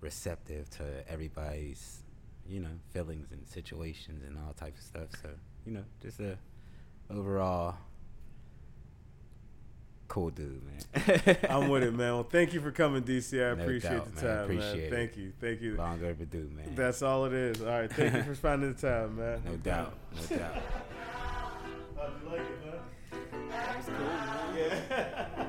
receptive 0.01 0.70
to 0.72 1.10
everybody's, 1.10 2.03
you 2.45 2.60
know, 2.60 2.80
feelings 2.91 3.32
and 3.32 3.47
situations 3.47 4.24
and 4.28 4.38
all 4.38 4.53
types 4.53 4.80
of 4.80 4.86
stuff. 4.86 5.22
So, 5.22 5.30
you 5.66 5.72
know, 5.72 5.84
just 6.01 6.20
a 6.20 6.38
overall 7.10 7.76
cool 10.08 10.30
dude, 10.30 10.62
man. 10.64 11.38
I'm 11.49 11.70
with 11.70 11.84
it, 11.84 11.91
man. 11.93 12.14
Well, 12.14 12.24
thank 12.24 12.53
you 12.53 12.62
for 12.62 12.72
coming, 12.72 13.03
DC. 13.03 13.34
I 13.36 13.55
No 13.55 13.62
appreciate 13.64 13.89
doubt, 13.91 14.16
the 14.16 14.26
man. 14.26 14.36
time, 14.36 14.43
Appreciate 14.45 14.76
man. 14.76 14.84
it. 14.84 14.91
Thank 14.91 15.18
you. 15.18 15.34
Thank 15.39 15.62
you. 15.62 15.76
Long 15.76 16.03
overdue, 16.03 16.49
man. 16.55 16.74
That's 16.76 17.01
all 17.01 17.26
it 17.26 17.34
is. 17.34 17.62
All 17.62 17.68
right. 17.68 17.91
Thank 17.91 18.14
you 18.16 18.24
for 18.24 18.36
spending 18.43 18.74
the 18.74 18.82
time, 18.82 19.18
man. 19.18 19.41
no 19.45 19.55
doubt, 19.58 19.93
no 20.32 20.38
doubt. 20.38 20.53
How'd 21.97 22.12
you 22.24 22.30
like 22.30 22.41
it, 22.41 22.66
man? 22.66 23.49
That 23.49 23.78
was 23.78 23.86
cool, 23.86 23.95
man. 23.97 24.55
Yeah. 24.58 25.47